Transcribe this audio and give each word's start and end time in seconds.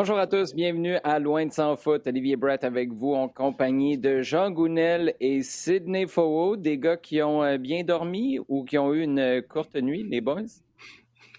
Bonjour 0.00 0.16
à 0.16 0.28
tous, 0.28 0.54
bienvenue 0.54 0.94
à 1.02 1.18
Loin 1.18 1.44
de 1.44 1.52
sans 1.52 1.74
foot. 1.74 2.06
Olivier 2.06 2.36
Brett 2.36 2.62
avec 2.62 2.92
vous 2.92 3.14
en 3.14 3.28
compagnie 3.28 3.98
de 3.98 4.22
Jean 4.22 4.48
Gounel 4.48 5.16
et 5.18 5.42
Sidney 5.42 6.06
Fowo, 6.06 6.54
des 6.54 6.78
gars 6.78 6.96
qui 6.96 7.20
ont 7.20 7.42
euh, 7.42 7.58
bien 7.58 7.82
dormi 7.82 8.38
ou 8.46 8.62
qui 8.62 8.78
ont 8.78 8.94
eu 8.94 9.02
une 9.02 9.18
euh, 9.18 9.42
courte 9.42 9.74
nuit, 9.74 10.04
les 10.08 10.20
boys? 10.20 10.42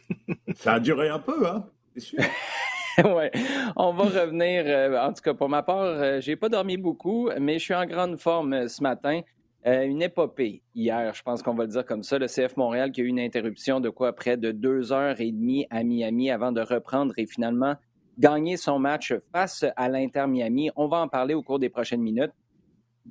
Ça 0.55 0.73
a 0.73 0.79
duré 0.81 1.07
un 1.07 1.19
peu, 1.19 1.47
hein? 1.47 1.69
C'est 1.93 2.01
sûr. 2.01 2.19
oui, 2.97 3.29
on 3.77 3.93
va 3.93 4.03
revenir. 4.03 4.63
Euh, 4.65 5.07
en 5.07 5.13
tout 5.13 5.21
cas, 5.21 5.33
pour 5.33 5.47
ma 5.47 5.63
part, 5.63 6.19
j'ai 6.19 6.35
pas 6.35 6.49
dormi 6.49 6.75
beaucoup, 6.75 7.29
mais 7.39 7.59
je 7.59 7.63
suis 7.63 7.73
en 7.73 7.85
grande 7.85 8.19
forme 8.19 8.67
ce 8.67 8.83
matin. 8.83 9.21
une 9.63 10.01
épopée 10.01 10.63
hier, 10.75 11.13
je 11.13 11.23
pense 11.23 11.41
qu'on 11.41 11.53
va 11.53 11.63
le 11.63 11.69
dire 11.69 11.85
comme 11.85 12.03
ça. 12.03 12.19
Le 12.19 12.27
CF 12.27 12.57
Montréal 12.57 12.91
qui 12.91 12.99
a 12.99 13.03
eu 13.05 13.07
une 13.07 13.21
interruption 13.21 13.79
de 13.79 13.87
quoi 13.87 14.11
près 14.11 14.35
de 14.35 14.51
deux 14.51 14.91
heures 14.91 15.21
et 15.21 15.31
demie 15.31 15.65
à 15.69 15.81
Miami 15.85 16.29
avant 16.29 16.51
de 16.51 16.59
reprendre 16.59 17.13
et 17.15 17.25
finalement 17.25 17.77
gagner 18.19 18.57
son 18.57 18.79
match 18.79 19.13
face 19.31 19.65
à 19.75 19.87
l'Inter 19.87 20.25
Miami. 20.27 20.69
On 20.75 20.87
va 20.87 20.97
en 20.97 21.07
parler 21.07 21.33
au 21.33 21.41
cours 21.41 21.57
des 21.57 21.69
prochaines 21.69 22.01
minutes. 22.01 22.33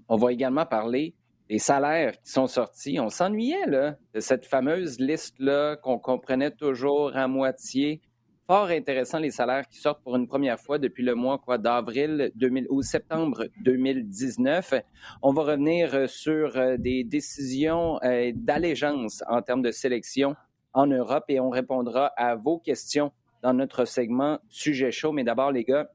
On 0.09 0.17
va 0.17 0.33
également 0.33 0.67
parler 0.67 1.15
des 1.49 1.59
salaires 1.59 2.13
qui 2.21 2.31
sont 2.31 2.47
sortis. 2.47 3.01
On 3.01 3.09
s'ennuyait 3.09 3.67
de 3.67 4.21
cette 4.21 4.45
fameuse 4.45 5.01
liste-là 5.01 5.77
qu'on 5.77 5.99
comprenait 5.99 6.51
toujours 6.51 7.17
à 7.17 7.27
moitié. 7.27 8.03
Fort 8.47 8.69
intéressant 8.69 9.19
les 9.19 9.31
salaires 9.31 9.67
qui 9.69 9.79
sortent 9.79 10.03
pour 10.03 10.17
une 10.17 10.27
première 10.27 10.59
fois 10.59 10.79
depuis 10.79 11.03
le 11.03 11.15
mois 11.15 11.39
d'avril 11.59 12.33
ou 12.71 12.83
septembre 12.83 13.47
2019. 13.63 14.75
On 15.23 15.33
va 15.33 15.43
revenir 15.43 16.09
sur 16.09 16.57
euh, 16.57 16.77
des 16.79 17.05
décisions 17.05 17.99
euh, 18.05 18.33
d'allégeance 18.35 19.23
en 19.29 19.43
termes 19.43 19.61
de 19.61 19.71
sélection 19.71 20.35
en 20.73 20.87
Europe 20.87 21.25
et 21.29 21.41
on 21.41 21.51
répondra 21.51 22.07
à 22.17 22.37
vos 22.37 22.59
questions 22.59 23.13
dans 23.49 23.55
notre 23.55 23.87
segment 23.87 24.39
Sujet 24.51 24.91
chaud. 24.91 25.13
Mais 25.13 25.25
d'abord, 25.25 25.53
les 25.53 25.65
gars, 25.65 25.91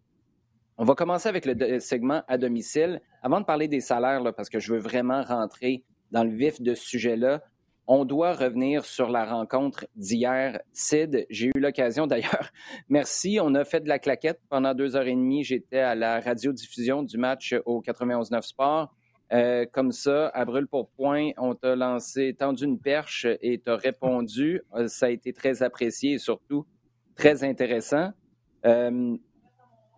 on 0.80 0.86
va 0.86 0.96
commencer 0.96 1.30
avec 1.30 1.46
le 1.46 1.80
segment 1.80 2.23
à 2.28 2.40
domicile. 2.40 3.00
Avant 3.22 3.40
de 3.40 3.46
parler 3.46 3.68
des 3.68 3.80
salaires, 3.80 4.23
parce 4.36 4.50
que 4.50 4.59
je 4.59 4.73
veux 4.73 4.80
vraiment 4.80 5.22
rentrer 5.22 5.84
dans 6.09 6.24
le 6.24 6.31
vif 6.31 6.62
de 6.62 6.74
ce 6.74 6.84
sujet-là, 6.84 7.44
on 7.86 8.06
doit 8.06 8.34
revenir 8.34 8.86
sur 8.86 9.09
la 9.09 9.26
rencontre 9.26 9.86
d'hier. 9.96 10.59
Sid, 10.72 11.28
j'ai 11.30 11.52
eu 11.54 11.59
l'occasion 11.59 12.08
d'ailleurs. 12.12 12.50
Merci. 12.90 13.38
On 13.40 13.54
a 13.54 13.64
fait 13.66 13.81
de 13.81 13.88
la 13.88 14.00
claquette 14.00 14.42
pendant 14.50 14.74
deux 14.74 14.96
heures 14.96 15.08
et 15.08 15.16
demie. 15.16 15.44
J'étais 15.44 15.80
à 15.80 15.94
la 15.94 16.22
radiodiffusion 16.22 17.04
du 17.04 17.20
match 17.20 17.54
au 17.66 17.84
91-9 17.84 18.42
Sport. 18.42 18.96
Euh, 19.31 19.66
comme 19.72 19.92
ça, 19.92 20.30
à 20.30 20.44
brûle 20.44 20.68
pour 20.68 20.90
point, 20.90 21.31
on 21.38 21.54
t'a 21.54 21.76
lancé, 21.76 22.36
tendu 22.38 22.66
une 22.66 22.80
perche 22.80 23.28
et 23.42 23.59
t'as 23.59 23.78
répondu. 23.78 24.62
Euh, 24.76 24.88
ça 24.88 25.06
a 25.08 25.09
été 25.09 25.34
très 25.34 25.62
apprécié 25.62 26.14
et 26.14 26.18
surtout, 26.18 26.66
très 27.16 27.44
intéressant. 27.44 28.12
Euh, 28.66 29.18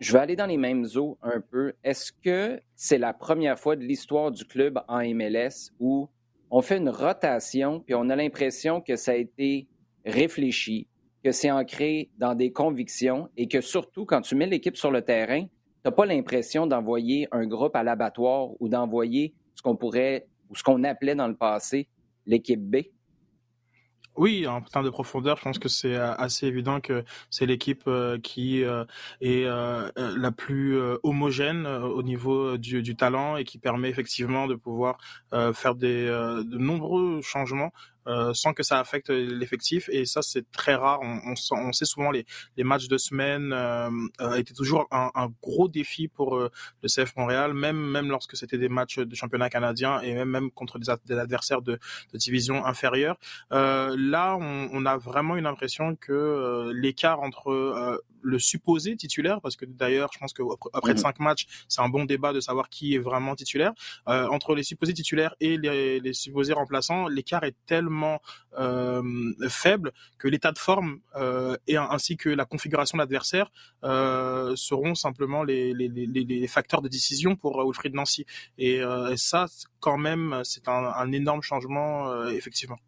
je 0.00 0.12
vais 0.12 0.18
aller 0.18 0.36
dans 0.36 0.46
les 0.46 0.56
mêmes 0.56 0.86
eaux 0.96 1.18
un 1.22 1.40
peu. 1.40 1.72
Est-ce 1.82 2.12
que 2.12 2.60
c'est 2.74 2.98
la 2.98 3.14
première 3.14 3.58
fois 3.58 3.76
de 3.76 3.82
l'histoire 3.82 4.30
du 4.30 4.44
club 4.44 4.78
en 4.88 5.02
MLS 5.14 5.72
où 5.80 6.08
on 6.50 6.60
fait 6.60 6.76
une 6.76 6.90
rotation 6.90 7.80
puis 7.80 7.94
on 7.94 8.10
a 8.10 8.16
l'impression 8.16 8.80
que 8.80 8.96
ça 8.96 9.12
a 9.12 9.14
été 9.14 9.68
réfléchi, 10.04 10.86
que 11.24 11.32
c'est 11.32 11.50
ancré 11.50 12.10
dans 12.18 12.34
des 12.34 12.52
convictions 12.52 13.28
et 13.36 13.48
que 13.48 13.60
surtout 13.60 14.04
quand 14.04 14.20
tu 14.20 14.34
mets 14.34 14.46
l'équipe 14.46 14.76
sur 14.76 14.90
le 14.90 15.02
terrain, 15.02 15.42
tu 15.42 15.50
n'as 15.84 15.92
pas 15.92 16.06
l'impression 16.06 16.66
d'envoyer 16.66 17.26
un 17.32 17.46
groupe 17.46 17.74
à 17.74 17.82
l'abattoir 17.82 18.50
ou 18.60 18.68
d'envoyer 18.68 19.34
ce 19.54 19.62
qu'on 19.62 19.76
pourrait 19.76 20.28
ou 20.50 20.54
ce 20.54 20.62
qu'on 20.62 20.84
appelait 20.84 21.14
dans 21.14 21.28
le 21.28 21.36
passé 21.36 21.88
l'équipe 22.26 22.60
B? 22.60 22.76
Oui, 24.16 24.46
en 24.46 24.62
termes 24.62 24.84
de 24.84 24.90
profondeur, 24.90 25.36
je 25.36 25.42
pense 25.42 25.58
que 25.58 25.68
c'est 25.68 25.94
euh, 25.94 26.14
assez 26.14 26.46
évident 26.46 26.80
que 26.80 27.04
c'est 27.28 27.44
l'équipe 27.44 27.82
euh, 27.86 28.18
qui 28.18 28.64
euh, 28.64 28.84
est 29.20 29.44
la 29.44 30.32
plus 30.32 30.78
homogène 31.02 31.66
au 31.66 32.02
niveau 32.02 32.56
du, 32.56 32.82
du, 32.82 32.96
talent 32.96 33.36
et 33.36 33.44
qui 33.44 33.58
permet 33.58 33.88
effectivement 33.90 34.46
de 34.46 34.54
pouvoir 34.54 34.98
faire 35.54 35.74
de 35.74 36.42
nombreux 36.56 37.20
changements 37.22 37.72
euh, 38.06 38.32
sans 38.34 38.52
que 38.52 38.62
ça 38.62 38.78
affecte 38.78 39.10
l'effectif. 39.10 39.88
Et 39.90 40.04
ça, 40.04 40.22
c'est 40.22 40.50
très 40.50 40.74
rare. 40.74 41.00
On, 41.02 41.20
on, 41.32 41.34
on, 41.56 41.72
sait 41.72 41.84
souvent 41.84 42.10
les, 42.10 42.24
les 42.56 42.64
matchs 42.64 42.88
de 42.88 42.98
semaine 42.98 43.52
euh, 43.52 43.90
euh 44.20 44.34
étaient 44.34 44.54
toujours 44.54 44.86
un, 44.90 45.10
un, 45.14 45.28
gros 45.42 45.68
défi 45.68 46.08
pour 46.08 46.36
euh, 46.36 46.50
le 46.82 46.88
CF 46.88 47.16
Montréal, 47.16 47.54
même 47.54 47.76
même 47.76 48.08
lorsque 48.08 48.36
c'était 48.36 48.58
des 48.58 48.68
matchs 48.68 48.98
de 48.98 49.14
championnat 49.14 49.50
canadien 49.50 50.00
et 50.00 50.14
même 50.14 50.28
même 50.28 50.50
contre 50.50 50.78
des, 50.78 50.92
des 51.06 51.18
adversaires 51.18 51.62
de, 51.62 51.78
de, 52.12 52.18
division 52.18 52.64
inférieure. 52.64 53.16
là, 53.50 54.36
on, 54.40 54.68
on, 54.72 54.86
a 54.86 54.96
vraiment 54.96 55.36
une 55.36 55.46
impression 55.46 55.96
que 55.96 56.70
l'écart 56.74 57.20
entre 57.20 58.02
le 58.26 58.38
supposé 58.38 58.96
titulaire, 58.96 59.40
parce 59.40 59.56
que 59.56 59.64
d'ailleurs, 59.64 60.10
je 60.12 60.18
pense 60.18 60.32
qu'après 60.32 60.92
mhm. 60.92 60.98
cinq 60.98 61.20
matchs, 61.20 61.46
c'est 61.68 61.80
un 61.80 61.88
bon 61.88 62.04
débat 62.04 62.32
de 62.32 62.40
savoir 62.40 62.68
qui 62.68 62.94
est 62.94 62.98
vraiment 62.98 63.36
titulaire. 63.36 63.72
Euh, 64.08 64.26
entre 64.28 64.54
les 64.54 64.64
supposés 64.64 64.94
titulaires 64.94 65.34
et 65.40 65.56
les, 65.56 66.00
les 66.00 66.12
supposés 66.12 66.52
remplaçants, 66.52 67.06
l'écart 67.06 67.44
est 67.44 67.54
tellement 67.66 67.95
euh, 68.58 69.02
faible 69.48 69.92
que 70.18 70.28
l'état 70.28 70.52
de 70.52 70.58
forme 70.58 71.00
euh, 71.14 71.56
et 71.66 71.76
ainsi 71.76 72.16
que 72.16 72.28
la 72.28 72.44
configuration 72.44 72.96
de 72.96 73.02
l'adversaire 73.02 73.50
euh, 73.84 74.54
seront 74.56 74.94
simplement 74.94 75.42
les, 75.42 76.46
facteurs 76.48 76.82
de 76.82 76.88
décision 76.88 77.36
pour 77.36 77.62
Wilfried 77.64 77.94
Nancy. 77.94 78.24
Et, 78.58 78.80
ça, 79.16 79.46
quand 79.80 79.98
même, 79.98 80.40
c'est 80.44 80.68
un, 80.68 81.12
énorme 81.12 81.42
changement, 81.42 82.26
effectivement 82.28 82.78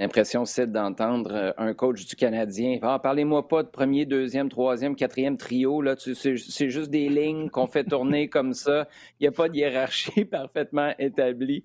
l'impression, 0.00 0.46
c'est 0.46 0.66
d'entendre 0.72 1.54
un 1.58 1.74
coach 1.74 2.06
du 2.06 2.16
Canadien. 2.16 2.78
Ah, 2.82 2.98
parlez-moi 2.98 3.46
pas 3.46 3.62
de 3.62 3.68
premier, 3.68 4.06
deuxième, 4.06 4.48
troisième, 4.48 4.96
quatrième 4.96 5.36
trio. 5.36 5.82
Là, 5.82 5.94
c'est 5.96 6.70
juste 6.70 6.90
des 6.90 7.08
lignes 7.10 7.50
qu'on 7.50 7.66
fait 7.66 7.84
tourner 7.84 8.28
comme 8.28 8.54
ça. 8.54 8.88
Il 9.18 9.24
n'y 9.24 9.28
a 9.28 9.32
pas 9.32 9.50
de 9.50 9.56
hiérarchie 9.56 10.24
parfaitement 10.30 10.94
établie. 10.98 11.64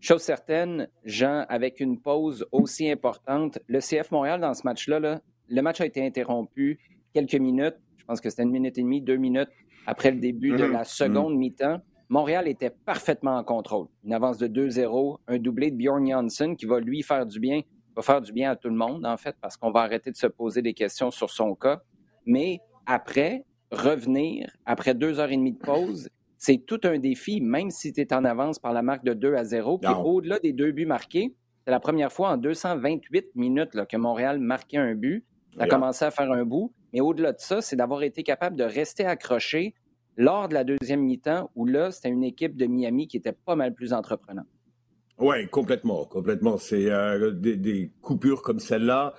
Chose 0.00 0.22
certaine, 0.22 0.88
Jean, 1.04 1.44
avec 1.48 1.80
une 1.80 2.00
pause 2.00 2.46
aussi 2.52 2.90
importante, 2.90 3.58
le 3.66 3.80
CF 3.80 4.10
Montréal 4.10 4.40
dans 4.40 4.54
ce 4.54 4.62
match-là, 4.64 5.00
là, 5.00 5.20
le 5.48 5.62
match 5.62 5.80
a 5.80 5.86
été 5.86 6.04
interrompu 6.04 6.78
quelques 7.12 7.34
minutes. 7.34 7.76
Je 7.96 8.04
pense 8.04 8.20
que 8.20 8.30
c'était 8.30 8.44
une 8.44 8.50
minute 8.50 8.78
et 8.78 8.82
demie, 8.82 9.02
deux 9.02 9.16
minutes 9.16 9.50
après 9.86 10.10
le 10.10 10.18
début 10.18 10.52
de 10.52 10.64
mm-hmm. 10.64 10.72
la 10.72 10.84
seconde 10.84 11.34
mm-hmm. 11.34 11.38
mi-temps. 11.38 11.80
Montréal 12.08 12.48
était 12.48 12.70
parfaitement 12.70 13.36
en 13.36 13.44
contrôle. 13.44 13.86
Une 14.04 14.12
avance 14.12 14.38
de 14.38 14.48
2-0, 14.48 15.18
un 15.28 15.38
doublé 15.38 15.70
de 15.70 15.76
Bjorn 15.76 16.06
Janssen 16.06 16.56
qui 16.56 16.66
va 16.66 16.80
lui 16.80 17.02
faire 17.02 17.24
du 17.24 17.38
bien, 17.38 17.60
va 17.94 18.02
faire 18.02 18.20
du 18.20 18.32
bien 18.32 18.50
à 18.50 18.56
tout 18.56 18.68
le 18.68 18.74
monde, 18.74 19.06
en 19.06 19.16
fait, 19.16 19.36
parce 19.40 19.56
qu'on 19.56 19.70
va 19.70 19.80
arrêter 19.80 20.10
de 20.10 20.16
se 20.16 20.26
poser 20.26 20.60
des 20.60 20.74
questions 20.74 21.10
sur 21.12 21.30
son 21.30 21.54
cas. 21.54 21.80
Mais 22.26 22.60
après, 22.84 23.44
revenir, 23.70 24.50
après 24.66 24.94
deux 24.94 25.20
heures 25.20 25.30
et 25.30 25.36
demie 25.36 25.52
de 25.52 25.58
pause, 25.58 26.08
c'est 26.40 26.56
tout 26.56 26.80
un 26.84 26.98
défi, 26.98 27.42
même 27.42 27.68
si 27.70 27.92
tu 27.92 28.00
es 28.00 28.14
en 28.14 28.24
avance 28.24 28.58
par 28.58 28.72
la 28.72 28.80
marque 28.80 29.04
de 29.04 29.12
2 29.12 29.34
à 29.34 29.44
0. 29.44 29.76
Puis 29.76 29.92
au-delà 29.92 30.38
des 30.38 30.54
deux 30.54 30.72
buts 30.72 30.86
marqués, 30.86 31.34
c'est 31.64 31.70
la 31.70 31.80
première 31.80 32.10
fois 32.10 32.30
en 32.30 32.38
228 32.38 33.34
minutes 33.34 33.74
là, 33.74 33.84
que 33.84 33.98
Montréal 33.98 34.40
marquait 34.40 34.78
un 34.78 34.94
but. 34.94 35.26
Ça 35.54 35.64
a 35.64 35.66
commencé 35.66 36.02
à 36.06 36.10
faire 36.10 36.32
un 36.32 36.46
bout. 36.46 36.72
Mais 36.94 37.02
au-delà 37.02 37.32
de 37.32 37.40
ça, 37.40 37.60
c'est 37.60 37.76
d'avoir 37.76 38.02
été 38.02 38.22
capable 38.22 38.56
de 38.56 38.64
rester 38.64 39.04
accroché 39.04 39.74
lors 40.16 40.48
de 40.48 40.54
la 40.54 40.64
deuxième 40.64 41.02
mi-temps, 41.02 41.50
où 41.56 41.66
là, 41.66 41.90
c'était 41.90 42.08
une 42.08 42.24
équipe 42.24 42.56
de 42.56 42.64
Miami 42.64 43.06
qui 43.06 43.18
était 43.18 43.32
pas 43.32 43.54
mal 43.54 43.74
plus 43.74 43.92
entreprenante. 43.92 44.46
Oui, 45.18 45.46
complètement, 45.48 46.06
complètement. 46.06 46.56
C'est 46.56 46.90
euh, 46.90 47.32
des, 47.32 47.92
coupures 48.00 48.40
comme 48.40 48.60
celle-là. 48.60 49.12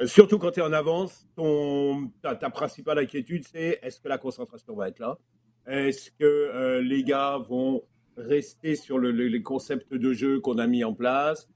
Euh, 0.00 0.06
surtout 0.06 0.38
quand 0.38 0.52
tu 0.52 0.60
es 0.60 0.62
en 0.62 0.72
avance, 0.72 1.28
ton, 1.36 2.10
ta, 2.22 2.34
principale 2.48 2.98
inquiétude, 2.98 3.44
c'est 3.46 3.78
est-ce 3.82 4.00
que 4.00 4.08
la 4.08 4.16
concentration 4.16 4.74
va 4.74 4.88
être 4.88 5.00
là? 5.00 5.18
Est-ce 5.66 6.10
que 6.10 6.24
euh, 6.24 6.80
les 6.80 7.02
gars 7.02 7.38
vont 7.38 7.82
rester 8.16 8.76
sur 8.76 8.98
le, 8.98 9.10
les 9.10 9.42
concepts 9.42 9.92
de 9.92 10.12
jeu 10.12 10.40
qu'on 10.40 10.58
a 10.58 10.66
mis 10.66 10.84
en 10.84 10.94
place? 10.94 11.48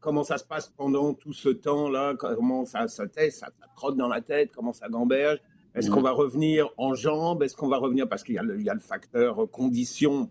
Comment 0.00 0.22
ça 0.22 0.38
se 0.38 0.44
passe 0.44 0.68
pendant 0.68 1.14
tout 1.14 1.32
ce 1.32 1.48
temps-là? 1.48 2.14
Comment 2.16 2.64
ça, 2.64 2.86
ça, 2.86 3.04
ça, 3.08 3.30
ça, 3.30 3.48
trotte 3.74 3.96
dans 3.96 4.08
la 4.08 4.20
tête? 4.20 4.52
Comment 4.54 4.72
ça 4.72 4.88
gamberge? 4.88 5.40
Est-ce 5.74 5.90
qu'on 5.90 6.00
va 6.00 6.12
revenir 6.12 6.68
en 6.76 6.94
jambes? 6.94 7.42
Est-ce 7.42 7.56
qu'on 7.56 7.68
va 7.68 7.78
revenir 7.78 8.08
parce 8.08 8.22
qu'il 8.22 8.36
y, 8.36 8.38
a 8.38 8.74
le 8.74 8.80
facteur 8.80 9.50
condition 9.50 10.30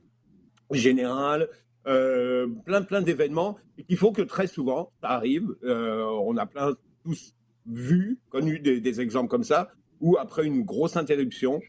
générale 0.71 1.49
euh, 1.87 2.47
plein 2.65 2.81
plein 2.81 3.01
d'événements 3.01 3.57
et 3.77 3.83
qu'il 3.83 3.97
faut 3.97 4.11
que 4.11 4.23
très 4.23 4.47
souvent 4.47 4.91
ça 5.01 5.09
arrive. 5.09 5.55
Euh, 5.63 6.03
on 6.23 6.35
a 6.37 6.47
plein 6.47 6.75
tous 7.03 7.35
vu, 7.67 8.19
connu 8.29 8.59
des, 8.59 9.01
exemples 9.01 9.29
comme 9.29 9.43
ça 9.43 9.69
où 10.01 10.17
après 10.17 10.45
une 10.45 10.63
grosse 10.63 10.97
interruption, 10.97 11.61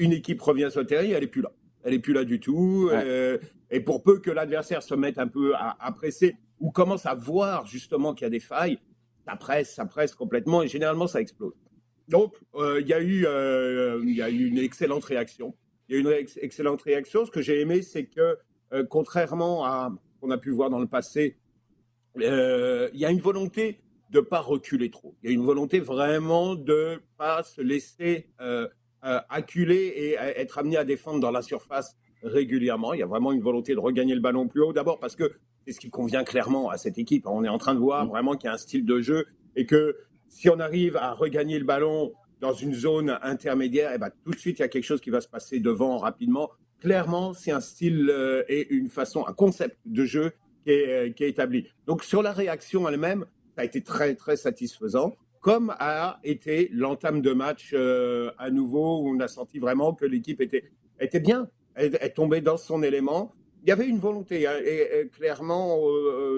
une 0.00 0.12
équipe 0.12 0.40
revient 0.40 0.68
sur 0.70 0.80
le 0.80 0.86
terrain 0.86 1.04
et 1.04 1.10
elle 1.10 1.22
est 1.22 1.28
plus 1.28 1.42
là. 1.42 1.52
Elle 1.84 1.94
est 1.94 1.98
plus 1.98 2.12
là 2.12 2.24
du 2.24 2.40
tout. 2.40 2.88
Euh, 2.92 3.38
et 3.70 3.80
pour 3.80 4.02
peu 4.02 4.18
que 4.18 4.30
l'adversaire 4.30 4.82
se 4.82 4.94
mette 4.94 5.18
un 5.18 5.28
peu 5.28 5.54
à, 5.54 5.76
à 5.78 5.92
presser 5.92 6.36
ou 6.58 6.70
commence 6.70 7.06
à 7.06 7.14
voir 7.14 7.66
justement 7.66 8.14
qu'il 8.14 8.24
y 8.24 8.26
a 8.26 8.30
des 8.30 8.40
failles, 8.40 8.78
ça 9.26 9.36
presse, 9.36 9.74
ça 9.74 9.84
presse 9.84 10.14
complètement 10.14 10.62
et 10.62 10.68
généralement 10.68 11.06
ça 11.06 11.20
explose. 11.20 11.54
Donc, 12.08 12.34
euh, 12.56 12.80
il 12.80 12.88
y, 12.88 12.92
a 12.92 13.00
eu, 13.00 13.24
euh, 13.26 14.02
y 14.04 14.20
a 14.20 14.30
eu 14.30 14.46
une 14.46 14.58
excellente 14.58 15.04
réaction. 15.04 15.54
Il 15.88 15.94
y 15.94 15.98
a 15.98 16.00
eu 16.00 16.02
une 16.02 16.26
excellente 16.42 16.82
réaction. 16.82 17.24
Ce 17.24 17.30
que 17.30 17.40
j'ai 17.40 17.60
aimé, 17.60 17.82
c'est 17.82 18.06
que, 18.06 18.38
contrairement 18.88 19.64
à 19.64 19.92
ce 20.14 20.20
qu'on 20.20 20.30
a 20.30 20.38
pu 20.38 20.50
voir 20.50 20.70
dans 20.70 20.78
le 20.78 20.86
passé, 20.86 21.36
il 22.16 22.90
y 22.94 23.04
a 23.04 23.10
une 23.10 23.20
volonté 23.20 23.80
de 24.10 24.18
ne 24.18 24.24
pas 24.24 24.40
reculer 24.40 24.90
trop. 24.90 25.16
Il 25.22 25.30
y 25.30 25.32
a 25.32 25.34
une 25.34 25.44
volonté 25.44 25.78
vraiment 25.78 26.54
de 26.54 26.94
ne 26.94 26.98
pas 27.16 27.42
se 27.42 27.60
laisser 27.60 28.28
acculer 29.02 29.92
et 29.96 30.12
être 30.14 30.58
amené 30.58 30.76
à 30.76 30.84
défendre 30.84 31.20
dans 31.20 31.30
la 31.30 31.42
surface 31.42 31.96
régulièrement. 32.22 32.92
Il 32.92 33.00
y 33.00 33.02
a 33.02 33.06
vraiment 33.06 33.32
une 33.32 33.40
volonté 33.40 33.74
de 33.74 33.80
regagner 33.80 34.14
le 34.14 34.20
ballon 34.20 34.46
plus 34.46 34.62
haut. 34.62 34.72
D'abord 34.72 34.98
parce 34.98 35.16
que 35.16 35.32
c'est 35.64 35.72
ce 35.72 35.80
qui 35.80 35.90
convient 35.90 36.24
clairement 36.24 36.70
à 36.70 36.76
cette 36.76 36.98
équipe. 36.98 37.26
On 37.26 37.44
est 37.44 37.48
en 37.48 37.58
train 37.58 37.74
de 37.74 37.80
voir 37.80 38.04
mmh. 38.04 38.08
vraiment 38.08 38.34
qu'il 38.34 38.48
y 38.48 38.50
a 38.50 38.54
un 38.54 38.58
style 38.58 38.84
de 38.84 39.00
jeu 39.00 39.26
et 39.56 39.66
que 39.66 39.96
si 40.28 40.48
on 40.48 40.60
arrive 40.60 40.96
à 40.96 41.12
regagner 41.12 41.58
le 41.58 41.64
ballon 41.64 42.12
dans 42.40 42.52
une 42.52 42.72
zone 42.72 43.18
intermédiaire, 43.22 43.90
et 43.90 43.96
eh 43.96 43.98
ben, 43.98 44.10
tout 44.24 44.30
de 44.30 44.38
suite, 44.38 44.58
il 44.58 44.62
y 44.62 44.64
a 44.64 44.68
quelque 44.68 44.84
chose 44.84 45.00
qui 45.00 45.10
va 45.10 45.20
se 45.20 45.28
passer 45.28 45.60
devant 45.60 45.98
rapidement. 45.98 46.50
Clairement, 46.80 47.34
c'est 47.34 47.50
un 47.50 47.60
style 47.60 48.08
euh, 48.08 48.42
et 48.48 48.72
une 48.72 48.88
façon, 48.88 49.26
un 49.26 49.34
concept 49.34 49.76
de 49.84 50.04
jeu 50.04 50.32
qui 50.64 50.70
est, 50.70 50.88
euh, 50.88 51.12
qui 51.12 51.24
est 51.24 51.28
établi. 51.28 51.66
Donc, 51.86 52.02
sur 52.02 52.22
la 52.22 52.32
réaction 52.32 52.88
elle-même, 52.88 53.26
ça 53.54 53.62
a 53.62 53.64
été 53.64 53.82
très, 53.82 54.14
très 54.14 54.36
satisfaisant, 54.36 55.14
comme 55.40 55.74
a 55.78 56.20
été 56.22 56.68
l'entame 56.72 57.22
de 57.22 57.32
match 57.32 57.70
euh, 57.72 58.30
à 58.38 58.50
nouveau, 58.50 59.00
où 59.00 59.14
on 59.14 59.20
a 59.20 59.28
senti 59.28 59.58
vraiment 59.58 59.94
que 59.94 60.04
l'équipe 60.04 60.40
était, 60.40 60.64
était 60.98 61.20
bien, 61.20 61.48
elle, 61.74 61.96
est 62.00 62.14
tombée 62.14 62.40
dans 62.40 62.56
son 62.56 62.82
élément. 62.82 63.32
Il 63.62 63.68
y 63.68 63.72
avait 63.72 63.86
une 63.86 63.98
volonté, 63.98 64.46
hein, 64.46 64.56
et, 64.64 65.08
clairement, 65.08 65.78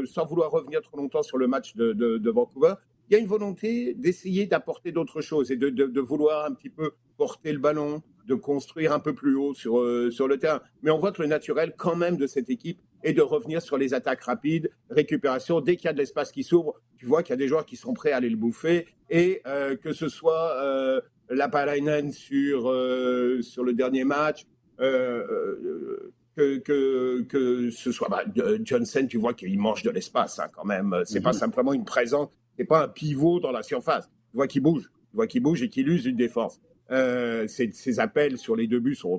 sans 0.07 0.25
vouloir 0.25 0.51
revenir 0.51 0.83
trop 0.83 0.97
longtemps 0.97 1.23
sur 1.23 1.39
le 1.39 1.47
match 1.47 1.77
de 1.77 2.31
Vancouver, 2.31 2.75
il 3.09 3.15
y 3.15 3.17
a 3.17 3.19
une 3.19 3.27
volonté 3.27 3.95
d'essayer 3.95 4.47
d'apporter 4.47 4.93
d'autres 4.93 5.21
choses 5.21 5.51
et 5.51 5.57
de, 5.57 6.01
vouloir 6.01 6.47
un 6.47 6.55
petit 6.55 6.71
peu 6.71 6.93
porter 7.17 7.53
le 7.53 7.59
ballon, 7.59 8.03
de 8.27 8.35
construire 8.35 8.93
un 8.93 9.01
peu 9.01 9.15
plus 9.15 9.35
haut 9.35 9.55
sur, 9.55 9.81
euh, 9.81 10.11
sur 10.11 10.29
le 10.29 10.39
terrain. 10.39 10.61
Mais 10.83 10.91
on 10.91 10.99
voit 10.99 11.13
que 11.13 11.23
le 11.23 11.29
naturel, 11.29 11.75
quand 11.77 11.97
même, 11.97 12.17
de 12.17 12.27
cette 12.27 12.49
équipe 12.49 12.81
est 13.03 13.13
de 13.13 13.23
revenir 13.23 13.61
sur 13.63 13.77
les 13.77 13.95
attaques 13.95 14.23
rapides, 14.23 14.71
récupération. 14.91 15.61
Dès 15.61 15.77
qu'il 15.77 15.87
y 15.87 15.89
a 15.89 15.93
de 15.93 15.99
l'espace 15.99 16.33
qui 16.33 16.43
s'ouvre, 16.43 16.81
tu 16.97 17.07
vois 17.07 17.23
qu'il 17.23 17.33
y 17.33 17.35
a 17.35 17.37
des 17.37 17.49
joueurs 17.49 17.67
qui 17.67 17.77
sont 17.77 17.95
prêts 17.95 18.13
à 18.13 18.17
aller 18.17 18.31
le 18.31 18.37
bouffer. 18.37 18.87
Et 19.11 19.43
euh, 19.47 19.77
que 19.77 19.93
ce 19.93 20.09
soit 20.09 20.57
euh, 20.63 21.01
Lapalainen 21.29 22.13
sur, 22.13 22.71
euh, 22.71 23.43
sur 23.43 23.65
le 23.65 23.73
dernier 23.73 24.05
match, 24.05 24.47
que, 24.79 26.59
que, 26.59 27.23
que, 27.23 27.71
ce 27.71 27.93
soit 27.93 28.09
bah, 28.09 28.25
Johnson, 28.65 29.07
tu 29.09 29.19
vois 29.19 29.35
qu'il 29.35 29.59
mange 29.59 29.83
de 29.83 29.91
l'espace 29.91 30.41
hein, 30.41 30.49
quand 30.53 30.65
même. 30.65 31.03
C'est 31.05 31.21
pas 31.21 31.33
mhm. 31.33 31.39
simplement 31.39 31.73
une 31.73 31.85
présence 31.85 32.31
c'est 32.57 32.65
pas 32.65 32.85
un 32.85 32.89
pivot 32.89 33.41
dans 33.41 33.53
la 33.53 33.63
surface. 33.63 34.09
Tu 34.31 34.37
vois 34.37 34.47
qu'il 34.47 34.63
bouge, 34.63 34.91
tu 35.11 35.17
vois 35.17 35.27
qu'il 35.27 35.43
bouge 35.43 35.63
et 35.63 35.69
qu'il 35.69 35.89
use 35.89 36.07
une 36.07 36.17
défense. 36.17 36.61
Euh, 36.91 37.47
ses, 37.47 38.01
appels 38.01 38.39
sur 38.39 38.57
les 38.57 38.67
deux 38.67 38.81
buts 38.81 38.95
sont, 38.95 39.19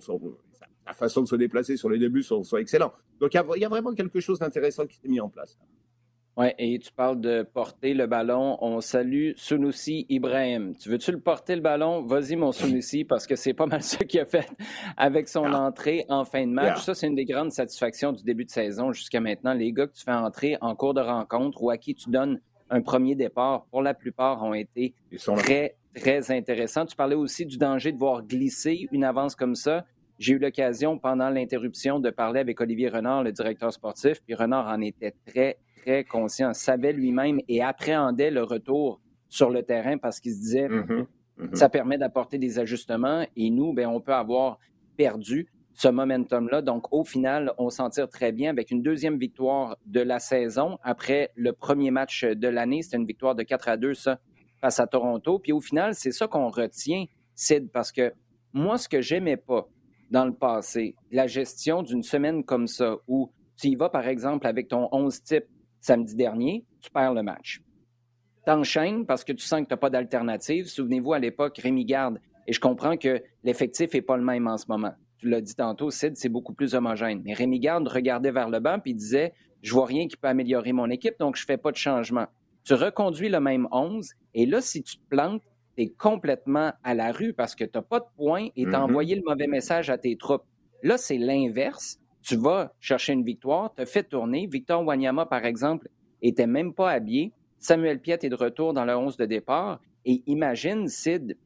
la 0.85 0.93
façon 0.93 1.21
de 1.21 1.27
se 1.27 1.35
déplacer 1.35 1.77
sur 1.77 1.89
les 1.89 1.97
deux 1.97 2.09
buts 2.09 2.23
sont, 2.23 2.43
excellents. 2.57 2.93
Donc 3.19 3.33
il 3.33 3.37
y, 3.59 3.65
a 3.65 3.69
vraiment 3.69 3.93
quelque 3.93 4.19
chose 4.19 4.39
d'intéressant 4.39 4.85
qui 4.85 4.97
s'est 4.97 5.07
mis 5.07 5.19
en 5.19 5.29
place. 5.29 5.57
Oui, 6.35 6.47
et 6.57 6.79
tu 6.79 6.91
parles 6.91 7.21
de 7.21 7.43
porter 7.43 7.93
le 7.93 8.07
ballon. 8.07 8.57
On 8.61 8.81
salue 8.81 9.33
Sunusi 9.35 10.07
Ibrahim. 10.09 10.75
Tu 10.75 10.89
veux-tu 10.89 11.11
le 11.11 11.19
porter 11.19 11.55
le 11.55 11.61
ballon? 11.61 12.01
Vas-y, 12.01 12.35
mon 12.35 12.51
Sunusi, 12.51 13.05
parce 13.05 13.27
que 13.27 13.35
c'est 13.35 13.53
pas 13.53 13.67
mal 13.67 13.83
ce 13.83 13.97
qu'il 13.97 14.19
a 14.19 14.25
fait 14.25 14.49
avec 14.97 15.27
son 15.27 15.45
ah. 15.45 15.61
entrée 15.61 16.05
en 16.09 16.25
fin 16.25 16.47
de 16.47 16.51
match. 16.51 16.81
Ça, 16.81 16.95
c'est 16.95 17.05
une 17.05 17.15
des 17.15 17.25
grandes 17.25 17.51
satisfactions 17.51 18.13
du 18.13 18.23
début 18.23 18.45
de 18.45 18.49
saison 18.49 18.91
jusqu'à 18.91 19.19
maintenant. 19.19 19.53
Les 19.53 19.71
gars 19.71 19.85
que 19.85 19.93
tu 19.93 20.03
fais 20.03 20.11
entrer 20.11 20.57
en 20.59 20.75
cours 20.75 20.95
de 20.95 21.01
rencontre 21.01 21.61
ou 21.61 21.69
à 21.69 21.77
qui 21.77 21.93
tu 21.93 22.09
donnes 22.09 22.41
un 22.73 22.81
premier 22.81 23.13
départ, 23.13 23.65
pour 23.69 23.83
la 23.83 23.93
plupart, 23.93 24.41
ont 24.43 24.55
été 24.55 24.95
très, 25.37 25.75
très 25.93 26.31
intéressants. 26.31 26.87
Tu 26.87 26.95
parlais 26.95 27.15
aussi 27.15 27.45
du 27.45 27.57
danger 27.57 27.91
de 27.91 27.99
voir 27.99 28.23
glisser 28.23 28.87
une 28.91 29.03
avance 29.03 29.35
comme 29.35 29.53
ça. 29.53 29.85
J'ai 30.17 30.33
eu 30.33 30.39
l'occasion, 30.39 30.97
pendant 30.97 31.29
l'interruption, 31.29 31.99
de 31.99 32.09
parler 32.09 32.39
avec 32.39 32.59
Olivier 32.59 32.89
Renard, 32.89 33.23
le 33.23 33.31
directeur 33.31 33.71
sportif, 33.71 34.21
puis 34.25 34.33
Renard 34.33 34.67
en 34.67 34.81
était 34.81 35.13
très, 35.25 35.57
très 35.81 36.03
conscient, 36.03 36.53
savait 36.53 36.93
lui-même 36.93 37.39
et 37.47 37.61
appréhendait 37.61 38.31
le 38.31 38.43
retour 38.43 38.99
sur 39.29 39.51
le 39.51 39.61
terrain 39.61 39.97
parce 39.97 40.19
qu'il 40.19 40.33
se 40.33 40.39
disait. 40.39 40.67
Mm-hmm. 40.67 41.55
ça 41.55 41.69
permet 41.69 41.97
d'apporter 41.97 42.39
des 42.39 42.57
ajustements 42.57 43.25
et 43.35 43.49
nous, 43.51 43.73
ben, 43.73 43.87
on 43.87 43.99
peut 44.01 44.13
avoir 44.13 44.57
perdu 44.97 45.47
ce 45.73 45.87
momentum-là. 45.87 46.61
Donc, 46.61 46.93
au 46.93 47.03
final, 47.03 47.53
on 47.57 47.69
s'en 47.69 47.89
tire 47.89 48.07
très 48.07 48.31
bien 48.31 48.49
avec 48.49 48.71
une 48.71 48.81
deuxième 48.81 49.17
victoire 49.17 49.77
de 49.85 50.01
la 50.01 50.19
saison 50.19 50.77
après 50.83 51.31
le 51.35 51.53
premier 51.53 51.91
match 51.91 52.23
de 52.23 52.47
l'année. 52.47 52.81
C'était 52.81 52.97
une 52.97 53.05
victoire 53.05 53.35
de 53.35 53.43
4 53.43 53.69
à 53.69 53.77
2, 53.77 53.93
ça, 53.93 54.19
face 54.61 54.79
à 54.79 54.87
Toronto. 54.87 55.39
Puis 55.39 55.51
au 55.51 55.61
final, 55.61 55.95
c'est 55.95 56.11
ça 56.11 56.27
qu'on 56.27 56.49
retient, 56.49 57.05
Sid, 57.35 57.71
parce 57.71 57.91
que 57.91 58.13
moi, 58.53 58.77
ce 58.77 58.87
que 58.87 59.01
j'aimais 59.01 59.37
pas 59.37 59.67
dans 60.11 60.25
le 60.25 60.33
passé, 60.33 60.95
la 61.11 61.25
gestion 61.25 61.81
d'une 61.81 62.03
semaine 62.03 62.43
comme 62.43 62.67
ça, 62.67 62.97
où 63.07 63.31
tu 63.59 63.69
y 63.69 63.75
vas, 63.75 63.89
par 63.89 64.07
exemple, 64.07 64.45
avec 64.45 64.67
ton 64.67 64.89
11 64.91 65.23
type 65.23 65.45
samedi 65.81 66.15
dernier, 66.15 66.65
tu 66.81 66.91
perds 66.91 67.13
le 67.13 67.23
match. 67.23 67.61
T'enchaînes 68.45 69.05
parce 69.05 69.23
que 69.23 69.31
tu 69.31 69.43
sens 69.43 69.61
que 69.61 69.67
tu 69.67 69.73
n'as 69.73 69.77
pas 69.77 69.89
d'alternative. 69.89 70.67
Souvenez-vous, 70.67 71.13
à 71.13 71.19
l'époque, 71.19 71.57
Rémi 71.57 71.85
Garde, 71.85 72.19
et 72.45 72.53
je 72.53 72.59
comprends 72.59 72.97
que 72.97 73.23
l'effectif 73.43 73.93
n'est 73.93 74.01
pas 74.01 74.17
le 74.17 74.23
même 74.23 74.47
en 74.47 74.57
ce 74.57 74.65
moment 74.67 74.93
tu 75.23 75.29
l'as 75.29 75.41
dit 75.41 75.55
tantôt, 75.55 75.89
Sid, 75.89 76.17
c'est 76.17 76.27
beaucoup 76.27 76.53
plus 76.53 76.75
homogène. 76.75 77.21
Mais 77.23 77.33
Rémi 77.33 77.59
Garde 77.59 77.87
regardait 77.87 78.31
vers 78.31 78.49
le 78.49 78.59
banc 78.59 78.79
et 78.85 78.93
disait 78.93 79.33
Je 79.61 79.71
vois 79.73 79.85
rien 79.85 80.07
qui 80.07 80.17
peut 80.17 80.27
améliorer 80.27 80.73
mon 80.73 80.89
équipe, 80.89 81.15
donc 81.17 81.37
je 81.37 81.43
ne 81.43 81.45
fais 81.45 81.57
pas 81.57 81.71
de 81.71 81.77
changement. 81.77 82.27
Tu 82.65 82.73
reconduis 82.73 83.29
le 83.29 83.39
même 83.39 83.67
11 83.71 84.11
et 84.33 84.45
là, 84.45 84.59
si 84.59 84.83
tu 84.83 84.97
te 84.97 85.07
plantes, 85.09 85.41
tu 85.77 85.83
es 85.83 85.89
complètement 85.89 86.73
à 86.83 86.93
la 86.93 87.13
rue 87.13 87.33
parce 87.33 87.55
que 87.55 87.63
tu 87.63 87.71
n'as 87.75 87.81
pas 87.81 88.01
de 88.01 88.05
points 88.17 88.47
et 88.57 88.63
tu 88.63 88.69
as 88.69 88.71
mm-hmm. 88.71 88.81
envoyé 88.81 89.15
le 89.15 89.21
mauvais 89.25 89.47
message 89.47 89.89
à 89.89 89.97
tes 89.97 90.17
troupes. 90.17 90.43
Là, 90.81 90.97
c'est 90.97 91.17
l'inverse. 91.17 91.99
Tu 92.21 92.35
vas 92.35 92.73
chercher 92.81 93.13
une 93.13 93.23
victoire, 93.23 93.73
te 93.73 93.85
fais 93.85 94.03
tourner. 94.03 94.47
Victor 94.47 94.85
Wanyama, 94.85 95.25
par 95.25 95.45
exemple, 95.45 95.87
était 96.21 96.47
même 96.47 96.73
pas 96.73 96.91
habillé. 96.91 97.31
Samuel 97.59 97.99
Piet 97.99 98.19
est 98.21 98.29
de 98.29 98.35
retour 98.35 98.73
dans 98.73 98.83
le 98.85 98.95
11 98.95 99.15
de 99.15 99.25
départ. 99.25 99.79
Et 100.05 100.21
imagine, 100.27 100.87
Sid, 100.87 101.37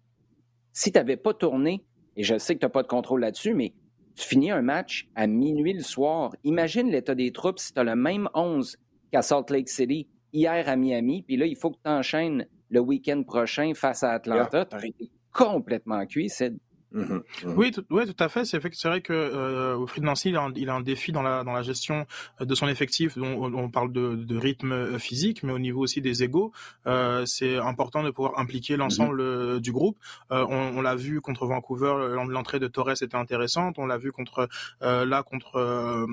si 0.74 0.92
tu 0.92 0.98
n'avais 0.98 1.18
pas 1.18 1.34
tourné 1.34 1.84
et 2.18 2.24
je 2.24 2.38
sais 2.38 2.56
que 2.56 2.60
tu 2.60 2.66
n'as 2.66 2.72
pas 2.72 2.84
de 2.84 2.88
contrôle 2.88 3.22
là-dessus, 3.22 3.54
mais 3.54 3.74
tu 4.16 4.28
finis 4.28 4.52
un 4.52 4.64
match 4.64 5.08
à 5.16 5.28
minuit 5.28 5.74
le 5.74 5.84
soir. 5.84 6.36
Imagine 6.44 6.90
l'état 6.90 7.16
des 7.16 7.32
troupes 7.32 7.60
si 7.60 7.72
tu 7.72 7.80
as 7.80 7.84
le 7.84 7.96
même 7.96 8.28
11 8.34 8.76
qu'à 9.12 9.22
Salt 9.22 9.52
Lake 9.52 9.70
City 9.70 10.08
hier 10.34 10.68
à 10.68 10.76
Miami, 10.76 11.22
puis 11.22 11.38
là, 11.38 11.46
il 11.46 11.56
faut 11.56 11.72
que 11.72 11.78
tu 11.84 11.90
enchaînes 11.90 12.48
le 12.70 12.80
week-end 12.80 13.24
prochain 13.24 13.72
face 13.76 14.04
à 14.04 14.12
Atlanta. 14.12 14.66
Tu 14.66 14.76
aurais 14.76 14.90
été 14.90 15.12
complètement 15.32 16.06
cuit, 16.06 16.30
Sid. 16.30 16.58
Mmh 16.94 17.02
mmh 17.02 17.22
oui, 17.58 17.72
tout, 17.72 17.84
ouais, 17.90 18.06
tout 18.06 18.16
à 18.24 18.30
fait. 18.30 18.46
C'est 18.46 18.60
vrai 18.60 19.02
que 19.02 19.12
euh, 19.14 19.86
Fried 19.88 20.04
Nancy, 20.04 20.30
il 20.30 20.38
a, 20.38 20.44
un, 20.44 20.54
il 20.56 20.70
a, 20.70 20.74
un, 20.74 20.82
défi 20.82 21.12
dans 21.12 21.22
la, 21.22 21.44
dans 21.44 21.52
la 21.52 21.62
gestion 21.62 22.06
euh, 22.42 22.46
de 22.46 22.56
son 22.56 22.68
effectif. 22.68 23.18
On, 23.18 23.54
on 23.54 23.70
parle 23.70 23.92
de, 23.92 24.16
de, 24.16 24.38
rythme 24.38 24.72
euh, 24.72 24.98
physique, 25.00 25.44
mais 25.44 25.52
au 25.52 25.60
niveau 25.60 25.82
aussi 25.82 26.02
des 26.02 26.24
égaux, 26.24 26.54
euh, 26.86 27.26
c'est 27.26 27.58
important 27.58 28.04
de 28.04 28.12
pouvoir 28.12 28.40
impliquer 28.40 28.76
mmh 28.76 28.80
l'ensemble 28.80 29.62
du 29.62 29.72
groupe. 29.72 29.98
Euh, 30.32 30.46
on, 30.50 30.78
on 30.78 30.82
l'a 30.82 30.96
vu 30.96 31.20
contre 31.20 31.46
Vancouver, 31.46 32.16
l'entrée 32.30 32.60
de 32.60 32.68
Torres 32.68 33.02
était 33.02 33.16
intéressante. 33.16 33.76
On 33.80 33.86
l'a 33.86 33.98
vu 33.98 34.12
contre 34.12 34.48
là 34.82 35.24
contre 35.24 36.08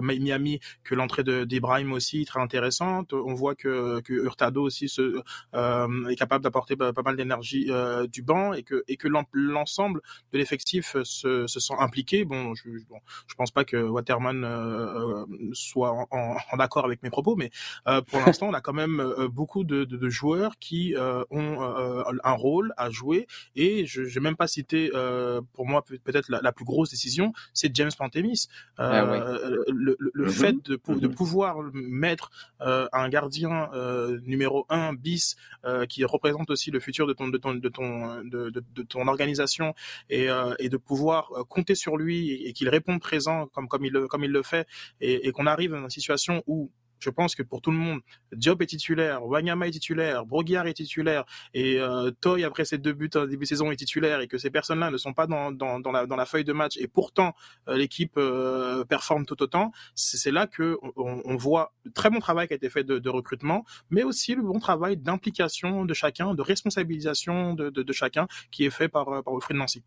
Miami 0.00 0.60
que 0.84 0.94
l'entrée 0.94 1.22
d'Ibrahim 1.46 1.92
aussi 1.92 2.24
très 2.24 2.40
intéressante. 2.40 3.12
On 3.12 3.34
voit 3.34 3.54
que, 3.54 4.00
que 4.00 4.12
Hurtado 4.12 4.62
aussi 4.62 4.88
se, 4.88 5.20
est 5.54 6.16
capable 6.16 6.42
d'apporter 6.42 6.76
pas, 6.76 6.92
pas, 6.92 7.02
mal 7.02 7.16
d'énergie 7.16 7.70
du 8.10 8.22
banc 8.22 8.52
et 8.52 8.62
que 8.62 8.84
et 8.88 8.96
que 8.96 9.08
l'ensemble 9.32 9.91
l'ensemble 9.92 10.00
de 10.32 10.38
l'effectif 10.38 10.96
se, 11.04 11.46
se, 11.46 11.60
sent 11.60 11.74
impliqué. 11.78 12.24
Bon, 12.24 12.54
je, 12.54 12.68
bon, 12.88 12.98
je 13.26 13.34
pense 13.34 13.50
pas 13.50 13.64
que 13.64 13.76
Waterman 13.76 15.26
soit 15.52 15.92
en, 15.92 16.06
en, 16.10 16.58
accord 16.58 16.84
avec 16.84 17.02
mes 17.02 17.10
propos, 17.10 17.36
mais 17.36 17.50
pour 17.84 18.20
l'instant, 18.26 18.48
on 18.48 18.54
a 18.54 18.60
quand 18.60 18.72
même 18.72 19.02
beaucoup 19.30 19.64
de, 19.64 19.84
de, 19.84 19.96
de 19.96 20.10
joueurs 20.10 20.58
qui 20.58 20.94
ont 21.30 21.60
un 21.60 22.32
rôle 22.32 22.72
à 22.76 22.90
jouer. 22.90 23.26
Et 23.56 23.86
je 23.86 24.02
n'ai 24.02 24.20
même 24.20 24.36
pas 24.36 24.46
cité, 24.46 24.90
pour 25.52 25.66
moi, 25.66 25.84
peut-être 26.04 26.28
la, 26.28 26.40
la, 26.42 26.52
plus 26.52 26.64
grosse 26.64 26.90
décision, 26.90 27.32
c'est 27.52 27.74
James 27.74 27.90
Pantemis. 27.96 28.48
Ah 28.78 29.02
le, 29.68 29.96
le, 29.98 30.26
mm-hmm. 30.26 30.30
fait 30.30 30.52
de, 30.52 30.74
de, 30.74 30.76
mm-hmm. 30.76 31.14
pouvoir 31.14 31.56
mettre 31.72 32.30
un 32.60 33.08
gardien 33.08 33.70
numéro 34.24 34.66
1 34.68 34.94
bis 34.94 35.36
qui 35.88 36.04
représente 36.04 36.50
aussi 36.50 36.70
le 36.70 36.80
futur 36.80 37.06
de 37.06 37.12
ton 37.12 37.28
de 37.28 37.38
ton 37.38 37.54
de 37.54 37.68
ton 37.68 38.22
de, 38.24 38.50
de, 38.50 38.82
ton 38.82 39.06
organisation 39.08 39.74
et, 40.10 40.28
euh, 40.30 40.54
et 40.58 40.68
de 40.68 40.76
pouvoir 40.76 41.30
euh, 41.32 41.44
compter 41.44 41.74
sur 41.74 41.96
lui 41.96 42.32
et, 42.46 42.52
qu'il 42.52 42.68
réponde 42.68 43.00
présent 43.00 43.46
comme 43.48 43.68
comme 43.68 43.84
il 43.84 43.92
le, 43.92 44.08
comme 44.08 44.24
il 44.24 44.30
le 44.30 44.42
fait 44.42 44.66
et, 45.00 45.26
et 45.26 45.32
qu'on 45.32 45.46
arrive 45.46 45.72
dans 45.72 45.82
une 45.82 45.90
situation 45.90 46.42
où 46.46 46.70
je 47.02 47.10
pense 47.10 47.34
que 47.34 47.42
pour 47.42 47.60
tout 47.60 47.70
le 47.70 47.76
monde, 47.76 48.00
Diop 48.32 48.62
est 48.62 48.66
titulaire, 48.66 49.24
Wanyama 49.26 49.66
est 49.66 49.72
titulaire, 49.72 50.24
Broguiar 50.24 50.66
est 50.66 50.74
titulaire, 50.74 51.24
et 51.52 51.78
euh, 51.80 52.10
Toy, 52.20 52.44
après 52.44 52.64
ses 52.64 52.78
deux 52.78 52.92
buts 52.92 53.10
en 53.14 53.26
début 53.26 53.44
de 53.44 53.48
saison, 53.48 53.70
est 53.70 53.76
titulaire, 53.76 54.20
et 54.20 54.28
que 54.28 54.38
ces 54.38 54.50
personnes-là 54.50 54.90
ne 54.90 54.96
sont 54.96 55.12
pas 55.12 55.26
dans, 55.26 55.50
la, 56.16 56.26
feuille 56.26 56.44
de 56.44 56.52
match, 56.52 56.76
et 56.78 56.86
pourtant 56.86 57.34
euh, 57.68 57.76
l'équipe 57.76 58.16
euh, 58.16 58.84
performe 58.84 59.26
tout 59.26 59.42
autant, 59.42 59.72
c'est 59.94 60.30
là 60.30 60.46
que 60.46 60.78
on, 60.96 61.36
voit 61.36 61.72
le 61.84 61.90
très 61.90 62.10
bon 62.10 62.20
travail 62.20 62.46
qui 62.46 62.52
a 62.52 62.56
été 62.56 62.70
fait 62.70 62.84
de, 62.84 63.10
recrutement, 63.10 63.64
mais 63.90 64.04
aussi 64.04 64.34
le 64.34 64.42
bon 64.42 64.58
travail 64.58 64.96
d'implication 64.96 65.84
de 65.84 65.94
chacun, 65.94 66.34
de 66.34 66.42
responsabilisation 66.42 67.54
de, 67.54 67.92
chacun 67.92 68.26
qui 68.50 68.64
est 68.64 68.70
fait 68.70 68.88
par, 68.88 69.22
par 69.22 69.34
Wilfried 69.34 69.56
Nancy. 69.56 69.82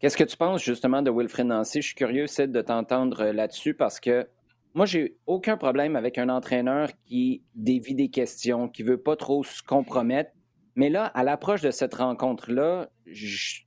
Qu'est-ce 0.00 0.16
que 0.16 0.24
tu 0.24 0.36
penses 0.36 0.62
justement 0.62 1.00
de 1.00 1.10
Wilfried 1.10 1.46
Nancy? 1.46 1.80
Je 1.80 1.86
suis 1.86 1.94
curieux, 1.94 2.26
c'est 2.26 2.50
de 2.50 2.60
t'entendre 2.60 3.24
là-dessus 3.26 3.72
parce 3.72 4.00
que 4.00 4.26
moi, 4.74 4.86
j'ai 4.86 5.16
aucun 5.26 5.56
problème 5.56 5.94
avec 5.94 6.18
un 6.18 6.28
entraîneur 6.28 6.90
qui 7.04 7.44
dévie 7.54 7.94
des 7.94 8.08
questions, 8.08 8.68
qui 8.68 8.82
veut 8.82 9.00
pas 9.00 9.14
trop 9.14 9.44
se 9.44 9.62
compromettre. 9.62 10.32
Mais 10.74 10.90
là, 10.90 11.06
à 11.06 11.22
l'approche 11.22 11.62
de 11.62 11.70
cette 11.70 11.94
rencontre-là, 11.94 12.90
je, 13.06 13.62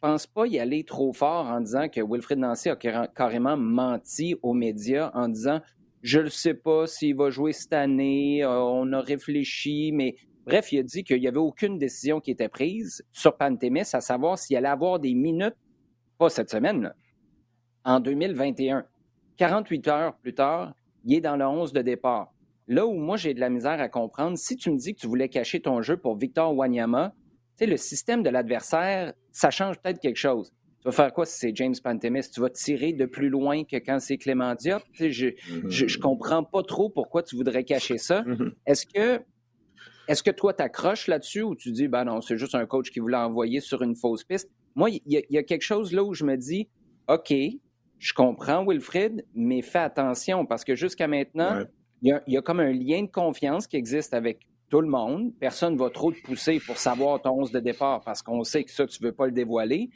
pense 0.00 0.26
pas 0.26 0.46
y 0.46 0.58
aller 0.58 0.82
trop 0.84 1.12
fort 1.12 1.46
en 1.46 1.60
disant 1.60 1.88
que 1.90 2.00
Wilfred 2.00 2.38
Nancy 2.38 2.70
a 2.70 2.76
carrément 2.76 3.56
menti 3.56 4.34
aux 4.42 4.54
médias 4.54 5.10
en 5.14 5.28
disant 5.28 5.60
je 6.02 6.20
ne 6.20 6.28
sais 6.28 6.54
pas 6.54 6.86
s'il 6.86 7.16
va 7.16 7.30
jouer 7.30 7.52
cette 7.52 7.72
année, 7.72 8.42
euh, 8.42 8.60
on 8.62 8.92
a 8.92 9.00
réfléchi, 9.00 9.90
mais 9.92 10.16
bref, 10.44 10.72
il 10.72 10.78
a 10.78 10.82
dit 10.82 11.04
qu'il 11.04 11.20
n'y 11.20 11.28
avait 11.28 11.38
aucune 11.38 11.78
décision 11.78 12.20
qui 12.20 12.30
était 12.30 12.48
prise 12.48 13.04
sur 13.12 13.36
Pantémis, 13.36 13.80
à 13.92 14.00
savoir 14.00 14.38
s'il 14.38 14.56
allait 14.56 14.68
avoir 14.68 14.98
des 15.00 15.14
minutes, 15.14 15.56
pas 16.18 16.28
cette 16.28 16.50
semaine, 16.50 16.94
en 17.84 18.00
2021. 18.00 18.86
48 19.36 19.88
heures 19.88 20.16
plus 20.16 20.34
tard, 20.34 20.74
il 21.04 21.14
est 21.14 21.20
dans 21.20 21.36
le 21.36 21.46
11 21.46 21.72
de 21.72 21.82
départ. 21.82 22.32
Là 22.68 22.86
où 22.86 22.94
moi 22.94 23.16
j'ai 23.16 23.34
de 23.34 23.40
la 23.40 23.48
misère 23.48 23.80
à 23.80 23.88
comprendre, 23.88 24.36
si 24.36 24.56
tu 24.56 24.70
me 24.70 24.76
dis 24.76 24.94
que 24.94 25.00
tu 25.00 25.06
voulais 25.06 25.28
cacher 25.28 25.60
ton 25.60 25.82
jeu 25.82 25.96
pour 25.96 26.16
Victor 26.16 26.54
Wanyama, 26.54 27.14
le 27.64 27.76
système 27.76 28.22
de 28.22 28.28
l'adversaire, 28.28 29.14
ça 29.32 29.50
change 29.50 29.78
peut-être 29.78 30.00
quelque 30.00 30.18
chose. 30.18 30.52
Tu 30.80 30.84
vas 30.84 30.92
faire 30.92 31.12
quoi 31.12 31.24
si 31.24 31.38
c'est 31.38 31.56
James 31.56 31.74
Pantemis? 31.82 32.28
Tu 32.32 32.40
vas 32.40 32.50
tirer 32.50 32.92
de 32.92 33.06
plus 33.06 33.28
loin 33.28 33.64
que 33.64 33.76
quand 33.76 33.98
c'est 33.98 34.18
Clément 34.18 34.54
Diop? 34.54 34.82
Je, 34.92 35.30
je, 35.68 35.98
comprends 35.98 36.44
pas 36.44 36.62
trop 36.62 36.90
pourquoi 36.90 37.22
tu 37.22 37.34
voudrais 37.34 37.64
cacher 37.64 37.98
ça. 37.98 38.22
Mm-hmm. 38.22 38.52
Est-ce 38.66 38.86
que 38.86 39.22
est-ce 40.08 40.22
que 40.22 40.30
toi, 40.30 40.52
t'accroches 40.52 41.08
là-dessus 41.08 41.42
ou 41.42 41.56
tu 41.56 41.72
dis, 41.72 41.88
ben 41.88 42.04
non, 42.04 42.20
c'est 42.20 42.36
juste 42.36 42.54
un 42.54 42.64
coach 42.66 42.90
qui 42.90 43.00
voulait 43.00 43.16
envoyer 43.16 43.58
sur 43.58 43.82
une 43.82 43.96
fausse 43.96 44.22
piste? 44.22 44.48
Moi, 44.76 44.90
il 44.90 45.00
y, 45.06 45.20
y, 45.30 45.38
a 45.38 45.42
quelque 45.42 45.62
chose 45.62 45.92
là 45.92 46.04
où 46.04 46.14
je 46.14 46.24
me 46.24 46.36
dis, 46.36 46.68
OK, 47.08 47.34
je 47.98 48.12
comprends, 48.12 48.64
Wilfrid, 48.66 49.24
mais 49.34 49.62
fais 49.62 49.78
attention 49.78 50.44
parce 50.46 50.64
que 50.64 50.74
jusqu'à 50.74 51.06
maintenant, 51.06 51.62
il 52.02 52.20
y, 52.26 52.36
a 52.36 52.42
comme 52.42 52.60
un 52.60 52.72
lien 52.72 53.02
de 53.02 53.10
confiance 53.10 53.66
qui 53.66 53.76
existe 53.76 54.14
avec 54.14 54.46
tout 54.68 54.80
le 54.80 54.88
monde. 54.88 55.32
Personne 55.40 55.74
ne 55.74 55.78
va 55.78 55.90
trop 55.90 56.12
te 56.12 56.20
pousser 56.22 56.60
pour 56.60 56.76
savoir 56.76 57.22
ton 57.22 57.30
11 57.40 57.52
de 57.52 57.60
départ 57.60 58.02
parce 58.02 58.22
qu'on 58.22 58.44
sait 58.44 58.64
que 58.64 58.70
ça, 58.70 58.86
tu 58.86 59.02
ne 59.02 59.08
veux 59.08 59.14
pas 59.14 59.26
le 59.26 59.32
dévoiler. 59.32 59.88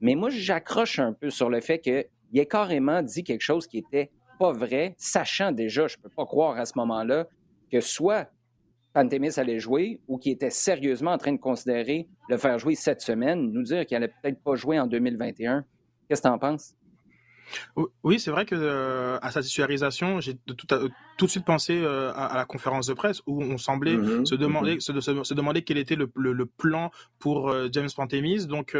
Mais 0.00 0.14
moi, 0.14 0.30
j'accroche 0.30 0.98
un 0.98 1.12
peu 1.12 1.30
sur 1.30 1.50
le 1.50 1.60
fait 1.60 1.80
qu'il 1.80 2.04
ait 2.34 2.46
carrément 2.46 3.02
dit 3.02 3.24
quelque 3.24 3.42
chose 3.42 3.66
qui 3.66 3.78
était 3.78 4.10
pas 4.38 4.52
vrai, 4.52 4.94
sachant 4.98 5.50
déjà, 5.50 5.88
je 5.88 5.96
ne 5.96 6.02
peux 6.02 6.10
pas 6.10 6.24
croire 6.24 6.56
à 6.58 6.64
ce 6.64 6.74
moment-là, 6.76 7.26
que 7.70 7.80
soit 7.80 8.30
Pantémis 8.94 9.38
allait 9.38 9.58
jouer 9.58 10.00
ou 10.08 10.18
qu'il 10.18 10.32
était 10.32 10.50
sérieusement 10.50 11.12
en 11.12 11.18
train 11.18 11.32
de 11.32 11.38
considérer 11.38 12.08
le 12.28 12.36
faire 12.36 12.58
jouer 12.58 12.74
cette 12.74 13.00
semaine, 13.00 13.50
nous 13.52 13.62
dire 13.62 13.84
qu'il 13.84 13.96
allait 13.96 14.12
peut-être 14.22 14.42
pas 14.42 14.54
jouer 14.54 14.78
en 14.78 14.86
2021. 14.86 15.64
Qu'est-ce 16.08 16.22
que 16.22 16.28
tu 16.28 16.32
en 16.32 16.38
penses? 16.38 16.74
Oui, 18.02 18.20
c'est 18.20 18.30
vrai 18.30 18.44
que 18.44 18.54
euh, 18.54 19.18
à 19.22 19.30
sa 19.30 19.42
titularisation, 19.42 20.20
j'ai 20.20 20.34
tout, 20.34 20.54
tout, 20.54 21.26
de 21.26 21.30
suite 21.30 21.44
pensé 21.44 21.78
euh, 21.80 22.12
à, 22.14 22.36
la 22.36 22.44
conférence 22.44 22.86
de 22.86 22.94
presse 22.94 23.22
où 23.26 23.42
on 23.42 23.58
semblait 23.58 23.96
mmh 23.96 24.26
se 24.26 24.34
demander 24.34 24.76
mmh 24.76 24.80
se, 24.80 25.00
se, 25.00 25.34
demander 25.34 25.62
quel 25.62 25.78
était 25.78 25.96
le, 25.96 26.10
le, 26.14 26.46
plan 26.46 26.90
pour 27.18 27.50
euh, 27.50 27.68
James 27.72 27.88
Pantemis. 27.94 28.46
Donc, 28.46 28.76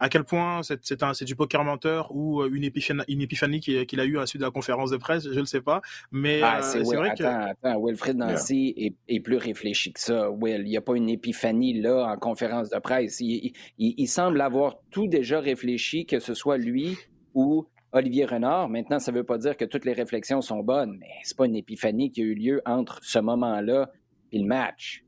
à 0.00 0.08
quel 0.08 0.24
point 0.24 0.62
c'est 0.62 1.24
du 1.24 1.36
poker 1.36 1.64
menteur 1.64 2.14
ou 2.14 2.44
une 2.44 2.64
épiphanie, 2.64 3.02
une 3.08 3.20
épiphanie 3.20 3.60
qu'il 3.60 4.00
a 4.00 4.04
eu 4.04 4.16
à 4.16 4.20
la 4.20 4.26
suite 4.26 4.40
de 4.40 4.46
la 4.46 4.50
conférence 4.50 4.90
de 4.90 4.96
presse, 4.96 5.28
je 5.30 5.40
ne 5.40 5.44
sais 5.44 5.60
pas. 5.60 5.80
Mais 6.12 6.40
ah, 6.42 6.62
c'est 6.62 6.82
vrai 6.82 7.10
attends, 7.10 7.16
que 7.16 7.24
attends, 7.24 7.84
Wilfred 7.84 8.16
Nancy 8.16 8.74
est, 8.76 8.94
est, 9.08 9.20
plus 9.20 9.36
réfléchi 9.36 9.92
que 9.92 10.00
ça. 10.00 10.30
Will, 10.30 10.62
il 10.62 10.70
n'y 10.70 10.76
a 10.76 10.80
pas 10.80 10.96
une 10.96 11.08
épiphanie 11.08 11.80
là 11.80 12.06
en 12.12 12.16
conférence 12.16 12.70
de 12.70 12.78
presse. 12.78 13.20
Il, 13.20 13.52
il, 13.78 13.94
il 13.96 14.06
semble 14.06 14.40
avoir 14.40 14.76
tout 14.90 15.06
déjà 15.06 15.40
réfléchi, 15.40 16.06
que 16.06 16.20
ce 16.20 16.34
soit 16.34 16.58
lui 16.58 16.96
ou 17.34 17.66
Olivier 17.94 18.26
Renard. 18.26 18.68
Maintenant, 18.68 18.98
ça 18.98 19.12
ne 19.12 19.16
veut 19.16 19.24
pas 19.24 19.38
dire 19.38 19.56
que 19.56 19.64
toutes 19.64 19.84
les 19.84 19.92
réflexions 19.92 20.42
sont 20.42 20.62
bonnes, 20.62 20.98
mais 20.98 21.10
c'est 21.22 21.36
pas 21.36 21.46
une 21.46 21.56
épiphanie 21.56 22.10
qui 22.10 22.20
a 22.20 22.24
eu 22.24 22.34
lieu 22.34 22.62
entre 22.66 22.98
ce 23.02 23.18
moment-là 23.20 23.90
et 24.32 24.38
le 24.38 24.46
match. 24.46 25.04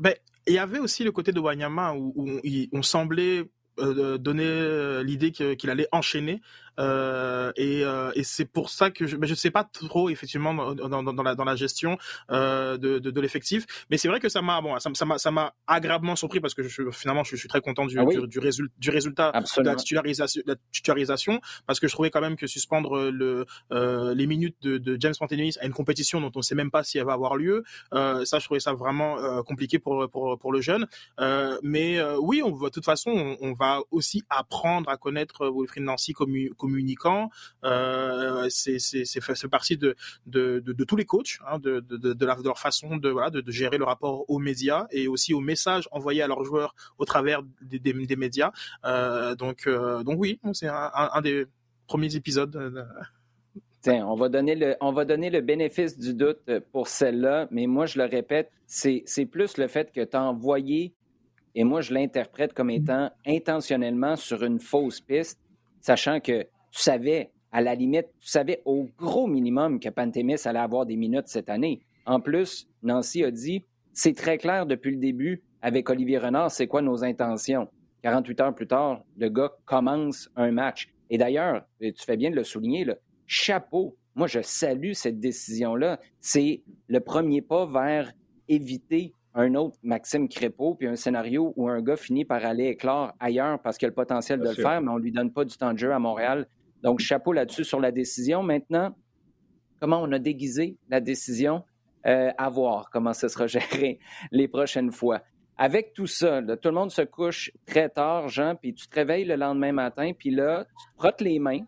Ben, 0.00 0.14
il 0.46 0.54
y 0.54 0.58
avait 0.58 0.78
aussi 0.78 1.04
le 1.04 1.12
côté 1.12 1.32
de 1.32 1.40
Wanyama 1.40 1.94
où, 1.94 2.40
on 2.72 2.82
semblait 2.82 3.44
euh, 3.78 4.16
donner 4.16 4.46
euh, 4.46 5.02
l'idée 5.02 5.30
qu'il 5.30 5.70
allait 5.70 5.88
enchaîner 5.92 6.40
euh, 6.78 7.52
et, 7.56 7.84
euh, 7.84 8.10
et 8.14 8.22
c'est 8.22 8.44
pour 8.44 8.70
ça 8.70 8.90
que 8.90 9.06
je 9.06 9.16
ne 9.16 9.34
sais 9.34 9.50
pas 9.50 9.64
trop 9.64 10.08
effectivement 10.10 10.54
dans, 10.54 10.74
dans, 10.74 11.02
dans, 11.02 11.22
la, 11.22 11.34
dans 11.34 11.44
la 11.44 11.56
gestion 11.56 11.98
euh, 12.30 12.76
de, 12.76 12.98
de, 12.98 13.10
de 13.10 13.20
l'effectif, 13.20 13.64
mais 13.90 13.96
c'est 13.98 14.08
vrai 14.08 14.20
que 14.20 14.28
ça 14.28 14.42
m'a 14.42 14.60
bon, 14.60 14.78
ça, 14.78 15.04
m'a 15.04 15.18
ça 15.18 15.30
m'a 15.30 15.54
agréablement 15.66 16.16
surpris 16.16 16.40
parce 16.40 16.54
que 16.54 16.62
je, 16.62 16.90
finalement 16.90 17.24
je, 17.24 17.36
suis 17.36 17.48
très 17.48 17.60
content 17.60 17.86
du, 17.86 17.98
ah 17.98 18.04
du, 18.04 18.26
du, 18.26 18.40
du, 18.78 18.90
résultat 18.90 19.32
de 19.32 19.62
la 19.62 19.76
titularisation, 19.76 20.42
la 20.46 20.56
titularisation 20.72 21.40
parce 21.66 21.80
que 21.80 21.88
je 21.88 21.92
trouvais 21.92 22.10
quand 22.10 22.20
même 22.20 22.36
que 22.36 22.46
suspendre 22.46 23.10
le, 23.10 23.46
euh, 23.72 24.14
les 24.14 24.26
minutes 24.26 24.56
de, 24.62 24.78
de 24.78 24.96
James 25.00 25.14
Pantelis 25.18 25.56
à 25.60 25.66
une 25.66 25.72
compétition 25.72 26.20
dont 26.20 26.32
on 26.34 26.40
ne 26.40 26.42
sait 26.42 26.54
même 26.54 26.70
pas 26.70 26.82
si 26.82 26.98
elle 26.98 27.04
va 27.06 27.12
avoir 27.12 27.36
lieu, 27.36 27.64
euh, 27.94 28.24
ça 28.24 28.38
je 28.38 28.44
trouvais 28.44 28.60
ça 28.60 28.74
vraiment 28.74 29.18
euh, 29.18 29.42
compliqué 29.42 29.78
pour, 29.78 30.08
pour, 30.10 30.38
pour 30.38 30.52
le 30.52 30.60
jeune. 30.60 30.86
mais 31.62 32.02
oui, 32.20 32.42
on, 32.44 32.50
de 32.50 32.68
toute 32.68 32.84
façon, 32.84 33.10
on, 33.10 33.36
on, 33.40 33.52
va 33.52 33.80
aussi 33.90 34.22
apprendre 34.28 34.90
à 34.90 34.96
connaître 34.96 35.50
Wilfried 35.54 35.84
Nancy 35.84 36.12
comme, 36.12 36.34
comme 36.56 36.65
communicant. 36.66 37.30
Euh, 37.64 38.48
c'est 38.48 39.20
fait 39.26 39.48
partie 39.48 39.76
de, 39.76 39.94
de, 40.26 40.58
de, 40.66 40.72
de, 40.72 40.84
tous 40.84 40.96
les 40.96 41.04
coachs, 41.04 41.38
hein, 41.46 41.58
de, 41.60 41.78
de, 41.80 42.24
leur 42.26 42.58
façon 42.58 42.96
de, 42.96 43.08
voilà, 43.08 43.30
de, 43.30 43.50
gérer 43.50 43.78
le 43.78 43.84
rapport 43.84 44.28
aux 44.28 44.40
médias 44.40 44.86
et 44.90 45.06
aussi 45.06 45.32
aux 45.32 45.40
messages 45.52 45.88
envoyés 45.92 46.22
à 46.22 46.26
leurs 46.26 46.44
joueurs 46.44 46.74
au 46.98 47.04
travers 47.04 47.42
des, 47.62 47.78
des, 47.78 48.16
médias. 48.16 48.50
Euh, 48.84 49.36
donc, 49.36 49.66
euh, 49.66 50.02
donc 50.02 50.16
oui, 50.18 50.40
c'est 50.52 50.68
un, 50.68 50.90
un, 51.18 51.20
des 51.20 51.46
premiers 51.86 52.16
épisodes. 52.16 52.54
Tiens, 53.82 54.04
on 54.08 54.16
va, 54.16 54.28
donner 54.28 54.56
le, 54.56 54.74
on 54.80 54.92
va 54.92 55.04
donner 55.04 55.30
le 55.30 55.40
bénéfice 55.40 55.96
du 55.96 56.12
doute 56.14 56.50
pour 56.72 56.88
celle-là, 56.88 57.46
mais 57.52 57.66
moi, 57.68 57.86
je 57.86 57.98
le 57.98 58.06
répète, 58.06 58.50
c'est 58.66 59.26
plus 59.30 59.56
le 59.56 59.68
fait 59.68 59.92
que 59.92 60.02
tu 60.02 60.16
as 60.16 60.22
envoyé, 60.22 60.92
et 61.54 61.62
moi, 61.62 61.80
je 61.80 61.94
l'interprète 61.94 62.52
comme 62.52 62.70
étant 62.70 63.10
intentionnellement 63.24 64.16
sur 64.16 64.42
une 64.42 64.58
fausse 64.58 65.00
piste, 65.00 65.38
sachant 65.80 66.18
que 66.18 66.46
tu 66.76 66.82
savais, 66.82 67.30
à 67.52 67.62
la 67.62 67.74
limite, 67.74 68.08
tu 68.20 68.28
savais 68.28 68.60
au 68.66 68.86
gros 68.98 69.26
minimum 69.26 69.80
que 69.80 69.88
Pantémis 69.88 70.36
allait 70.44 70.58
avoir 70.58 70.84
des 70.84 70.96
minutes 70.96 71.28
cette 71.28 71.48
année. 71.48 71.80
En 72.04 72.20
plus, 72.20 72.68
Nancy 72.82 73.24
a 73.24 73.30
dit, 73.30 73.64
c'est 73.94 74.14
très 74.14 74.36
clair 74.36 74.66
depuis 74.66 74.90
le 74.90 74.98
début 74.98 75.42
avec 75.62 75.88
Olivier 75.88 76.18
Renard, 76.18 76.50
c'est 76.50 76.66
quoi 76.66 76.82
nos 76.82 77.02
intentions. 77.02 77.68
48 78.02 78.40
heures 78.42 78.54
plus 78.54 78.66
tard, 78.66 79.02
le 79.16 79.30
gars 79.30 79.52
commence 79.64 80.28
un 80.36 80.52
match. 80.52 80.92
Et 81.08 81.16
d'ailleurs, 81.16 81.64
tu 81.80 81.94
fais 82.04 82.18
bien 82.18 82.30
de 82.30 82.36
le 82.36 82.44
souligner, 82.44 82.84
là, 82.84 82.96
chapeau. 83.26 83.96
Moi, 84.14 84.26
je 84.26 84.42
salue 84.42 84.92
cette 84.92 85.18
décision-là. 85.18 85.98
C'est 86.20 86.62
le 86.88 87.00
premier 87.00 87.40
pas 87.40 87.64
vers 87.64 88.12
éviter 88.48 89.14
un 89.34 89.54
autre 89.54 89.78
Maxime 89.82 90.28
Crépeau, 90.28 90.74
puis 90.74 90.88
un 90.88 90.96
scénario 90.96 91.54
où 91.56 91.68
un 91.68 91.80
gars 91.80 91.96
finit 91.96 92.26
par 92.26 92.44
aller 92.44 92.66
éclore 92.66 93.12
ailleurs 93.18 93.60
parce 93.60 93.78
qu'il 93.78 93.86
a 93.86 93.88
le 93.88 93.94
potentiel 93.94 94.40
de 94.40 94.48
le 94.48 94.54
faire, 94.54 94.82
mais 94.82 94.90
on 94.90 94.98
ne 94.98 95.02
lui 95.02 95.12
donne 95.12 95.32
pas 95.32 95.44
du 95.44 95.56
temps 95.56 95.72
de 95.72 95.78
jeu 95.78 95.92
à 95.92 95.98
Montréal 95.98 96.46
donc, 96.86 97.00
chapeau 97.00 97.32
là-dessus 97.32 97.64
sur 97.64 97.80
la 97.80 97.90
décision. 97.90 98.44
Maintenant, 98.44 98.94
comment 99.80 100.00
on 100.00 100.12
a 100.12 100.20
déguisé 100.20 100.78
la 100.88 101.00
décision? 101.00 101.64
Euh, 102.06 102.30
à 102.38 102.48
voir 102.48 102.90
comment 102.92 103.12
ce 103.12 103.26
sera 103.26 103.46
géré 103.48 103.98
les 104.30 104.46
prochaines 104.46 104.92
fois. 104.92 105.20
avec 105.56 105.94
tout 105.94 106.06
ça, 106.06 106.40
tout 106.40 106.68
le 106.68 106.74
monde 106.74 106.92
se 106.92 107.02
couche 107.02 107.50
très 107.66 107.88
tard, 107.88 108.28
Jean, 108.28 108.54
puis 108.54 108.72
tu 108.72 108.86
te 108.86 108.94
réveilles 108.94 109.24
le 109.24 109.34
lendemain 109.34 109.72
matin, 109.72 110.12
puis 110.16 110.30
là, 110.30 110.64
tu 110.64 110.86
te 110.86 110.98
frottes 111.00 111.20
les 111.22 111.40
mains 111.40 111.64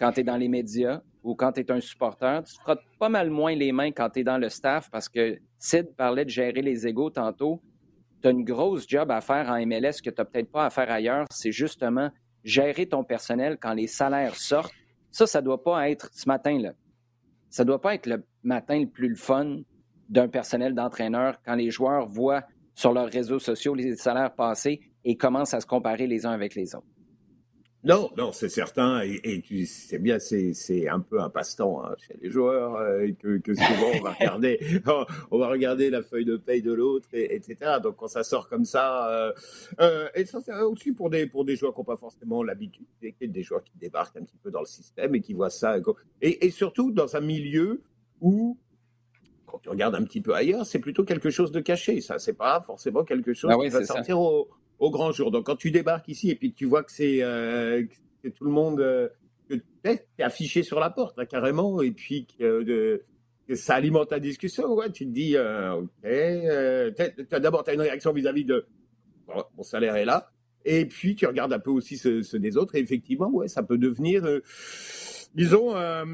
quand 0.00 0.10
tu 0.10 0.20
es 0.20 0.24
dans 0.24 0.36
les 0.36 0.48
médias 0.48 1.02
ou 1.22 1.36
quand 1.36 1.52
tu 1.52 1.60
es 1.60 1.70
un 1.70 1.80
supporter. 1.80 2.42
Tu 2.42 2.56
te 2.56 2.60
frottes 2.60 2.82
pas 2.98 3.08
mal 3.08 3.30
moins 3.30 3.54
les 3.54 3.70
mains 3.70 3.92
quand 3.92 4.10
tu 4.10 4.20
es 4.20 4.24
dans 4.24 4.38
le 4.38 4.48
staff 4.48 4.90
parce 4.90 5.08
que 5.08 5.38
Sid 5.60 5.94
parlait 5.94 6.24
de 6.24 6.30
gérer 6.30 6.62
les 6.62 6.84
égaux 6.84 7.10
tantôt. 7.10 7.62
Tu 8.22 8.26
as 8.26 8.32
une 8.32 8.42
grosse 8.42 8.88
job 8.88 9.12
à 9.12 9.20
faire 9.20 9.48
en 9.50 9.64
MLS 9.64 10.02
que 10.04 10.10
tu 10.10 10.16
n'as 10.18 10.24
peut-être 10.24 10.50
pas 10.50 10.64
à 10.64 10.70
faire 10.70 10.90
ailleurs. 10.90 11.26
C'est 11.30 11.52
justement 11.52 12.10
gérer 12.48 12.86
ton 12.86 13.04
personnel 13.04 13.58
quand 13.60 13.74
les 13.74 13.86
salaires 13.86 14.34
sortent. 14.34 14.72
Ça, 15.10 15.26
ça 15.26 15.40
ne 15.40 15.44
doit 15.44 15.62
pas 15.62 15.90
être 15.90 16.10
ce 16.12 16.28
matin-là. 16.28 16.72
Ça 17.50 17.62
ne 17.62 17.68
doit 17.68 17.80
pas 17.80 17.94
être 17.94 18.06
le 18.06 18.24
matin 18.42 18.80
le 18.80 18.88
plus 18.88 19.08
le 19.08 19.16
fun 19.16 19.58
d'un 20.08 20.28
personnel 20.28 20.74
d'entraîneur 20.74 21.40
quand 21.44 21.54
les 21.54 21.70
joueurs 21.70 22.06
voient 22.06 22.42
sur 22.74 22.92
leurs 22.92 23.10
réseaux 23.10 23.38
sociaux 23.38 23.74
les 23.74 23.96
salaires 23.96 24.34
passés 24.34 24.80
et 25.04 25.16
commencent 25.16 25.54
à 25.54 25.60
se 25.60 25.66
comparer 25.66 26.06
les 26.06 26.24
uns 26.26 26.30
avec 26.32 26.54
les 26.54 26.74
autres. 26.74 26.86
Non, 27.84 28.10
non, 28.16 28.32
c'est 28.32 28.48
certain. 28.48 29.02
Et, 29.02 29.40
tu 29.40 29.64
sais 29.64 29.98
bien, 29.98 30.18
c'est 30.18 30.88
un 30.88 30.98
peu 30.98 31.20
un 31.20 31.30
passe-temps 31.30 31.84
hein, 31.84 31.94
chez 31.98 32.16
les 32.20 32.28
joueurs 32.28 32.74
euh, 32.74 33.06
que, 33.20 33.38
que, 33.38 33.54
souvent 33.54 33.92
on 33.94 34.02
va 34.02 34.12
regarder, 34.20 34.58
on 35.30 35.38
va 35.38 35.48
regarder 35.48 35.88
la 35.88 36.02
feuille 36.02 36.24
de 36.24 36.36
paye 36.36 36.60
de 36.60 36.72
l'autre, 36.72 37.08
etc. 37.12 37.78
Donc 37.80 37.96
quand 37.96 38.08
ça 38.08 38.24
sort 38.24 38.48
comme 38.48 38.64
ça, 38.64 39.08
euh, 39.10 39.32
euh, 39.80 40.08
et 40.16 40.24
ça 40.24 40.40
c'est 40.40 40.52
aussi 40.60 40.90
pour 40.90 41.08
des 41.08 41.26
pour 41.26 41.44
des 41.44 41.54
joueurs 41.54 41.72
qui 41.72 41.80
n'ont 41.80 41.84
pas 41.84 41.96
forcément 41.96 42.42
l'habitude, 42.42 42.86
des 43.00 43.42
joueurs 43.44 43.62
qui 43.62 43.78
débarquent 43.78 44.16
un 44.16 44.24
petit 44.24 44.38
peu 44.42 44.50
dans 44.50 44.60
le 44.60 44.66
système 44.66 45.14
et 45.14 45.20
qui 45.20 45.32
voient 45.32 45.50
ça, 45.50 45.76
et, 46.20 46.46
et 46.46 46.50
surtout 46.50 46.90
dans 46.90 47.14
un 47.14 47.20
milieu 47.20 47.80
où 48.20 48.58
quand 49.46 49.58
tu 49.58 49.68
regardes 49.68 49.94
un 49.94 50.02
petit 50.02 50.20
peu 50.20 50.34
ailleurs, 50.34 50.66
c'est 50.66 50.78
plutôt 50.78 51.04
quelque 51.04 51.30
chose 51.30 51.52
de 51.52 51.60
caché. 51.60 52.02
Ça, 52.02 52.18
c'est 52.18 52.34
pas 52.34 52.60
forcément 52.60 53.02
quelque 53.02 53.32
chose 53.32 53.50
ah 53.50 53.56
qui 53.58 53.70
va 53.70 53.82
sortir 53.82 54.20
au, 54.20 54.50
au, 54.78 54.90
grand 54.90 55.12
jour. 55.12 55.30
Donc, 55.30 55.46
quand 55.46 55.56
tu 55.56 55.70
débarques 55.70 56.08
ici 56.08 56.30
et 56.30 56.34
puis 56.34 56.52
tu 56.52 56.64
vois 56.64 56.82
que 56.82 56.92
c'est 56.92 57.22
euh, 57.22 57.84
tout 58.36 58.44
le 58.44 58.50
monde 58.50 58.80
euh, 58.80 59.08
que 59.48 59.54
es 59.84 60.22
affiché 60.22 60.62
sur 60.62 60.80
la 60.80 60.90
porte, 60.90 61.18
hein, 61.18 61.26
carrément, 61.26 61.80
et 61.80 61.90
puis 61.90 62.26
que, 62.26 63.02
ça 63.54 63.76
alimente 63.76 64.10
la 64.10 64.20
discussion, 64.20 64.76
tu 64.92 65.06
te 65.06 65.10
dis, 65.10 65.34
euh, 65.36 65.80
ok, 65.80 67.40
d'abord, 67.40 67.64
tu 67.64 67.70
as 67.70 67.74
une 67.74 67.80
réaction 67.80 68.12
vis-à-vis 68.12 68.44
de 68.44 68.66
mon 69.56 69.62
salaire 69.62 69.96
est 69.96 70.04
là, 70.04 70.30
et 70.66 70.84
puis 70.84 71.14
tu 71.14 71.26
regardes 71.26 71.54
un 71.54 71.58
peu 71.58 71.70
aussi 71.70 71.96
ceux, 71.96 72.22
des 72.34 72.58
autres, 72.58 72.74
et 72.74 72.80
effectivement, 72.80 73.30
ouais, 73.30 73.48
ça 73.48 73.62
peut 73.62 73.78
devenir 73.78 74.22
disons, 75.34 75.76
euh, 75.76 76.04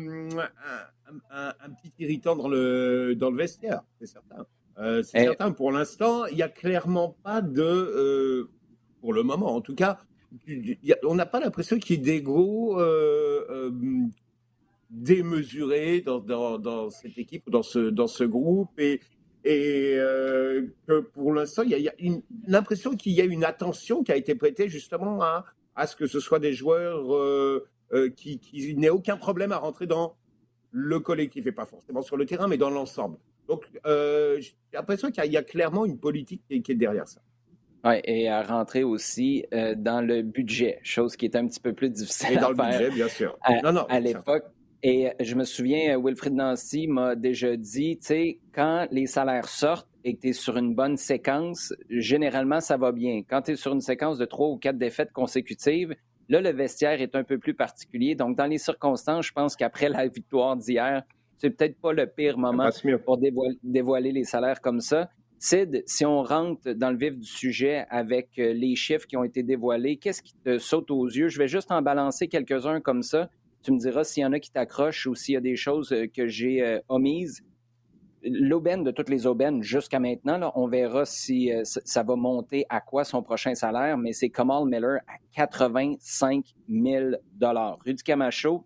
un, 1.31 1.71
petit 1.83 1.93
irritant 1.99 2.37
dans 2.37 2.49
le 2.49 3.37
vestiaire, 3.37 3.83
c'est 3.99 4.07
certain. 4.07 4.47
Euh, 4.79 5.03
c'est 5.03 5.23
certain, 5.23 5.53
pour 5.53 5.71
l'instant, 5.71 6.27
il 6.27 6.37
n'y 6.37 6.43
a 6.43 6.49
clairement 6.49 7.17
pas 7.23 7.41
de, 7.41 7.63
euh, 7.63 8.51
pour 9.01 9.13
le 9.13 9.23
moment 9.23 9.55
en 9.55 9.61
tout 9.61 9.75
cas, 9.75 9.99
on 11.05 11.15
n'a 11.15 11.27
pas 11.27 11.39
l'impression 11.39 11.79
qu'il 11.79 11.97
y 11.97 11.99
ait 12.01 12.03
d'ego 12.03 12.81
démesuré 14.91 16.01
dans, 16.01 16.21
dans, 16.21 16.59
dans, 16.59 16.91
cette 16.91 17.19
équipe, 17.19 17.49
dans 17.51 17.63
ce, 17.63 17.79
dans 17.79 18.07
ce 18.07 18.25
groupe, 18.25 18.79
et, 18.79 19.01
et 19.45 19.97
que 20.87 21.01
pour 21.01 21.33
l'instant, 21.33 21.63
il 21.63 21.71
y 21.71 21.89
a, 21.89 21.91
a 21.91 21.95
l'impression 22.47 22.97
qu'il 22.97 23.13
y 23.13 23.21
a 23.21 23.25
une 23.25 23.45
attention 23.45 24.03
qui 24.03 24.13
a 24.13 24.17
été 24.17 24.35
prêtée 24.35 24.69
justement 24.69 25.23
à, 25.23 25.45
à 25.77 25.87
ce 25.87 25.97
que 25.97 26.07
ce 26.07 26.21
soit 26.21 26.39
des 26.39 26.53
joueurs 26.53 27.15
euh, 27.15 28.11
qui, 28.11 28.39
qui 28.39 28.75
n'ait 28.77 28.91
aucun 28.91 29.17
problème 29.17 29.53
à 29.53 29.59
rentrer 29.59 29.87
dans 29.87 30.17
le 30.73 30.99
collectif, 30.99 31.47
et 31.47 31.53
pas 31.53 31.67
forcément 31.67 32.03
sur 32.03 32.17
le 32.17 32.27
terrain, 32.27 32.49
mais 32.49 32.57
dans 32.57 32.71
l'ensemble. 32.71 33.19
Donc, 33.49 33.65
euh, 33.87 34.41
j'ai 34.41 34.55
l'impression 34.73 35.11
qu'il 35.11 35.31
y, 35.31 35.37
a 35.37 35.43
clairement 35.43 35.85
une 35.85 35.99
politique 35.99 36.43
qui, 36.49 36.73
est 36.73 36.75
derrière 36.75 37.09
ça. 37.09 37.21
Oui, 37.85 38.01
et 38.05 38.29
à 38.29 38.43
rentrer 38.43 38.83
aussi 38.83 39.45
euh, 39.53 39.75
dans 39.77 40.01
le 40.01 40.23
budget, 40.23 40.81
chose 40.83 41.17
qui 41.17 41.27
est 41.27 41.37
un 41.37 41.47
petit 41.47 41.61
peu 41.61 41.75
plus 41.75 41.91
difficile 41.91 42.33
et 42.33 42.37
dans 42.37 42.51
le 42.51 42.55
budget, 42.55 42.91
bien 42.91 43.09
sûr. 43.09 43.37
À, 43.43 43.61
non, 43.61 43.73
non, 43.73 43.87
à 43.89 44.01
l'époque. 44.01 44.45
Et 44.83 45.13
je 45.21 45.35
me 45.35 45.45
souviens, 45.45 45.99
Wilfried 45.99 46.35
Nancy 46.35 46.87
m'a 46.89 47.15
déjà 47.15 47.57
dit, 47.57 47.99
tu 47.99 48.07
sais, 48.07 48.39
quand 48.53 48.87
les 48.91 49.07
salaires 49.07 49.49
sortent 49.49 49.89
et 50.05 50.15
que 50.15 50.21
tu 50.21 50.29
es 50.29 50.33
sur 50.35 50.59
une 50.59 50.75
bonne 50.75 50.99
séquence, 50.99 51.73
généralement, 51.89 52.61
ça 52.61 52.77
va 52.77 52.93
bien. 52.93 53.23
Quand 53.29 53.43
tu 53.43 53.53
es 53.53 53.57
sur 53.57 53.73
une 53.73 53.81
séquence 53.81 54.19
de 54.19 54.27
trois 54.27 54.49
ou 54.49 54.59
quatre 54.59 54.77
défaites 54.77 55.13
consécutives, 55.13 55.95
Là, 56.29 56.41
le 56.41 56.51
vestiaire 56.51 57.01
est 57.03 57.15
un 57.17 57.25
peu 57.25 57.39
plus 57.39 57.55
particulier. 57.55 58.15
Donc, 58.15 58.37
dans 58.37 58.47
les 58.47 58.59
circonstances, 58.59 59.27
je 59.27 59.33
pense 59.33 59.57
qu'après 59.57 59.89
la 59.89 60.07
victoire 60.09 60.57
d'hier, 60.57 61.03
c'est 61.39 61.51
peut-être 61.51 61.81
pas 61.81 61.93
le 61.93 62.07
pire 62.07 62.39
moment 62.39 62.71
pour 63.05 63.19
dévoiler, 63.19 64.13
les 64.13 64.25
salaires 64.25 64.61
comme 64.61 64.81
ça. 64.81 65.09
Sid, 65.39 65.83
si 65.87 66.07
on 66.07 66.23
rentre 66.23 66.73
dans 66.73 66.91
le 66.91 66.97
vif 66.97 67.19
du 67.19 67.27
sujet 67.27 67.85
avec 67.91 68.31
euh, 68.39 68.55
les 68.55 68.77
chiffres 68.77 69.07
qui 69.07 69.17
ont 69.17 69.25
été 69.25 69.43
dévoilés, 69.43 69.97
qu'est-ce 69.97 70.23
qui 70.23 70.35
te 70.43 70.59
saute 70.59 70.91
aux 70.91 71.07
yeux? 71.07 71.29
Je 71.29 71.39
vais 71.39 71.49
juste 71.49 71.71
en 71.71 71.83
balancer 71.83 72.29
quelques-uns 72.29 72.81
comme 72.81 73.03
ça. 73.03 73.29
Tu 73.63 73.73
me 73.73 73.79
diras 73.79 74.05
s'il 74.05 74.23
y 74.23 74.27
en 74.27 74.33
a 74.33 74.39
qui 74.39 74.51
t'accrochent 74.51 75.07
ou 75.07 75.15
s'il 75.15 75.35
y 75.35 75.37
a 75.37 75.41
des 75.41 75.57
choses 75.57 75.93
euh, 75.93 76.07
que 76.07 76.27
j'ai 76.27 76.63
euh, 76.63 76.81
omises 76.89 77.43
l'aubaine 78.25 78.85
de 78.85 78.91
toutes 78.91 79.09
les 79.09 79.27
aubaines 79.27 79.63
jusqu'à 79.63 80.01
maintenant, 80.01 80.53
on 80.55 80.67
verra 80.67 81.05
si 81.05 81.53
euh, 81.53 81.63
ça 81.65 82.03
va 82.03 82.17
monter 82.17 82.65
à 82.69 82.81
quoi 82.81 83.05
son 83.05 83.23
prochain 83.23 83.55
salaire, 83.55 83.99
mais 83.99 84.13
c'est 84.13 84.31
Kamal 84.31 84.65
Miller 84.67 85.01
à 85.07 85.15
85 85.35 86.45
000 86.69 87.11
Rudy 87.85 88.03
Camacho, 88.03 88.65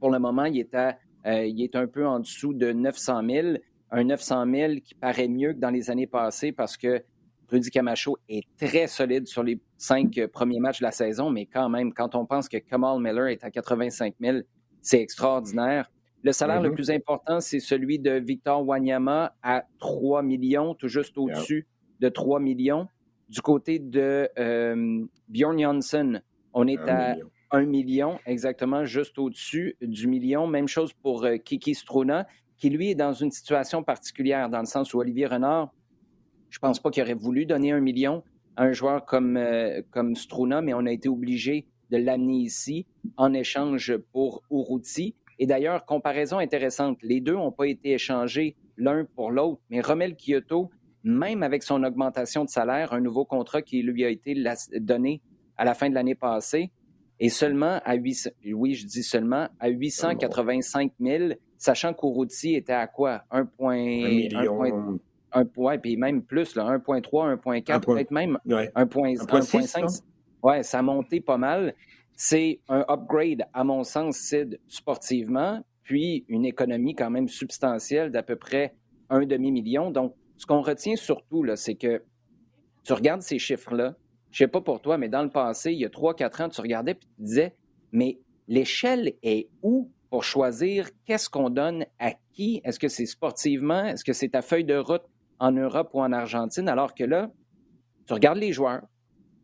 pour 0.00 0.10
le 0.10 0.18
moment, 0.18 0.44
il 0.44 0.58
est, 0.58 0.96
euh, 1.26 1.46
il 1.46 1.62
est 1.62 1.76
un 1.76 1.86
peu 1.86 2.06
en 2.06 2.20
dessous 2.20 2.54
de 2.54 2.72
900 2.72 3.22
000. 3.28 3.48
Un 3.90 4.04
900 4.04 4.46
000 4.52 4.72
qui 4.84 4.94
paraît 4.94 5.28
mieux 5.28 5.52
que 5.52 5.58
dans 5.58 5.70
les 5.70 5.90
années 5.90 6.06
passées 6.06 6.52
parce 6.52 6.76
que 6.76 7.02
Rudy 7.48 7.70
Camacho 7.70 8.16
est 8.28 8.44
très 8.58 8.86
solide 8.86 9.26
sur 9.26 9.42
les 9.42 9.60
cinq 9.76 10.18
premiers 10.32 10.60
matchs 10.60 10.80
de 10.80 10.84
la 10.84 10.90
saison, 10.90 11.30
mais 11.30 11.46
quand 11.46 11.68
même, 11.68 11.92
quand 11.92 12.14
on 12.14 12.26
pense 12.26 12.48
que 12.48 12.56
Kamal 12.56 13.00
Miller 13.00 13.28
est 13.28 13.44
à 13.44 13.50
85 13.50 14.14
000, 14.20 14.38
c'est 14.80 15.00
extraordinaire. 15.00 15.90
Le 16.22 16.32
salaire 16.32 16.62
le 16.62 16.70
mm-hmm. 16.70 16.74
plus 16.74 16.90
important, 16.90 17.40
c'est 17.40 17.60
celui 17.60 17.98
de 17.98 18.12
Victor 18.12 18.66
Wanyama 18.66 19.36
à 19.42 19.64
3 19.78 20.22
millions, 20.22 20.74
tout 20.74 20.88
juste 20.88 21.18
au-dessus 21.18 21.66
de 22.00 22.08
3 22.08 22.40
millions. 22.40 22.88
Du 23.28 23.40
côté 23.42 23.78
de 23.78 24.28
euh, 24.38 25.04
Bjorn 25.28 25.58
Janssen, 25.58 26.22
on 26.54 26.66
est 26.66 26.88
à 26.88 27.16
1 27.54 27.66
million, 27.66 28.18
exactement, 28.26 28.84
juste 28.84 29.16
au-dessus 29.16 29.76
du 29.80 30.08
million. 30.08 30.48
Même 30.48 30.66
chose 30.66 30.92
pour 30.92 31.24
euh, 31.24 31.36
Kiki 31.36 31.76
Struna, 31.76 32.26
qui 32.56 32.68
lui 32.68 32.90
est 32.90 32.94
dans 32.96 33.12
une 33.12 33.30
situation 33.30 33.84
particulière, 33.84 34.50
dans 34.50 34.58
le 34.58 34.66
sens 34.66 34.92
où 34.92 34.98
Olivier 34.98 35.26
Renard, 35.26 35.72
je 36.50 36.58
pense 36.58 36.80
pas 36.80 36.90
qu'il 36.90 37.02
aurait 37.04 37.14
voulu 37.14 37.46
donner 37.46 37.70
un 37.70 37.80
million 37.80 38.24
à 38.56 38.64
un 38.64 38.72
joueur 38.72 39.04
comme, 39.04 39.36
euh, 39.36 39.82
comme 39.92 40.16
Struna, 40.16 40.62
mais 40.62 40.74
on 40.74 40.84
a 40.84 40.90
été 40.90 41.08
obligé 41.08 41.66
de 41.90 41.96
l'amener 41.96 42.38
ici 42.38 42.86
en 43.16 43.32
échange 43.32 43.96
pour 44.12 44.42
Uruti. 44.50 45.14
Et 45.38 45.46
d'ailleurs, 45.46 45.84
comparaison 45.84 46.38
intéressante, 46.38 46.98
les 47.02 47.20
deux 47.20 47.34
n'ont 47.34 47.52
pas 47.52 47.68
été 47.68 47.92
échangés 47.92 48.56
l'un 48.76 49.04
pour 49.04 49.30
l'autre, 49.30 49.60
mais 49.70 49.80
Romel 49.80 50.16
Kyoto, 50.16 50.70
même 51.04 51.44
avec 51.44 51.62
son 51.62 51.84
augmentation 51.84 52.44
de 52.44 52.48
salaire, 52.48 52.92
un 52.92 53.00
nouveau 53.00 53.24
contrat 53.24 53.62
qui 53.62 53.82
lui 53.82 54.04
a 54.04 54.08
été 54.08 54.34
donné 54.80 55.22
à 55.56 55.64
la 55.64 55.74
fin 55.74 55.88
de 55.88 55.94
l'année 55.94 56.16
passée, 56.16 56.72
est 57.20 57.28
seulement 57.28 57.80
à 57.84 57.94
800, 57.94 58.30
oui, 58.54 58.74
je 58.74 58.86
dis 58.86 59.02
seulement, 59.02 59.48
à 59.60 59.68
885 59.68 60.92
000, 61.00 61.34
sachant 61.58 61.94
qu'Uruti 61.94 62.54
était 62.54 62.72
à 62.72 62.86
quoi? 62.86 63.22
1 63.30 63.46
point, 63.46 64.00
un 65.32 65.44
point, 65.44 65.78
puis 65.78 65.96
même 65.96 66.22
plus, 66.22 66.56
1.3, 66.56 67.36
1.4, 67.36 67.80
peut-être 67.80 68.10
même 68.10 68.38
1.5. 68.46 70.02
Ouais, 70.42 70.62
ça 70.62 70.80
a 70.80 70.82
monté 70.82 71.20
pas 71.20 71.38
mal 71.38 71.74
c'est 72.16 72.60
un 72.68 72.84
upgrade, 72.88 73.44
à 73.52 73.64
mon 73.64 73.82
sens, 73.82 74.16
Sid, 74.16 74.60
sportivement, 74.68 75.64
puis 75.82 76.24
une 76.28 76.44
économie 76.44 76.94
quand 76.94 77.10
même 77.10 77.28
substantielle 77.28 78.10
d'à 78.10 78.22
peu 78.22 78.36
près 78.36 78.74
un 79.10 79.26
demi-million. 79.26 79.90
Donc, 79.90 80.14
ce 80.36 80.46
qu'on 80.46 80.62
retient 80.62 80.96
surtout, 80.96 81.44
c'est 81.56 81.74
que 81.74 82.02
tu 82.84 82.92
regardes 82.92 83.22
ces 83.22 83.38
chiffres-là, 83.38 83.96
je 84.34 84.38
sais 84.38 84.48
pas 84.48 84.60
pour 84.60 84.82
toi, 84.82 84.98
mais 84.98 85.08
dans 85.08 85.22
le 85.22 85.30
passé, 85.30 85.72
il 85.72 85.78
y 85.78 85.84
a 85.84 85.88
trois, 85.88 86.12
quatre 86.12 86.40
ans, 86.40 86.48
tu 86.48 86.60
regardais 86.60 86.90
et 86.90 86.96
tu 86.96 87.06
disais, 87.20 87.54
mais 87.92 88.18
l'échelle 88.48 89.12
est 89.22 89.48
où 89.62 89.92
pour 90.10 90.24
choisir 90.24 90.88
qu'est-ce 91.04 91.30
qu'on 91.30 91.50
donne 91.50 91.86
à 92.00 92.14
qui? 92.32 92.60
Est-ce 92.64 92.80
que 92.80 92.88
c'est 92.88 93.06
sportivement? 93.06 93.84
Est-ce 93.84 94.02
que 94.02 94.12
c'est 94.12 94.30
ta 94.30 94.42
feuille 94.42 94.64
de 94.64 94.76
route 94.76 95.04
en 95.38 95.52
Europe 95.52 95.90
ou 95.94 96.00
en 96.00 96.10
Argentine? 96.10 96.68
Alors 96.68 96.96
que 96.96 97.04
là, 97.04 97.30
tu 98.08 98.12
regardes 98.12 98.38
les 98.38 98.52
joueurs, 98.52 98.82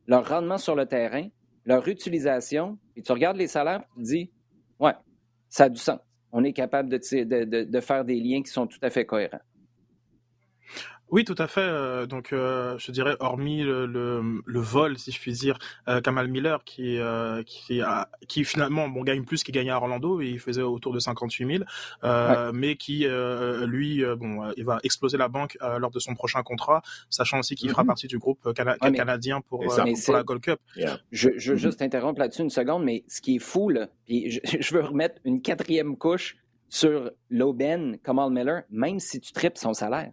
leur 0.09 0.29
rendement 0.29 0.59
sur 0.59 0.75
le 0.75 0.87
terrain, 0.87 1.29
leur 1.65 1.87
utilisation, 1.87 2.77
et 2.97 3.03
tu 3.03 3.13
regardes 3.13 3.37
les 3.37 3.47
salaires, 3.47 3.85
tu 3.95 4.03
te 4.03 4.09
dis, 4.09 4.33
ouais, 4.81 4.95
ça 5.49 5.65
a 5.65 5.69
du 5.69 5.81
sens. 5.81 6.01
On 6.33 6.43
est 6.43 6.53
capable 6.53 6.89
de, 6.89 6.99
de, 6.99 7.63
de, 7.63 7.81
faire 7.81 8.05
des 8.05 8.19
liens 8.19 8.43
qui 8.43 8.51
sont 8.51 8.67
tout 8.67 8.81
à 8.83 8.91
fait 8.91 9.07
cohérents. 9.07 9.39
Oui, 11.11 11.25
tout 11.25 11.35
à 11.39 11.47
fait. 11.47 11.61
Euh, 11.61 12.07
donc, 12.07 12.33
euh, 12.33 12.77
je 12.79 12.93
dirais, 12.93 13.17
hormis 13.19 13.63
le, 13.63 13.87
le, 13.87 14.61
vol, 14.61 14.97
si 14.99 15.11
je 15.11 15.21
puis 15.21 15.33
dire, 15.33 15.59
euh, 15.89 16.01
Kamal 16.01 16.29
Miller, 16.29 16.63
qui 16.65 16.99
qui 17.47 17.81
a, 17.81 18.09
qui 18.29 18.45
finalement 18.45 18.89
bon 18.89 19.03
gagne 19.03 19.25
plus 19.25 19.43
qu'il 19.43 19.55
gagnait 19.55 19.71
à 19.71 19.77
Orlando, 19.77 20.21
et 20.21 20.29
il 20.29 20.39
faisait 20.39 20.63
autour 20.63 20.93
de 20.93 21.01
58 21.01 21.65
000, 22.03 22.53
mais 22.53 22.77
qui 22.77 23.07
lui, 23.67 24.05
bon, 24.17 24.53
il 24.57 24.65
va 24.65 24.79
exploser 24.83 25.17
la 25.17 25.29
banque 25.29 25.57
lors 25.79 25.91
de 25.91 25.99
son 25.99 26.15
prochain 26.15 26.43
contrat, 26.43 26.83
sachant 27.09 27.41
aussi 27.41 27.55
qu'il 27.55 27.71
fera 27.71 27.83
mm-hmm. 27.83 27.87
partie 27.87 28.07
du 28.07 28.19
groupe 28.19 28.53
canadien 28.55 29.41
pour, 29.41 29.65
la 29.65 30.23
Gold 30.23 30.43
Cup. 30.43 30.61
Je, 31.11 31.31
je 31.37 31.53
veux 31.53 31.57
mm-hmm. 31.57 31.61
juste 31.61 31.83
interrompre 31.83 32.21
là-dessus 32.21 32.43
une 32.43 32.51
seconde, 32.51 32.85
mais 32.85 33.05
ce 33.09 33.21
qui 33.21 33.37
est 33.37 33.41
fou 33.41 33.69
là, 33.69 33.89
puis 34.07 34.31
je, 34.31 34.41
je 34.61 34.75
veux 34.75 34.83
remettre 34.83 35.17
une 35.25 35.43
quatrième 35.43 35.97
couche 35.97 36.37
sur 36.69 37.11
l'aubaine 37.29 37.99
Kamal 37.99 38.31
Miller, 38.31 38.63
même 38.71 39.01
si 39.01 39.21
tu 39.21 39.33
tripes 39.33 39.59
son 39.59 39.75
salaire. 39.75 40.13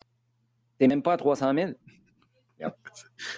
T'es 0.81 0.87
même 0.87 1.03
pas 1.03 1.13
à 1.13 1.17
300 1.17 1.53
000. 1.53 1.71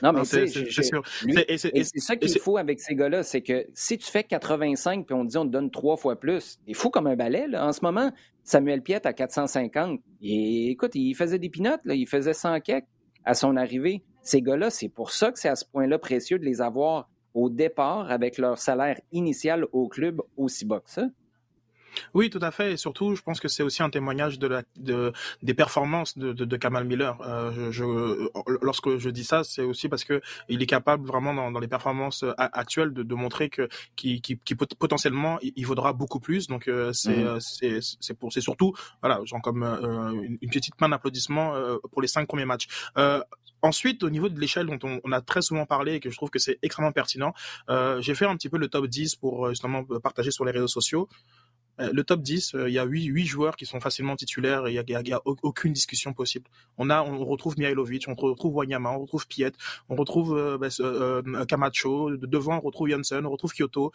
Non, 0.01 0.13
mais 0.13 0.23
c'est 0.23 0.47
sûr. 0.47 1.03
Et 1.27 1.57
c'est 1.57 1.99
ça 1.99 2.15
qu'il 2.15 2.39
faut 2.39 2.55
avec 2.55 2.79
ces 2.79 2.95
gars-là, 2.95 3.21
c'est 3.21 3.41
que 3.41 3.67
si 3.73 3.97
tu 3.97 4.09
fais 4.09 4.23
85 4.23 5.05
puis 5.05 5.13
on 5.13 5.25
te 5.25 5.31
dit 5.31 5.37
on 5.37 5.45
te 5.45 5.51
donne 5.51 5.69
trois 5.69 5.97
fois 5.97 6.17
plus, 6.17 6.57
t'es 6.65 6.73
fou 6.73 6.89
comme 6.89 7.05
un 7.05 7.17
balai. 7.17 7.49
Là. 7.49 7.67
En 7.67 7.73
ce 7.73 7.81
moment, 7.81 8.13
Samuel 8.45 8.81
Piette 8.81 9.05
à 9.05 9.11
450. 9.11 9.99
Et, 10.21 10.71
écoute, 10.71 10.91
il 10.95 11.15
faisait 11.15 11.37
des 11.37 11.49
pinottes, 11.49 11.81
il 11.83 12.07
faisait 12.07 12.33
100 12.33 12.61
kek 12.61 12.85
à 13.25 13.33
son 13.33 13.57
arrivée. 13.57 14.03
Ces 14.21 14.41
gars-là, 14.41 14.69
c'est 14.69 14.87
pour 14.87 15.11
ça 15.11 15.29
que 15.29 15.37
c'est 15.37 15.49
à 15.49 15.57
ce 15.57 15.65
point-là 15.65 15.99
précieux 15.99 16.39
de 16.39 16.45
les 16.45 16.61
avoir 16.61 17.09
au 17.33 17.49
départ 17.49 18.09
avec 18.09 18.37
leur 18.37 18.57
salaire 18.57 19.01
initial 19.11 19.65
au 19.73 19.89
club 19.89 20.21
aussi 20.37 20.63
bas 20.63 20.79
que 20.79 20.89
ça. 20.89 21.07
Oui, 22.13 22.29
tout 22.29 22.39
à 22.41 22.51
fait. 22.51 22.73
Et 22.73 22.77
surtout, 22.77 23.15
je 23.15 23.21
pense 23.21 23.39
que 23.39 23.47
c'est 23.47 23.63
aussi 23.63 23.83
un 23.83 23.89
témoignage 23.89 24.39
de 24.39 24.47
la, 24.47 24.63
de, 24.77 25.13
des 25.41 25.53
performances 25.53 26.17
de, 26.17 26.33
de, 26.33 26.45
de 26.45 26.57
Kamal 26.57 26.85
Miller. 26.85 27.17
Euh, 27.21 27.71
je, 27.71 28.29
lorsque 28.61 28.97
je 28.97 29.09
dis 29.09 29.23
ça, 29.23 29.43
c'est 29.43 29.63
aussi 29.63 29.89
parce 29.89 30.03
que 30.03 30.21
il 30.49 30.61
est 30.61 30.67
capable 30.67 31.05
vraiment 31.07 31.33
dans, 31.33 31.51
dans 31.51 31.59
les 31.59 31.67
performances 31.67 32.23
euh, 32.23 32.33
actuelles 32.37 32.93
de, 32.93 33.03
de 33.03 33.15
montrer 33.15 33.49
que 33.49 33.67
qui, 33.95 34.21
qui, 34.21 34.37
qui 34.37 34.55
potentiellement 34.55 35.39
il 35.41 35.65
vaudra 35.65 35.93
beaucoup 35.93 36.19
plus. 36.19 36.47
Donc 36.47 36.67
euh, 36.67 36.91
mhm. 37.05 37.39
c'est 37.39 37.79
c'est 37.81 38.13
pour 38.13 38.31
c'est 38.31 38.41
surtout 38.41 38.73
voilà 39.01 39.21
genre 39.25 39.41
comme 39.41 39.63
une, 39.63 40.37
petite 40.49 40.79
main 40.79 40.89
d'applaudissement 40.89 41.53
pour 41.91 42.01
les 42.01 42.07
cinq 42.07 42.27
premiers 42.27 42.45
matchs. 42.45 42.67
Ensuite, 43.63 44.03
au 44.03 44.09
niveau 44.09 44.27
de 44.27 44.37
l'échelle 44.37 44.65
dont 44.65 44.77
on, 44.83 44.99
on, 45.05 45.11
a 45.13 45.21
très 45.21 45.41
souvent 45.41 45.65
parlé 45.65 45.93
et 45.93 45.99
que 46.01 46.09
je 46.09 46.17
trouve 46.17 46.29
que 46.29 46.37
c'est 46.37 46.59
extrêmement 46.61 46.91
pertinent, 46.91 47.33
euh, 47.69 48.01
j'ai 48.01 48.13
fait 48.13 48.25
un 48.25 48.35
petit 48.35 48.49
peu 48.49 48.57
le 48.57 48.67
top 48.67 48.87
10 48.87 49.15
pour 49.15 49.47
justement 49.49 49.85
partager 50.03 50.31
sur 50.31 50.43
les 50.43 50.51
réseaux 50.51 50.67
sociaux. 50.67 51.07
Euh, 51.79 51.89
le 51.91 52.03
top 52.03 52.21
10, 52.21 52.55
euh, 52.55 52.69
il 52.69 52.73
y 52.73 52.79
a 52.79 52.83
8, 52.83 53.05
8 53.05 53.25
joueurs 53.25 53.55
qui 53.55 53.65
sont 53.65 53.79
facilement 53.79 54.15
titulaires 54.15 54.67
et 54.67 54.73
il 54.73 54.83
n'y 55.03 55.13
a, 55.13 55.17
a, 55.17 55.21
aucune 55.25 55.73
discussion 55.73 56.13
possible. 56.13 56.49
On 56.77 56.89
a, 56.89 57.01
on 57.01 57.25
retrouve 57.25 57.57
Mihailovic, 57.57 58.05
on 58.07 58.15
retrouve 58.15 58.55
Wanyama, 58.55 58.91
on 58.91 58.99
retrouve 58.99 59.27
Piet, 59.27 59.53
on 59.89 59.95
retrouve 59.95 60.37
euh, 60.37 60.57
bah, 60.57 60.67
euh, 60.79 61.45
Camacho, 61.45 62.15
devant 62.17 62.57
on 62.57 62.61
retrouve 62.61 62.89
Janssen, 62.89 63.25
on 63.25 63.31
retrouve 63.31 63.53
Kyoto. 63.53 63.91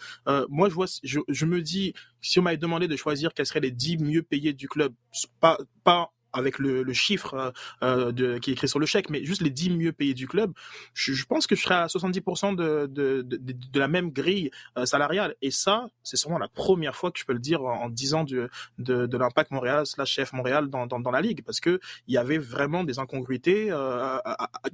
moi, 0.49 0.69
je 0.69 0.75
vois, 0.75 0.87
je, 1.03 1.21
je 1.29 1.47
me 1.47 1.63
dis, 1.63 1.95
si 2.21 2.39
on 2.39 2.43
m'avait 2.43 2.57
demandé 2.57 2.89
de 2.89 2.97
choisir 2.97 3.33
quels 3.35 3.47
seraient 3.47 3.61
les 3.61 3.71
10 3.71 3.99
mieux 3.99 4.23
payés 4.23 4.53
du 4.53 4.69
club, 4.69 4.93
pas, 5.41 5.59
pas 5.85 6.13
avec 6.33 6.59
le, 6.59 6.83
le 6.83 6.93
chiffre 6.93 7.35
euh, 7.35 7.51
euh, 7.83 8.13
de, 8.13 8.39
qui 8.39 8.51
est 8.51 8.53
écrit 8.55 8.69
sur 8.69 8.79
le 8.79 8.87
chèque, 8.87 9.11
mais 9.11 9.25
juste 9.25 9.43
les 9.43 9.51
10 9.51 9.71
mieux 9.71 9.93
payés 9.93 10.15
du 10.15 10.27
club, 10.27 10.53
je, 10.95 11.13
je 11.13 11.25
pense 11.25 11.47
que 11.47 11.57
je 11.57 11.63
serais 11.63 11.77
à 11.77 11.87
70% 11.87 12.55
de, 12.55 12.87
de, 12.87 13.23
de, 13.23 13.37
de, 13.37 13.79
la 13.79 13.89
même 13.89 14.11
grille 14.11 14.51
euh, 14.77 14.87
salariale. 14.87 15.35
Et 15.43 15.51
ça, 15.51 15.89
c'est 16.03 16.17
sûrement 16.17 16.39
la 16.39 16.49
première 16.49 16.97
fois 16.97 17.11
que 17.11 17.19
je 17.19 17.25
peux 17.25 17.33
le 17.33 17.39
dire 17.39 17.63
en, 17.63 17.85
en 17.85 17.89
10 17.89 18.15
ans 18.15 18.25
de, 18.25 18.49
de, 18.79 19.07
de 19.07 19.19
l'impact 19.19 19.51
Montréal 19.51 19.87
slash 19.87 20.13
chef 20.13 20.33
Montréal 20.33 20.69
dans, 20.69 20.87
dans, 20.87 21.01
dans, 21.01 21.11
la 21.11 21.21
ligue, 21.21 21.43
parce 21.45 21.61
que 21.61 21.81
il 22.07 22.15
y 22.15 22.19
avait 22.19 22.39
vraiment 22.39 22.85
des 22.85 22.99
incongruités 22.99 23.69
euh, 23.71 24.19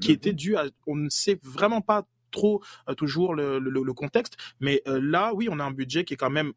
qui 0.00 0.12
étaient 0.12 0.32
dues 0.32 0.56
à, 0.56 0.64
on 0.86 0.96
ne 0.96 1.08
sait 1.08 1.38
vraiment 1.42 1.80
pas 1.80 2.04
trop 2.30 2.62
toujours 2.96 3.34
le, 3.34 3.60
le, 3.60 3.70
le, 3.70 3.92
contexte. 3.92 4.36
Mais 4.58 4.82
là, 4.86 5.32
oui, 5.34 5.48
on 5.48 5.60
a 5.60 5.64
un 5.64 5.70
budget 5.70 6.04
qui 6.04 6.14
est 6.14 6.16
quand 6.16 6.30
même 6.30 6.52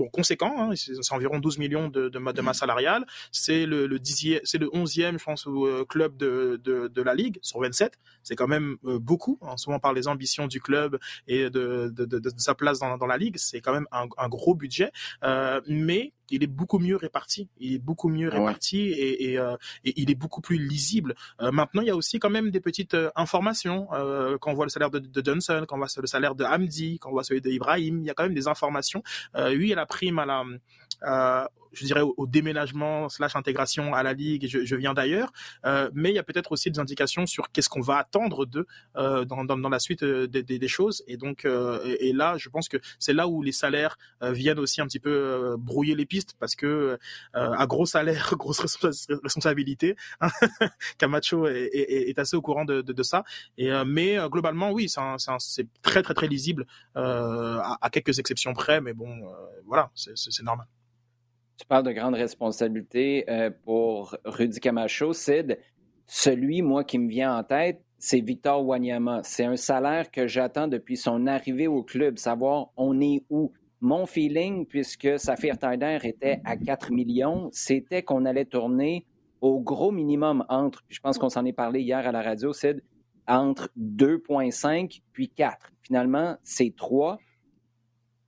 bon 0.00 0.08
conséquent, 0.08 0.54
hein, 0.56 0.70
c'est 0.74 1.12
environ 1.12 1.38
12 1.38 1.58
millions 1.58 1.88
de, 1.88 2.08
de, 2.08 2.18
de 2.18 2.40
masse 2.40 2.58
salariale. 2.58 3.04
C'est 3.32 3.66
le, 3.66 3.86
le 3.86 3.98
c'est 4.02 4.58
le 4.58 4.68
11e, 4.68 5.18
je 5.18 5.24
pense, 5.24 5.46
euh, 5.46 5.84
club 5.84 6.16
de, 6.16 6.58
de, 6.64 6.88
de, 6.88 7.02
la 7.02 7.14
ligue 7.14 7.38
sur 7.42 7.60
27. 7.60 7.98
C'est 8.22 8.34
quand 8.34 8.48
même 8.48 8.76
euh, 8.86 8.98
beaucoup. 8.98 9.38
Hein, 9.42 9.56
souvent 9.58 9.78
par 9.78 9.92
les 9.92 10.08
ambitions 10.08 10.46
du 10.46 10.60
club 10.60 10.98
et 11.28 11.50
de, 11.50 11.92
de, 11.94 12.04
de 12.06 12.30
sa 12.38 12.54
place 12.54 12.78
dans, 12.78 12.96
dans 12.96 13.06
la 13.06 13.18
ligue, 13.18 13.36
c'est 13.36 13.60
quand 13.60 13.74
même 13.74 13.86
un, 13.92 14.06
un 14.16 14.28
gros 14.28 14.54
budget. 14.54 14.90
Euh, 15.22 15.60
mais 15.68 16.12
il 16.30 16.42
est 16.42 16.48
beaucoup 16.48 16.78
mieux 16.78 16.96
réparti. 16.96 17.48
Il 17.58 17.74
est 17.74 17.78
beaucoup 17.78 18.08
mieux 18.08 18.30
ah 18.32 18.38
réparti 18.38 18.78
et, 18.78 19.32
et, 19.32 19.38
euh, 19.38 19.56
et, 19.84 20.00
il 20.00 20.10
est 20.10 20.14
beaucoup 20.14 20.40
plus 20.40 20.58
lisible. 20.58 21.14
Euh, 21.40 21.50
maintenant, 21.50 21.82
il 21.82 21.88
y 21.88 21.90
a 21.90 21.96
aussi 21.96 22.18
quand 22.18 22.30
même 22.30 22.50
des 22.50 22.60
petites 22.60 22.94
euh, 22.94 23.10
informations. 23.16 23.88
Euh, 23.92 24.38
quand 24.38 24.50
on 24.50 24.54
voit 24.54 24.66
le 24.66 24.70
salaire 24.70 24.90
de, 24.90 24.98
de, 24.98 25.22
Johnson, 25.24 25.64
quand 25.66 25.76
on 25.76 25.78
voit 25.78 25.88
le 25.96 26.06
salaire 26.06 26.34
de 26.34 26.44
Hamdi, 26.44 26.98
quand 26.98 27.10
on 27.10 27.12
voit 27.12 27.24
celui 27.24 27.40
d'Ibrahim, 27.40 28.00
il 28.00 28.06
y 28.06 28.10
a 28.10 28.14
quand 28.14 28.24
même 28.24 28.34
des 28.34 28.48
informations. 28.48 29.02
oui, 29.36 29.56
il 29.58 29.68
y 29.68 29.72
a 29.72 29.76
la 29.76 29.86
prime 29.86 30.18
à 30.18 30.26
la 30.26 30.44
euh, 31.02 31.46
je 31.72 31.84
dirais, 31.84 32.00
au, 32.00 32.26
déménagement 32.26 33.08
slash 33.08 33.36
intégration 33.36 33.94
à 33.94 34.02
la 34.02 34.12
ligue. 34.12 34.46
Je, 34.48 34.76
viens 34.76 34.94
d'ailleurs, 34.94 35.32
euh, 35.66 35.90
mais 35.94 36.10
il 36.10 36.14
y 36.14 36.18
a 36.18 36.22
peut-être 36.22 36.52
aussi 36.52 36.70
des 36.70 36.78
indications 36.78 37.26
sur 37.26 37.50
qu'est-ce 37.50 37.68
qu'on 37.68 37.80
va 37.80 37.96
attendre 37.96 38.46
d'eux 38.46 38.66
euh, 38.96 39.24
dans, 39.24 39.68
la 39.68 39.78
suite 39.78 40.02
euh, 40.02 40.26
des, 40.26 40.68
choses. 40.68 41.02
Et 41.06 41.16
donc, 41.16 41.44
et, 41.44 42.12
là, 42.12 42.36
je 42.38 42.48
pense 42.48 42.68
que 42.68 42.76
c'est 42.98 43.12
là 43.12 43.28
où 43.28 43.42
les 43.42 43.52
salaires 43.52 43.96
viennent 44.22 44.58
aussi 44.58 44.80
un 44.80 44.86
petit 44.86 45.00
peu 45.00 45.56
brouiller 45.58 45.94
les 45.94 46.06
pistes 46.06 46.34
parce 46.38 46.54
que 46.54 46.98
à 47.32 47.66
gros 47.66 47.86
salaire, 47.86 48.34
grosse 48.38 48.60
responsabilité, 48.60 49.96
hein, 50.20 50.28
Camacho 50.98 51.46
est, 51.46 52.18
assez 52.18 52.36
au 52.36 52.42
courant 52.42 52.64
de, 52.64 53.02
ça. 53.02 53.24
Mais 53.58 54.18
globalement, 54.28 54.70
oui, 54.70 54.88
c'est 55.38 55.66
très 55.82 56.02
très 56.02 56.14
très 56.14 56.28
lisible 56.28 56.66
à, 56.94 57.88
quelques 57.90 58.18
exceptions 58.18 58.52
près, 58.52 58.80
mais 58.80 58.92
bon, 58.92 59.22
voilà, 59.66 59.90
c'est 59.94 60.42
normal. 60.42 60.66
Tu 61.60 61.66
parles 61.66 61.84
de 61.84 61.92
grande 61.92 62.14
responsabilité 62.14 63.28
euh, 63.28 63.50
pour 63.66 64.16
Rudy 64.24 64.60
Camacho. 64.60 65.12
Sid, 65.12 65.58
celui, 66.06 66.62
moi, 66.62 66.84
qui 66.84 66.98
me 66.98 67.10
vient 67.10 67.36
en 67.36 67.44
tête, 67.44 67.84
c'est 67.98 68.20
Victor 68.20 68.66
Wanyama. 68.66 69.20
C'est 69.24 69.44
un 69.44 69.56
salaire 69.56 70.10
que 70.10 70.26
j'attends 70.26 70.68
depuis 70.68 70.96
son 70.96 71.26
arrivée 71.26 71.66
au 71.66 71.82
club, 71.82 72.16
savoir 72.16 72.70
on 72.78 72.98
est 73.02 73.24
où. 73.28 73.52
Mon 73.82 74.06
feeling, 74.06 74.64
puisque 74.64 75.18
sa 75.18 75.34
d'air 75.34 76.06
était 76.06 76.40
à 76.46 76.56
4 76.56 76.92
millions, 76.92 77.50
c'était 77.52 78.02
qu'on 78.02 78.24
allait 78.24 78.46
tourner 78.46 79.04
au 79.42 79.60
gros 79.60 79.92
minimum 79.92 80.46
entre, 80.48 80.82
je 80.88 81.00
pense 81.00 81.18
qu'on 81.18 81.28
s'en 81.28 81.44
est 81.44 81.52
parlé 81.52 81.82
hier 81.82 82.08
à 82.08 82.12
la 82.12 82.22
radio, 82.22 82.54
Sid, 82.54 82.82
entre 83.26 83.68
2,5 83.78 85.02
puis 85.12 85.28
4. 85.28 85.72
Finalement, 85.82 86.36
c'est 86.42 86.74
3. 86.74 87.18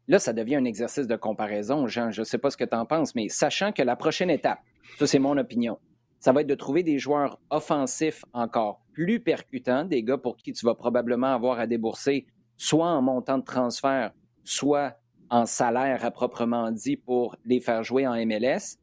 Là, 0.09 0.19
ça 0.19 0.33
devient 0.33 0.57
un 0.57 0.65
exercice 0.65 1.07
de 1.07 1.17
comparaison, 1.17 1.87
Jean. 1.87 2.11
Je 2.11 2.23
ne 2.23 2.25
sais 2.25 2.39
pas 2.39 2.51
ce 2.51 2.57
que 2.57 2.65
tu 2.65 2.77
en 2.77 2.87
penses, 2.87 3.15
mais 3.15 3.29
sachant 3.29 3.73
que 3.73 3.83
la 3.83 3.97
prochaine 3.97 4.31
étape, 4.31 4.59
ça 4.99 5.07
c'est 5.07 5.19
mon 5.19 5.37
opinion, 5.39 5.79
ça 6.19 6.33
va 6.33 6.43
être 6.43 6.47
de 6.47 6.55
trouver 6.55 6.83
des 6.83 6.99
joueurs 6.99 7.41
offensifs 7.51 8.25
encore 8.33 8.81
plus 8.93 9.21
percutants, 9.21 9.85
des 9.85 10.03
gars 10.03 10.19
pour 10.19 10.37
qui 10.37 10.53
tu 10.53 10.67
vas 10.67 10.75
probablement 10.75 11.35
avoir 11.35 11.59
à 11.59 11.67
débourser 11.67 12.27
soit 12.57 12.87
en 12.87 13.03
montant 13.03 13.39
de 13.39 13.45
transfert, 13.45 14.13
soit 14.45 14.97
en 15.31 15.47
salaire 15.47 16.05
à 16.05 16.11
proprement 16.11 16.71
dit 16.71 16.97
pour 16.97 17.37
les 17.45 17.61
faire 17.61 17.83
jouer 17.83 18.07
en 18.07 18.15
MLS, 18.27 18.79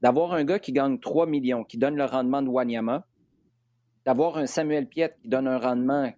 d'avoir 0.00 0.32
un 0.32 0.44
gars 0.44 0.58
qui 0.58 0.72
gagne 0.72 0.98
3 0.98 1.26
millions, 1.26 1.62
qui 1.62 1.78
donne 1.78 1.94
le 1.96 2.04
rendement 2.04 2.42
de 2.42 2.48
Wanyama, 2.48 3.06
d'avoir 4.06 4.38
un 4.38 4.46
Samuel 4.46 4.88
Piet 4.88 5.14
qui 5.22 5.28
donne 5.28 5.46
un 5.46 5.58
rendement 5.58 6.10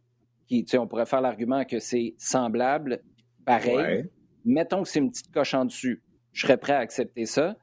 qui, 0.46 0.64
tu 0.64 0.70
sais, 0.70 0.78
on 0.78 0.86
pourrait 0.86 1.06
faire 1.06 1.20
l'argument 1.20 1.64
que 1.64 1.80
c'est 1.80 2.14
semblable, 2.16 3.02
pareil, 3.44 4.08
mettons 4.44 4.83
que 4.83 4.88
c'est 4.88 4.98
une 4.98 5.11
petite 5.11 5.33
coche 5.33 5.55
en 5.55 5.64
dessus. 5.64 6.02
Je 6.33 6.42
serais 6.42 6.57
prêt 6.57 6.72
à 6.72 6.78
accepter 6.78 7.26
ça. 7.26 7.57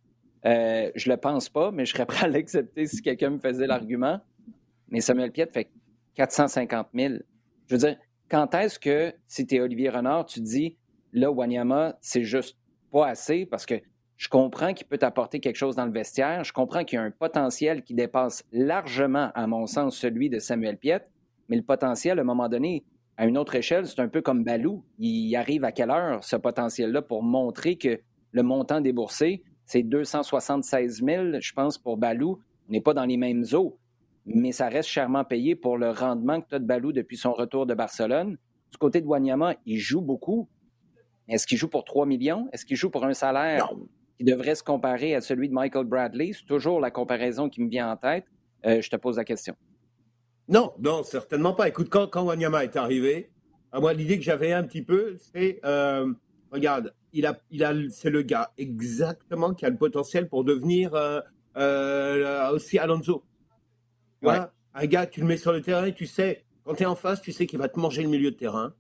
Euh, 0.46 0.90
je 0.96 1.10
le 1.10 1.18
pense 1.18 1.50
pas, 1.50 1.72
mais 1.72 1.86
je 1.86 1.94
serais 1.94 2.06
prêt 2.08 2.26
à 2.26 2.30
l'accepter 2.30 2.86
si 2.86 3.02
quelqu'un 3.02 3.32
me 3.32 3.40
faisait 3.40 3.68
l'argument. 3.68 4.20
Mais 4.90 5.02
Samuel 5.02 5.32
Piet 5.32 5.48
fait 5.52 5.70
450 6.16 6.88
000. 6.94 7.14
Je 7.68 7.76
veux 7.76 7.80
dire, 7.80 7.98
quand 8.30 8.54
est-ce 8.56 8.80
que, 8.80 9.14
si 9.28 9.46
tu 9.46 9.56
es 9.56 9.60
Olivier 9.60 9.90
Renard, 9.90 10.26
tu 10.26 10.40
dis, 10.40 10.78
là, 11.14 11.32
Wanyama, 11.32 11.98
c'est 12.02 12.24
juste 12.24 12.58
pas 12.92 13.08
assez 13.08 13.46
parce 13.46 13.66
que 13.66 13.76
Je 14.18 14.28
comprends 14.28 14.74
qu'il 14.74 14.86
peut 14.86 15.00
apporter 15.02 15.40
quelque 15.40 15.56
chose 15.56 15.78
dans 15.78 15.86
le 15.86 15.94
vestiaire. 15.94 16.44
Je 16.44 16.52
comprends 16.52 16.84
qu'il 16.84 16.98
y 16.98 17.00
a 17.00 17.04
un 17.04 17.12
potentiel 17.12 17.84
qui 17.84 17.94
dépasse 17.94 18.44
largement, 18.52 19.32
à 19.34 19.48
mon 19.48 19.66
sens, 19.66 19.96
celui 19.96 20.30
de 20.30 20.40
Samuel 20.40 20.78
Piet. 20.78 21.04
Mais 21.48 21.56
le 21.56 21.64
potentiel, 21.64 22.20
à 22.20 22.22
un 22.22 22.26
moment 22.26 22.50
donné, 22.50 22.84
à 23.20 23.26
une 23.26 23.38
autre 23.38 23.56
échelle, 23.56 23.86
c'est 23.86 24.00
un 24.00 24.08
peu 24.08 24.22
comme 24.22 24.46
Balou. 24.46 24.82
Il 24.98 25.36
arrive 25.36 25.66
à 25.66 25.74
quelle 25.74 25.92
heure, 25.92 26.24
ce 26.24 26.38
potentiel-là, 26.38 27.02
pour 27.02 27.22
montrer 27.22 27.76
que 27.76 28.00
le 28.32 28.44
montant 28.44 28.80
déboursé, 28.80 29.44
c'est 29.66 29.84
276 29.84 31.04
000, 31.04 31.26
je 31.42 31.52
pense, 31.52 31.78
pour 31.78 31.98
Balou. 31.98 32.40
On 32.70 32.72
n'est 32.72 32.80
pas 32.80 32.94
dans 32.94 33.04
les 33.04 33.18
mêmes 33.18 33.44
eaux, 33.52 33.78
mais 34.26 34.54
ça 34.54 34.70
reste 34.70 34.88
chèrement 34.88 35.26
payé 35.26 35.58
pour 35.58 35.78
le 35.78 35.90
rendement 35.90 36.40
que 36.40 36.48
tu 36.48 36.56
as 36.56 36.60
de 36.60 36.66
Balou 36.66 36.94
depuis 36.94 37.18
son 37.18 37.34
retour 37.34 37.66
de 37.66 37.74
Barcelone. 37.74 38.38
Du 38.72 38.78
côté 38.78 39.02
de 39.02 39.06
Wanyama, 39.06 39.56
il 39.66 39.80
joue 39.80 40.02
beaucoup. 40.02 40.48
Est-ce 41.28 41.46
qu'il 41.46 41.58
joue 41.58 41.68
pour 41.68 41.84
3 41.84 42.06
millions? 42.06 42.48
Est-ce 42.54 42.66
qu'il 42.66 42.78
joue 42.78 42.90
pour 42.90 43.04
un 43.04 43.14
salaire 43.14 43.70
qui 44.18 44.24
devrait 44.24 44.56
se 44.56 44.64
comparer 44.64 45.14
à 45.14 45.20
celui 45.20 45.50
de 45.50 45.54
Michael 45.54 45.88
Bradley? 45.88 46.32
C'est 46.32 46.46
toujours 46.46 46.80
la 46.80 46.90
comparaison 46.90 47.50
qui 47.50 47.62
me 47.62 47.70
vient 47.70 47.92
en 47.92 47.98
tête. 47.98 48.24
Euh, 48.66 48.80
je 48.80 48.90
te 48.90 48.96
pose 48.96 49.18
la 49.18 49.26
question. 49.26 49.58
Non, 50.50 50.74
non, 50.80 51.04
certainement 51.04 51.54
pas. 51.54 51.68
Écoute, 51.68 51.90
quand, 51.90 52.08
quand 52.08 52.24
Wanyama 52.24 52.64
est 52.64 52.76
arrivé, 52.76 53.30
à 53.72 53.80
moi, 53.80 53.94
l'idée 53.94 54.18
que 54.18 54.24
j'avais 54.24 54.52
un 54.52 54.64
petit 54.64 54.82
peu, 54.82 55.16
c'est, 55.20 55.60
euh, 55.64 56.12
regarde, 56.52 56.92
il 57.14 57.28
a, 57.28 57.40
il 57.52 57.64
a, 57.64 57.74
c'est 57.92 58.10
le 58.10 58.24
gars 58.24 58.52
exactement 58.58 59.54
qui 59.54 59.66
a 59.66 59.70
le 59.70 59.78
potentiel 59.78 60.28
pour 60.28 60.44
devenir 60.44 60.92
euh, 60.96 62.50
aussi 62.52 62.80
Alonso. 62.80 63.24
Voilà, 64.24 64.52
un 64.74 64.86
gars, 64.88 65.06
tu 65.06 65.22
le 65.22 65.28
mets 65.28 65.38
sur 65.38 65.54
le 65.54 65.62
terrain 65.62 65.92
tu 65.92 66.08
sais, 66.08 66.44
quand 66.64 66.74
tu 66.74 66.84
es 66.84 66.88
en 66.88 66.96
face, 66.96 67.22
tu 67.22 67.32
sais 67.32 67.46
qu'il 67.46 67.60
va 67.60 67.70
te 67.70 67.80
manger 67.80 68.02
le 68.02 68.10
milieu 68.10 68.32
de 68.32 68.36
terrain 68.36 68.74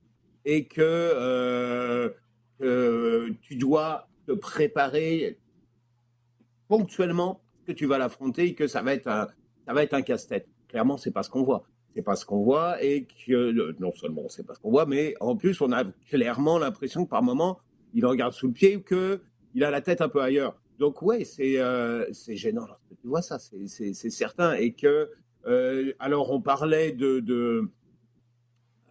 et 0.46 0.66
que 0.66 2.14
tu 3.42 3.56
dois 3.56 4.10
préparer 4.42 5.38
ponctuellement 6.68 7.44
que 7.68 7.72
tu 7.72 7.86
vas 7.86 8.00
l'affronter 8.00 8.48
et 8.48 8.56
que 8.56 8.68
ça 8.68 8.82
va 8.82 8.96
être 8.96 9.08
un, 9.08 9.28
ça 9.68 9.74
va 9.74 9.84
être 9.84 9.94
un 9.94 10.02
casse-tête. 10.02 10.48
Clairement, 10.70 10.98
c'est 10.98 11.12
pas 11.12 11.24
ce 11.24 11.30
qu'on 11.30 11.44
voit. 11.44 11.64
C'est 11.96 12.04
pas 12.04 12.16
ce 12.16 12.26
qu'on 12.26 12.44
voit 12.44 12.82
et 12.84 13.08
que 13.26 13.76
non 13.80 13.92
seulement 13.94 14.30
c'est 14.30 14.46
pas 14.46 14.54
ce 14.54 14.60
qu'on 14.60 14.70
voit, 14.70 14.86
mais 14.86 15.16
en 15.20 15.36
plus 15.36 15.60
on 15.60 15.72
a 15.72 15.84
clairement 16.08 16.60
l'impression 16.60 17.04
que 17.04 17.10
par 17.10 17.24
moment 17.24 17.60
il 17.94 18.06
regarde 18.06 18.34
sous 18.34 18.48
le 18.48 18.54
pied 18.54 18.78
ou 18.78 18.82
que 18.82 19.22
il 19.56 19.64
a 19.64 19.72
la 19.72 19.82
tête 19.82 20.02
un 20.02 20.10
peu 20.10 20.22
ailleurs. 20.22 20.56
Donc 20.78 21.02
ouais, 21.02 21.26
c'est 21.26 21.60
euh, 21.60 22.06
gênant 22.30 22.68
lorsque 22.68 23.02
tu 23.02 23.08
vois 23.08 23.24
ça, 23.24 23.40
c'est 23.40 23.94
certain 23.94 24.54
et 24.54 24.74
que 24.74 25.10
euh, 25.48 25.94
alors 26.00 26.32
on 26.32 26.42
parlait 26.42 26.92
de, 26.92 27.20
de 27.20 27.70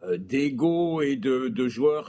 euh, 0.03 0.19
d'ego 0.19 1.01
et 1.01 1.17
de, 1.17 1.49
de 1.49 1.69
joueurs 1.69 2.07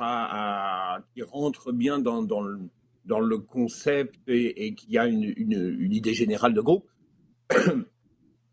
qui 1.13 1.21
rentrent 1.21 1.71
bien 1.71 1.99
dans, 1.99 2.23
dans 2.23 2.41
le 2.41 2.59
dans 3.05 3.19
le 3.19 3.37
concept 3.39 4.15
et, 4.27 4.75
qu'il 4.75 4.91
y 4.91 4.97
a 4.97 5.07
une, 5.07 5.23
idée 5.91 6.13
générale 6.13 6.53
de 6.53 6.61
groupe, 6.61 6.85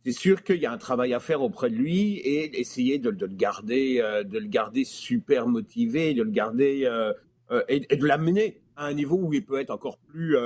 c'est 0.06 0.12
sûr 0.12 0.44
qu'il 0.44 0.58
y 0.58 0.66
a 0.66 0.70
un 0.72 0.78
travail 0.78 1.14
à 1.14 1.18
faire 1.18 1.42
auprès 1.42 1.68
de 1.68 1.74
lui 1.74 2.18
et 2.18 2.60
essayer 2.60 3.00
de, 3.00 3.10
le 3.10 3.26
garder, 3.26 4.00
euh, 4.00 4.22
de 4.22 4.38
le 4.38 4.46
garder 4.46 4.84
super 4.84 5.48
motivé, 5.48 6.14
de 6.14 6.22
le 6.22 6.30
garder 6.30 6.84
euh, 6.84 7.12
euh, 7.50 7.64
et, 7.68 7.80
de 7.80 8.06
l'amener 8.06 8.60
à 8.76 8.86
un 8.86 8.94
niveau 8.94 9.16
où 9.16 9.32
il 9.32 9.44
peut 9.44 9.58
être 9.58 9.70
encore 9.70 9.98
plus, 9.98 10.36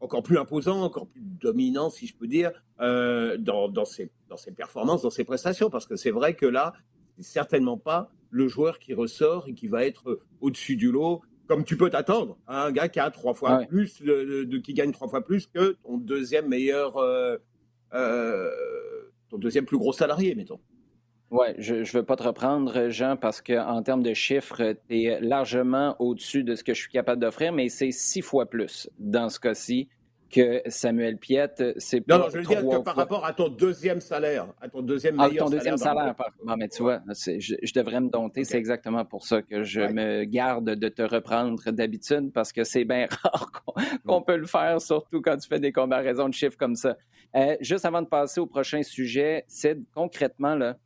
encore 0.00 0.24
plus 0.24 0.36
imposant, 0.36 0.82
encore 0.82 1.06
plus 1.06 1.20
dominant, 1.22 1.90
si 1.90 2.08
je 2.08 2.16
peux 2.16 2.26
dire, 2.26 2.50
dans, 2.80 3.68
dans, 3.68 3.84
ses, 3.84 4.10
dans 4.28 4.36
ses 4.36 4.50
performances, 4.50 5.02
dans 5.02 5.10
ses 5.10 5.24
prestations, 5.24 5.70
parce 5.70 5.86
que 5.86 5.94
c'est 5.94 6.10
vrai 6.10 6.34
que 6.34 6.46
là, 6.46 6.72
c'est 7.18 7.24
certainement 7.24 7.76
pas 7.76 8.10
le 8.30 8.48
joueur 8.48 8.80
qui 8.80 8.94
ressort 8.94 9.46
et 9.46 9.54
qui 9.54 9.68
va 9.68 9.84
être 9.84 10.18
au-dessus 10.40 10.74
du 10.74 10.90
lot 10.90 11.22
comme 11.46 11.64
tu 11.64 11.76
peux 11.76 11.88
t'attendre, 11.88 12.36
un 12.46 12.70
gars 12.72 12.88
qui 12.88 13.00
a 13.00 13.10
trois 13.10 13.32
fois 13.32 13.60
plus, 13.68 14.02
de, 14.02 14.44
qui 14.58 14.74
gagne 14.74 14.92
trois 14.92 15.08
fois 15.08 15.24
plus 15.24 15.46
que 15.46 15.76
ton 15.82 15.96
deuxième 15.96 16.48
meilleur, 16.48 16.98
ton 17.90 19.38
deuxième 19.38 19.64
plus 19.64 19.78
gros 19.78 19.92
salarié, 19.92 20.34
mettons. 20.34 20.60
Ouais, 21.30 21.54
je 21.58 21.74
ne 21.74 21.84
veux 21.84 22.04
pas 22.04 22.16
te 22.16 22.22
reprendre, 22.22 22.88
Jean, 22.88 23.16
parce 23.18 23.42
qu'en 23.42 23.82
termes 23.82 24.02
de 24.02 24.14
chiffres, 24.14 24.74
tu 24.88 25.02
es 25.02 25.20
largement 25.20 25.94
au-dessus 25.98 26.42
de 26.42 26.54
ce 26.54 26.64
que 26.64 26.72
je 26.72 26.80
suis 26.80 26.90
capable 26.90 27.20
d'offrir, 27.20 27.52
mais 27.52 27.68
c'est 27.68 27.90
six 27.90 28.22
fois 28.22 28.46
plus 28.46 28.88
dans 28.98 29.28
ce 29.28 29.38
cas-ci 29.38 29.88
que 30.30 30.62
Samuel 30.66 31.16
Piette, 31.16 31.62
c'est 31.78 32.06
Non, 32.08 32.18
non, 32.18 32.28
je 32.30 32.38
veux 32.38 32.44
dire 32.44 32.60
que 32.60 32.82
par 32.82 32.96
rapport 32.96 33.24
à 33.24 33.32
ton 33.32 33.48
deuxième 33.48 34.00
salaire, 34.00 34.46
à 34.60 34.68
ton 34.68 34.82
deuxième 34.82 35.18
ah, 35.18 35.28
meilleur 35.28 35.46
ton 35.46 35.50
deuxième 35.50 35.76
salaire. 35.76 36.14
Non, 36.44 36.56
mais 36.56 36.68
tu 36.68 36.82
vois, 36.82 37.00
je, 37.08 37.72
devrais 37.74 38.00
me 38.00 38.08
dompter. 38.08 38.44
C'est 38.44 38.58
exactement 38.58 39.04
pour 39.04 39.26
ça 39.26 39.42
que 39.42 39.62
je 39.62 39.80
me 39.80 40.24
garde 40.24 40.70
de 40.70 40.88
te 40.88 41.02
reprendre 41.02 41.70
d'habitude 41.70 42.32
parce 42.32 42.52
que 42.52 42.64
c'est 42.64 42.84
bien 42.84 43.06
rare 43.22 43.50
qu'on 44.06 44.22
peut 44.22 44.36
le 44.36 44.46
faire, 44.46 44.80
surtout 44.80 45.20
quand 45.20 45.36
tu 45.36 45.48
fais 45.48 45.60
des 45.60 45.72
comparaisons 45.72 46.28
de 46.28 46.34
chiffres 46.34 46.58
comme 46.58 46.76
ça. 46.76 46.96
Euh, 47.36 47.56
juste 47.60 47.84
avant 47.84 48.02
de 48.02 48.08
passer 48.08 48.40
au 48.40 48.46
prochain 48.46 48.82
sujet, 48.82 49.44
c'est 49.48 49.78
concrètement, 49.94 50.54
là, 50.54 50.76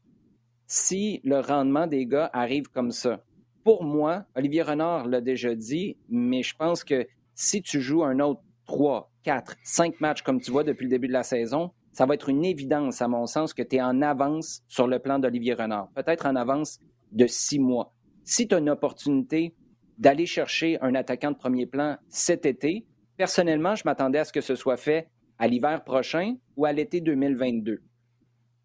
si 0.67 1.21
le 1.25 1.41
rendement 1.41 1.87
des 1.87 2.07
gars 2.07 2.31
arrive 2.33 2.69
comme 2.69 2.91
ça, 2.91 3.23
pour 3.65 3.85
moi, 3.85 4.25
Olivier 4.35 4.63
Renard 4.63 5.07
l'a 5.07 5.21
déjà 5.21 5.55
dit, 5.55 5.97
mais 6.09 6.43
je 6.43 6.57
pense 6.57 6.83
que 6.83 7.07
si 7.35 7.63
tu 7.63 7.81
joues 7.81 8.03
un 8.03 8.19
autre 8.19 8.41
3, 8.67 9.12
4, 9.23 9.57
5 9.63 10.01
matchs 10.01 10.23
comme 10.23 10.41
tu 10.41 10.51
vois 10.51 10.65
depuis 10.65 10.85
le 10.85 10.91
début 10.91 11.09
de 11.09 11.13
la 11.13 11.23
saison, 11.23 11.71
ça 11.93 12.07
va 12.07 12.15
être 12.15 12.29
une 12.29 12.45
évidence, 12.45 13.03
à 13.03 13.09
mon 13.09 13.27
sens, 13.27 13.53
que 13.53 13.63
tu 13.63 13.77
es 13.77 13.83
en 13.83 14.01
avance 14.03 14.63
sur 14.69 14.87
le 14.87 14.99
plan 14.99 15.19
d'Olivier 15.19 15.55
Renard. 15.55 15.89
Peut-être 15.95 16.27
en 16.27 16.37
avance 16.37 16.79
de 17.13 17.27
six 17.27 17.59
mois. 17.59 17.95
Si 18.25 18.49
tu 18.49 18.55
as 18.55 18.59
une 18.59 18.71
opportunité 18.71 19.55
d'aller 19.99 20.27
chercher 20.27 20.79
un 20.81 20.95
attaquant 20.95 21.31
de 21.31 21.37
premier 21.37 21.67
plan 21.67 21.99
cet 22.09 22.47
été, 22.47 22.87
personnellement, 23.17 23.75
je 23.75 23.83
m'attendais 23.85 24.19
à 24.19 24.25
ce 24.25 24.33
que 24.33 24.41
ce 24.41 24.55
soit 24.55 24.79
fait 24.79 25.09
à 25.39 25.47
l'hiver 25.49 25.85
prochain 25.85 26.37
ou 26.57 26.65
à 26.65 26.73
l'été 26.73 27.01
2022. 27.01 27.83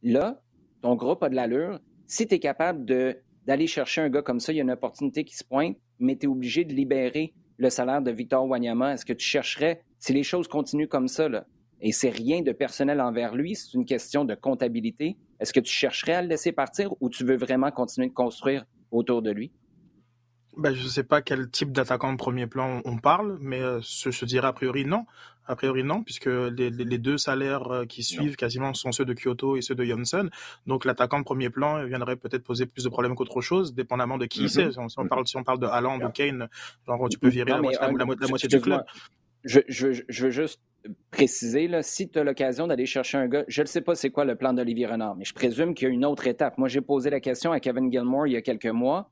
Là, 0.04 0.42
ton 0.82 0.96
groupe 0.96 1.24
a 1.24 1.30
de 1.30 1.36
l'allure. 1.36 1.80
Si 2.06 2.28
tu 2.28 2.36
es 2.36 2.40
capable 2.40 2.86
d'aller 2.86 3.68
chercher 3.68 4.02
un 4.02 4.10
gars 4.10 4.22
comme 4.22 4.40
ça, 4.40 4.54
il 4.54 4.58
y 4.58 4.60
a 4.60 4.64
une 4.64 4.72
opportunité 4.72 5.26
qui 5.26 5.36
se 5.36 5.44
pointe, 5.44 5.78
mais 6.00 6.16
tu 6.16 6.28
es 6.28 6.30
obligé 6.30 6.64
de 6.64 6.74
libérer 6.74 7.34
le 7.58 7.70
salaire 7.70 8.02
de 8.02 8.12
Victor 8.12 8.48
Wanyama. 8.48 8.94
Est-ce 8.94 9.06
que 9.06 9.14
tu 9.14 9.26
chercherais 9.26 9.82
si 10.00 10.14
les 10.14 10.24
choses 10.24 10.48
continuent 10.48 10.88
comme 10.88 11.08
ça, 11.08 11.30
là, 11.30 11.46
et 11.82 11.92
c'est 11.92 12.10
rien 12.10 12.42
de 12.42 12.52
personnel 12.52 13.02
envers 13.02 13.36
lui, 13.36 13.56
c'est 13.56 13.74
une 13.74 13.86
question 13.86 14.26
de 14.26 14.36
comptabilité, 14.36 15.18
est-ce 15.40 15.54
que 15.54 15.60
tu 15.60 15.72
chercherais 15.72 16.14
à 16.14 16.22
le 16.22 16.28
laisser 16.28 16.52
partir 16.52 16.94
ou 17.02 17.10
tu 17.10 17.24
veux 17.24 17.38
vraiment 17.38 17.72
continuer 17.72 18.08
de 18.08 18.14
construire 18.14 18.66
autour 18.92 19.22
de 19.22 19.32
lui? 19.32 19.52
Ben, 20.58 20.74
je 20.74 20.84
ne 20.84 20.88
sais 20.88 21.04
pas 21.04 21.22
quel 21.22 21.52
type 21.52 21.72
d'attaquant 21.72 22.12
de 22.12 22.18
premier 22.18 22.48
plan 22.48 22.82
on 22.84 22.98
parle, 22.98 23.38
mais 23.40 23.62
euh, 23.62 23.80
je, 23.82 24.26
dirais 24.26 24.48
a 24.48 24.54
priori 24.54 24.86
non. 24.86 25.06
A 25.46 25.56
priori 25.56 25.84
non, 25.84 26.04
puisque 26.04 26.26
les, 26.26 26.98
deux 26.98 27.18
salaires 27.18 27.72
euh, 27.72 27.86
qui 27.86 28.04
suivent 28.04 28.36
quasiment 28.36 28.74
sont 28.74 28.92
ceux 28.92 29.06
de 29.06 29.14
Kyoto 29.14 29.56
et 29.56 29.62
ceux 29.62 29.76
de 29.76 29.86
Johnson. 29.86 30.30
Donc 30.66 30.84
l'attaquant 30.84 31.20
de 31.20 31.24
premier 31.24 31.52
plan 31.52 31.86
viendrait 31.86 32.16
peut-être 32.16 32.44
poser 32.44 32.66
plus 32.66 32.84
de 32.84 32.90
problèmes 32.90 33.16
qu'autre 33.16 33.40
chose, 33.40 33.76
dépendamment 33.76 34.18
de 34.18 34.26
qui 34.26 34.46
mm-hmm. 34.46 34.72
c'est. 34.72 34.72
Si, 34.90 35.00
on 35.00 35.08
parle, 35.08 35.28
si 35.28 35.38
on 35.38 35.44
parle 35.44 35.60
de 35.60 35.68
Haaland 35.68 36.02
ou 36.02 36.10
Kane, 36.10 36.50
genre 36.88 37.08
tu 37.08 37.20
peux 37.20 37.30
virer 37.30 37.52
la, 37.52 37.62
moitié, 37.62 38.48
du 38.50 38.60
club 38.60 38.82
je, 39.48 40.24
veux 40.24 40.30
juste 40.30 40.62
préciser, 41.12 41.68
là, 41.68 41.82
si 41.82 42.10
tu 42.10 42.20
as 42.20 42.24
l'occasion 42.24 42.68
d'aller 42.68 42.86
chercher 42.86 43.18
un 43.18 43.28
gars, 43.28 43.44
je 43.48 43.62
ne 43.62 43.68
sais 43.68 43.82
pas 43.82 43.96
c'est 43.96 44.10
quoi 44.10 44.26
le 44.26 44.36
plan 44.36 44.54
d'Olivier 44.54 44.88
Renard, 44.88 45.16
mais 45.16 45.26
je 45.26 45.34
présume 45.34 45.74
qu'il 45.74 45.88
y 45.88 45.92
a 45.92 45.94
une 45.94 46.06
autre 46.06 46.28
étape. 46.28 46.58
Moi, 46.58 46.68
j'ai 46.68 46.82
posé 46.82 47.10
la 47.10 47.20
question 47.20 47.52
à 47.52 47.60
Kevin 47.60 47.92
Gilmore 47.92 48.28
il 48.28 48.34
y 48.34 48.38
a 48.38 48.42
quelques 48.42 48.66
mois, 48.68 49.10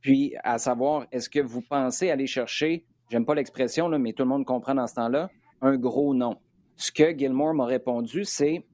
puis 0.00 0.34
à 0.44 0.58
savoir, 0.58 1.06
est-ce 1.12 1.28
que 1.28 1.40
vous 1.40 1.60
pensez 1.60 2.10
aller 2.10 2.26
chercher, 2.26 2.84
j'aime 3.10 3.26
pas 3.26 3.34
l'expression, 3.34 3.88
mais 3.98 4.12
tout 4.12 4.22
le 4.22 4.28
monde 4.28 4.44
comprend 4.44 4.74
dans 4.74 4.86
ce 4.86 4.94
temps-là, 4.94 5.30
un 5.60 5.76
gros 5.76 6.14
nom? 6.14 6.36
Ce 6.76 6.92
que 6.92 7.16
Gilmore 7.16 7.54
m'a 7.54 7.66
répondu, 7.66 8.24
c'est 8.24 8.64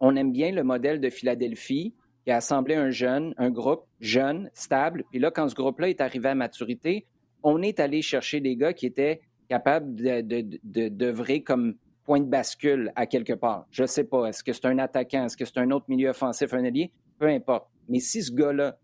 on 0.00 0.16
aime 0.16 0.32
bien 0.32 0.52
le 0.52 0.62
modèle 0.62 1.00
de 1.00 1.10
Philadelphie 1.10 1.94
qui 2.24 2.30
a 2.30 2.36
assemblé 2.36 2.74
un 2.74 2.90
jeune, 2.90 3.34
un 3.36 3.50
groupe 3.50 3.84
jeune, 4.00 4.50
stable. 4.54 5.04
Puis 5.10 5.18
là, 5.18 5.30
quand 5.30 5.48
ce 5.48 5.54
groupe-là 5.54 5.88
est 5.88 6.00
arrivé 6.00 6.28
à 6.28 6.34
maturité, 6.34 7.06
on 7.42 7.60
est 7.62 7.80
allé 7.80 8.02
chercher 8.02 8.40
des 8.40 8.56
gars 8.56 8.72
qui 8.72 8.86
étaient 8.86 9.20
capable 9.54 9.94
de, 9.94 10.88
d'œuvrer 10.88 11.42
comme 11.42 11.74
point 12.02 12.20
de 12.20 12.26
bascule 12.26 12.92
à 12.96 13.06
quelque 13.06 13.32
part. 13.32 13.66
Je 13.70 13.82
ne 13.82 13.86
sais 13.86 14.04
pas. 14.04 14.26
Est-ce 14.26 14.42
que 14.42 14.52
c'est 14.52 14.66
un 14.66 14.78
attaquant? 14.78 15.24
Est-ce 15.24 15.36
que 15.36 15.44
c'est 15.44 15.58
un 15.58 15.70
autre 15.70 15.86
milieu 15.88 16.10
offensif, 16.10 16.52
un 16.52 16.64
allié? 16.64 16.90
Peu 17.18 17.28
importe. 17.28 17.68
Mais 17.88 18.00
si 18.00 18.22
ce 18.22 18.32
gars-là, 18.32 18.76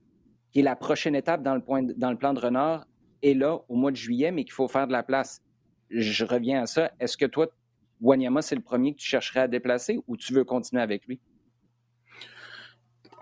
qui 0.52 0.60
est 0.60 0.62
la 0.62 0.76
prochaine 0.76 1.16
étape 1.16 1.42
dans 1.42 1.56
le, 1.56 1.94
dans 1.94 2.10
le 2.10 2.16
plan 2.16 2.32
de 2.34 2.40
Renard, 2.40 2.86
est 3.22 3.34
là 3.34 3.58
au 3.68 3.74
mois 3.74 3.90
de 3.90 3.96
juillet, 3.96 4.30
mais 4.30 4.44
qu'il 4.44 4.52
faut 4.52 4.68
faire 4.68 4.86
de 4.86 4.92
la 4.92 5.02
place, 5.02 5.42
je 5.90 6.24
reviens 6.24 6.62
à 6.62 6.66
ça. 6.66 6.92
Est-ce 7.00 7.16
que 7.16 7.26
toi, 7.26 7.48
Wanyama, 8.00 8.40
c'est 8.40 8.54
le 8.54 8.62
premier 8.62 8.94
que 8.94 8.98
tu 8.98 9.08
chercherais 9.08 9.40
à 9.40 9.48
déplacer 9.48 9.98
ou 10.06 10.16
tu 10.16 10.32
veux 10.32 10.44
continuer 10.44 10.82
avec 10.82 11.04
lui? 11.06 11.20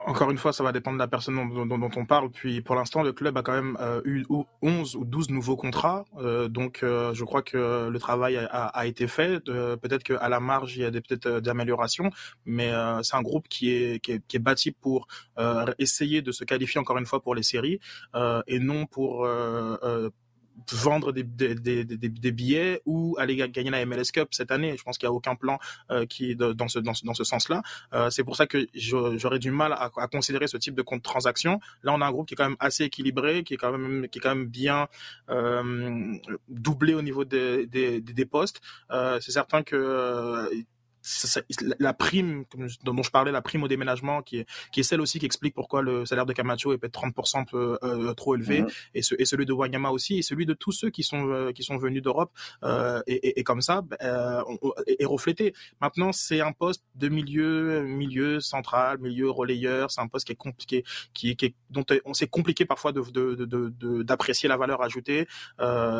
Encore 0.06 0.30
une 0.30 0.38
fois, 0.38 0.52
ça 0.52 0.62
va 0.62 0.72
dépendre 0.72 0.96
de 0.96 1.02
la 1.02 1.08
personne 1.08 1.34
dont, 1.36 1.90
on 1.96 2.06
parle. 2.06 2.30
Puis 2.30 2.60
pour 2.60 2.74
l'instant, 2.74 3.02
le 3.02 3.12
club 3.12 3.36
a 3.36 3.42
quand 3.42 3.52
même 3.52 3.76
euh, 3.80 4.00
eu 4.04 4.24
11 4.62 4.96
ou 4.96 5.04
12 5.04 5.30
nouveaux 5.30 5.56
contrats. 5.56 6.04
Euh, 6.18 6.48
donc 6.48 6.82
euh, 6.82 7.12
je 7.14 7.24
crois 7.24 7.42
que 7.42 7.88
le 7.88 7.98
travail 7.98 8.36
a, 8.36 8.86
été 8.86 9.06
fait. 9.08 9.40
peut-être 9.44 10.02
qu'à 10.02 10.28
la 10.28 10.40
marge, 10.40 10.76
il 10.76 10.82
y 10.82 10.84
a 10.84 10.90
peut-être 10.90 11.40
d'améliorations, 11.40 12.10
mais 12.46 12.72
c'est 13.02 13.16
un 13.16 13.22
groupe 13.22 13.48
qui 13.48 13.70
est, 13.70 14.00
qui 14.00 14.12
est, 14.12 14.38
bâti 14.38 14.70
pour 14.72 15.06
essayer 15.78 16.22
de 16.22 16.32
se 16.32 16.44
qualifier 16.44 16.80
encore 16.80 16.98
une 16.98 17.06
fois 17.06 17.20
pour 17.20 17.34
les 17.34 17.42
séries 17.42 17.80
et 18.46 18.58
non 18.58 18.86
pour 18.86 19.28
vendre 20.72 21.12
des, 21.12 21.22
des, 21.22 21.54
des, 21.54 21.84
des, 21.84 22.32
billets 22.32 22.82
ou 22.86 23.16
aller 23.18 23.36
gagner 23.36 23.70
la 23.70 23.84
MLS 23.84 24.10
Cup 24.12 24.28
cette 24.32 24.50
année. 24.50 24.76
Je 24.76 24.82
pense 24.82 24.98
qu'il 24.98 25.08
n'y 25.08 25.12
a 25.12 25.16
aucun 25.16 25.34
plan 25.34 25.58
euh, 25.90 26.06
qui 26.06 26.30
est 26.30 26.34
dans 26.34 26.68
ce, 26.68 26.78
dans 26.78 26.94
ce, 26.94 27.04
dans 27.04 27.14
ce 27.14 27.24
sens-là. 27.24 27.62
Euh, 27.92 28.10
c'est 28.10 28.24
pour 28.24 28.36
ça 28.36 28.46
que 28.46 28.66
j'aurais 28.74 29.38
du 29.38 29.50
mal 29.50 29.72
à, 29.72 29.90
à, 29.96 30.08
considérer 30.08 30.46
ce 30.46 30.56
type 30.56 30.74
de 30.74 30.82
transaction. 31.02 31.60
Là, 31.82 31.92
on 31.92 32.00
a 32.00 32.06
un 32.06 32.12
groupe 32.12 32.28
qui 32.28 32.34
est 32.34 32.36
quand 32.36 32.48
même 32.48 32.56
assez 32.60 32.84
équilibré, 32.84 33.44
qui 33.44 33.54
est 33.54 33.56
quand 33.56 33.76
même, 33.76 34.08
qui 34.08 34.18
est 34.18 34.20
quand 34.22 34.34
même 34.34 34.46
bien 34.46 34.88
euh, 35.30 36.14
doublé 36.48 36.94
au 36.94 37.02
niveau 37.02 37.24
des, 37.24 37.66
des, 37.66 38.26
postes. 38.26 38.60
Euh, 38.90 39.18
c'est 39.20 39.32
certain 39.32 39.62
que 39.62 40.48
euh, 41.36 41.74
la 41.78 41.92
prime 41.92 42.44
dont 42.84 43.02
je 43.02 43.10
parlais, 43.10 43.32
la 43.32 43.42
prime 43.42 43.62
au 43.62 43.68
déménagement, 43.68 44.22
qui 44.22 44.38
est, 44.38 44.46
qui 44.72 44.80
est 44.80 44.82
celle 44.82 45.00
aussi 45.00 45.18
qui 45.18 45.26
explique 45.26 45.54
pourquoi 45.54 45.82
le 45.82 46.06
salaire 46.06 46.26
de 46.26 46.32
Camacho 46.32 46.72
est 46.72 46.78
peut-être 46.78 47.00
30% 47.00 47.46
peu, 47.46 47.78
euh, 47.82 48.14
trop 48.14 48.34
élevé, 48.34 48.62
mhm. 48.62 48.68
et, 48.94 49.02
ce, 49.02 49.14
et 49.18 49.24
celui 49.24 49.46
de 49.46 49.52
Wanyama 49.52 49.90
aussi, 49.90 50.18
et 50.18 50.22
celui 50.22 50.46
de 50.46 50.54
tous 50.54 50.72
ceux 50.72 50.90
qui 50.90 51.02
sont, 51.02 51.28
euh, 51.28 51.52
qui 51.52 51.62
sont 51.62 51.76
venus 51.78 52.02
d'Europe, 52.02 52.32
euh, 52.64 53.00
et, 53.06 53.40
et, 53.40 53.44
comme 53.44 53.60
ça, 53.60 53.82
euh, 54.02 54.42
est, 54.86 55.04
reflété. 55.04 55.54
Maintenant, 55.80 56.12
c'est 56.12 56.40
un 56.40 56.52
poste 56.52 56.84
de 56.94 57.08
milieu, 57.08 57.82
milieu 57.82 58.40
central, 58.40 58.98
milieu 58.98 59.30
relayeur, 59.30 59.90
c'est 59.90 60.00
un 60.00 60.08
poste 60.08 60.26
qui 60.26 60.32
est 60.32 60.36
compliqué, 60.36 60.84
qui, 61.14 61.36
qui 61.36 61.46
est, 61.46 61.54
dont 61.70 61.84
on 62.04 62.14
c'est 62.14 62.26
compliqué 62.26 62.64
parfois 62.64 62.92
de, 62.92 63.00
de, 63.00 63.46
de, 63.46 64.02
d'apprécier 64.02 64.48
la 64.48 64.56
valeur 64.56 64.82
ajoutée, 64.82 65.26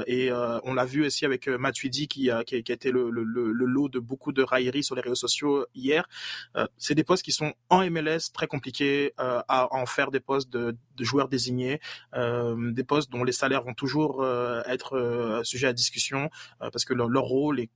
et 0.07 0.31
on 0.64 0.75
l'a 0.75 0.85
vu 0.85 1.07
aussi 1.07 1.25
avec 1.25 1.49
Matuidi 1.49 2.09
qui 2.09 2.31
a, 2.31 2.44
qui 2.44 2.55
a, 2.57 2.59
été 2.59 2.90
le, 2.90 3.11
le, 3.11 3.23
le, 3.25 3.66
lot 3.66 3.88
de 3.88 3.99
beaucoup 3.99 4.33
de 4.33 4.42
railleries 4.42 4.85
sur 4.85 4.94
les 4.99 5.03
réseaux 5.03 5.15
sociaux 5.15 5.67
hier. 5.75 6.09
Euh, 6.57 6.67
c'est 6.77 6.95
des 6.95 7.05
postes 7.05 7.25
qui 7.25 7.33
sont 7.33 7.53
en 7.71 7.89
MLS 7.91 8.31
très 8.33 8.47
compliqués 8.47 9.15
euh, 9.21 9.41
à 9.49 9.75
en 9.75 9.87
faire 9.87 10.11
des 10.11 10.21
postes 10.21 10.51
de, 10.51 10.77
joueurs 10.99 11.29
désignés, 11.29 11.81
euh, 12.15 12.73
des 12.73 12.85
postes 12.85 13.11
dont 13.11 13.25
les 13.25 13.33
salaires 13.33 13.63
vont 13.63 13.75
toujours 13.75 14.27
être 14.67 15.41
sujets 15.45 15.69
à 15.69 15.73
discussion 15.73 16.31
parce 16.59 16.85
que 16.85 16.95
leur, 16.95 17.23
rôle 17.23 17.61
est, 17.61 17.71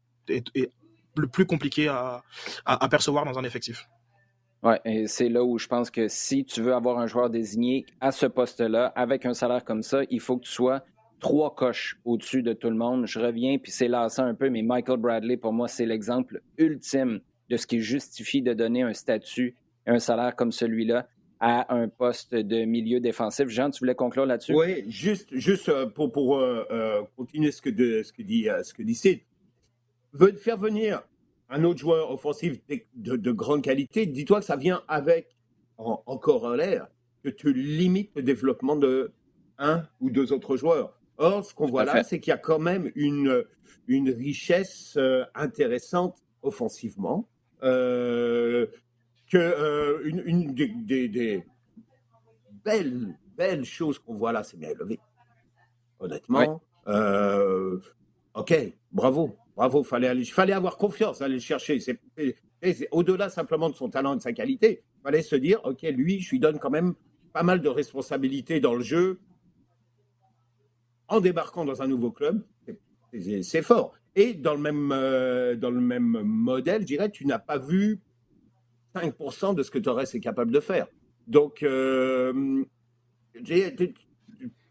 le 1.16 1.26
plus 1.26 1.46
compliqué 1.46 1.88
à, 1.88 2.22
à, 2.64 2.88
percevoir 2.88 3.24
dans 3.24 3.38
un 3.38 3.44
effectif. 3.44 3.88
Ouais, 4.62 4.80
et 4.84 5.06
c'est 5.06 5.28
là 5.28 5.42
où 5.42 5.58
je 5.58 5.66
pense 5.66 5.90
que 5.90 6.08
si 6.08 6.44
tu 6.44 6.62
veux 6.62 6.74
avoir 6.74 6.98
un 6.98 7.06
joueur 7.06 7.30
désigné 7.30 7.84
à 8.00 8.12
ce 8.12 8.26
poste-là, 8.26 8.92
avec 8.94 9.26
un 9.26 9.34
salaire 9.34 9.64
comme 9.64 9.82
ça, 9.82 10.00
il 10.10 10.20
faut 10.20 10.36
que 10.36 10.44
tu 10.44 10.52
sois 10.52 10.82
trois 11.22 11.54
coches 11.54 11.98
au-dessus 12.04 12.42
de 12.42 12.52
tout 12.52 12.68
le 12.68 12.76
monde. 12.76 13.06
Je 13.06 13.18
reviens, 13.18 13.56
puis 13.56 13.72
c'est 13.72 13.88
lassant 13.88 14.24
un 14.24 14.34
peu, 14.34 14.50
mais 14.50 14.62
Michael 14.62 14.98
Bradley, 14.98 15.38
pour 15.38 15.52
moi, 15.54 15.68
c'est 15.68 15.86
l'exemple 15.86 16.42
ultime 16.58 17.20
de 17.48 17.56
ce 17.56 17.66
qui 17.66 17.80
justifie 17.80 18.42
de 18.42 18.52
donner 18.52 18.82
un 18.82 18.92
statut 18.92 19.56
un 19.86 19.98
salaire 19.98 20.36
comme 20.36 20.52
celui-là 20.52 21.08
à 21.40 21.74
un 21.74 21.88
poste 21.88 22.34
de 22.34 22.64
milieu 22.64 23.00
défensif. 23.00 23.48
Jean, 23.48 23.70
tu 23.70 23.80
voulais 23.80 23.96
conclure 23.96 24.26
là-dessus? 24.26 24.54
Oui, 24.54 24.84
juste, 24.88 25.34
juste 25.34 25.68
euh, 25.68 25.86
pour, 25.86 26.12
pour 26.12 26.36
euh, 26.36 26.64
euh, 26.70 27.02
continuer 27.16 27.50
ce 27.50 27.60
que, 27.60 27.70
de, 27.70 28.02
ce 28.04 28.12
que 28.12 28.22
dit, 28.22 28.46
ce 28.62 28.80
dit. 28.82 29.22
Faire 30.36 30.56
venir 30.56 31.02
un 31.48 31.64
autre 31.64 31.80
joueur 31.80 32.12
offensif 32.12 32.60
de, 32.68 33.16
de, 33.16 33.32
grande 33.32 33.62
qualité, 33.62 34.06
dis-toi 34.06 34.38
que 34.38 34.46
ça 34.46 34.56
vient 34.56 34.82
avec, 34.86 35.36
en, 35.78 36.00
en 36.06 36.16
corollaire, 36.16 36.86
que 37.24 37.28
tu 37.28 37.52
limites 37.52 38.12
le 38.14 38.22
développement 38.22 38.76
de 38.76 39.12
un 39.58 39.82
ou 40.00 40.10
deux 40.10 40.32
autres 40.32 40.56
joueurs. 40.56 40.96
Or, 41.18 41.44
ce 41.44 41.54
qu'on 41.54 41.66
voit 41.66 41.84
là, 41.84 42.02
c'est 42.02 42.20
qu'il 42.20 42.30
y 42.30 42.34
a 42.34 42.38
quand 42.38 42.58
même 42.58 42.90
une, 42.94 43.44
une 43.86 44.10
richesse 44.10 44.94
euh, 44.96 45.24
intéressante 45.34 46.22
offensivement. 46.42 47.28
Euh, 47.62 48.66
que 49.30 49.38
euh, 49.38 50.02
une, 50.04 50.22
une 50.26 50.54
des, 50.54 51.08
des, 51.08 51.44
belles, 52.64 53.16
belles 53.36 53.64
choses 53.64 53.98
qu'on 53.98 54.14
voit 54.14 54.32
là, 54.32 54.42
c'est 54.42 54.58
bien 54.58 54.70
élevé. 54.70 54.98
Honnêtement. 56.00 56.60
ok, 58.34 58.54
bravo. 58.90 59.36
Bravo, 59.54 59.84
fallait 59.84 60.08
aller, 60.08 60.24
fallait 60.24 60.54
avoir 60.54 60.76
confiance, 60.76 61.20
aller 61.20 61.34
le 61.34 61.40
chercher. 61.40 61.78
C'est, 61.78 62.88
au-delà 62.90 63.28
simplement 63.28 63.68
de 63.68 63.74
son 63.74 63.90
talent 63.90 64.14
et 64.14 64.16
de 64.16 64.22
sa 64.22 64.32
qualité. 64.32 64.82
Il 64.98 65.02
fallait 65.02 65.22
se 65.22 65.36
dire, 65.36 65.60
ok, 65.64 65.82
lui, 65.82 66.20
je 66.20 66.30
lui 66.30 66.40
donne 66.40 66.58
quand 66.58 66.70
même 66.70 66.94
pas 67.32 67.42
mal 67.42 67.60
de 67.60 67.68
responsabilités 67.68 68.60
dans 68.60 68.74
le 68.74 68.82
jeu 68.82 69.20
en 71.12 71.20
débarquant 71.20 71.66
dans 71.66 71.82
un 71.82 71.86
nouveau 71.86 72.10
club, 72.10 72.42
c'est 73.12 73.62
fort. 73.62 73.92
Et 74.16 74.32
dans 74.32 74.54
le 74.54 74.60
même, 74.60 74.90
euh, 74.92 75.54
dans 75.56 75.70
le 75.70 75.80
même 75.80 76.22
modèle, 76.24 76.80
je 76.80 76.86
dirais, 76.86 77.10
tu 77.10 77.26
n'as 77.26 77.38
pas 77.38 77.58
vu 77.58 78.00
5% 78.94 79.54
de 79.54 79.62
ce 79.62 79.70
que 79.70 79.78
Torres 79.78 80.00
est 80.00 80.20
capable 80.20 80.50
de 80.50 80.60
faire. 80.60 80.86
Donc, 81.26 81.62
euh, 81.62 82.64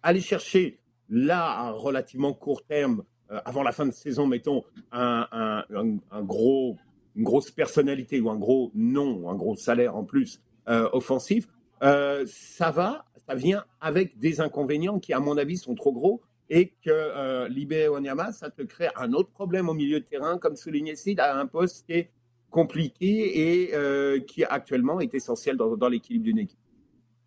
aller 0.01 0.21
chercher 0.21 0.79
là, 1.09 1.45
à 1.45 1.71
relativement 1.71 2.33
court 2.33 2.63
terme, 2.65 3.03
euh, 3.29 3.39
avant 3.45 3.61
la 3.61 3.71
fin 3.71 3.85
de 3.85 3.91
saison, 3.91 4.25
mettons, 4.25 4.63
un, 4.91 5.63
gros, 6.23 6.75
une 7.15 7.23
grosse 7.23 7.51
personnalité 7.51 8.19
ou 8.19 8.31
un 8.31 8.37
gros 8.37 8.71
nom, 8.73 9.29
un 9.29 9.35
gros 9.35 9.55
salaire 9.55 9.95
en 9.95 10.03
plus 10.03 10.41
offensif, 10.67 11.47
ça 11.81 12.71
va, 12.71 13.05
ça 13.27 13.35
vient 13.35 13.63
avec 13.79 14.17
des 14.17 14.41
inconvénients 14.41 14.99
qui, 14.99 15.13
à 15.13 15.19
mon 15.19 15.37
avis, 15.37 15.57
sont 15.57 15.75
trop 15.75 15.91
gros 15.91 16.21
et 16.53 16.73
que 16.83 16.89
euh, 16.89 17.47
Libé 17.47 17.87
Onyama, 17.87 18.33
ça 18.33 18.49
te 18.49 18.61
crée 18.61 18.89
un 18.97 19.13
autre 19.13 19.29
problème 19.29 19.69
au 19.69 19.73
milieu 19.73 20.01
de 20.01 20.05
terrain, 20.05 20.37
comme 20.37 20.57
souligné 20.57 20.91
ici, 20.91 21.15
à 21.17 21.39
un 21.39 21.47
poste 21.47 21.85
qui 21.85 21.93
est 21.93 22.11
compliqué 22.49 23.61
et 23.61 23.73
euh, 23.73 24.19
qui 24.19 24.43
actuellement 24.43 24.99
est 24.99 25.13
essentiel 25.15 25.55
dans, 25.55 25.77
dans 25.77 25.87
l'équilibre 25.87 26.25
d'une 26.25 26.39
équipe. 26.39 26.59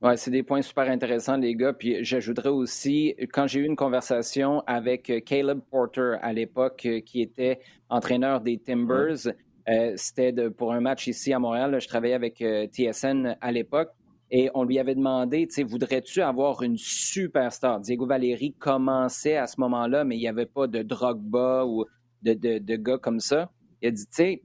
Ouais, 0.03 0.19
c'est 0.19 0.31
des 0.31 0.43
points 0.43 0.61
super 0.61 0.91
intéressants, 0.91 1.39
les 1.39 1.55
gars. 1.55 1.73
Puis 1.73 2.05
j'ajouterais 2.05 2.51
aussi, 2.51 3.15
quand 3.33 3.47
j'ai 3.47 3.61
eu 3.61 3.65
une 3.65 3.77
conversation 3.77 4.63
avec 4.67 5.11
Caleb 5.25 5.61
Porter 5.71 6.17
à 6.21 6.35
l'époque, 6.35 6.87
qui 7.07 7.23
était 7.23 7.61
entraîneur 7.89 8.43
des 8.43 8.59
Timbers, 8.59 9.29
euh, 9.71 9.95
c'était 9.97 10.35
pour 10.51 10.75
un 10.75 10.81
match 10.81 11.07
ici 11.07 11.33
à 11.33 11.39
Montréal. 11.39 11.81
Je 11.81 11.89
travaillais 11.89 12.13
avec 12.13 12.45
TSN 12.45 13.39
à 13.41 13.53
l'époque. 13.53 13.93
Et 14.37 14.51
on 14.53 14.65
lui 14.65 14.81
avait 14.81 14.97
demandé, 14.97 15.47
tu 15.47 15.55
sais, 15.55 15.63
voudrais-tu 15.63 16.21
avoir 16.21 16.65
une 16.65 16.77
superstar? 16.77 17.79
Diego 17.79 18.05
Valeri 18.05 18.53
commençait 18.53 19.37
à 19.37 19.47
ce 19.47 19.61
moment-là, 19.61 20.03
mais 20.03 20.17
il 20.17 20.19
n'y 20.19 20.27
avait 20.27 20.45
pas 20.45 20.67
de 20.67 20.83
Drogba 20.83 21.65
ou 21.65 21.85
de, 22.23 22.35
de, 22.59 22.75
gars 22.75 22.99
comme 22.99 23.21
ça. 23.21 23.53
Il 23.81 23.87
a 23.87 23.91
dit, 23.93 24.05
tu 24.07 24.11
sais, 24.11 24.43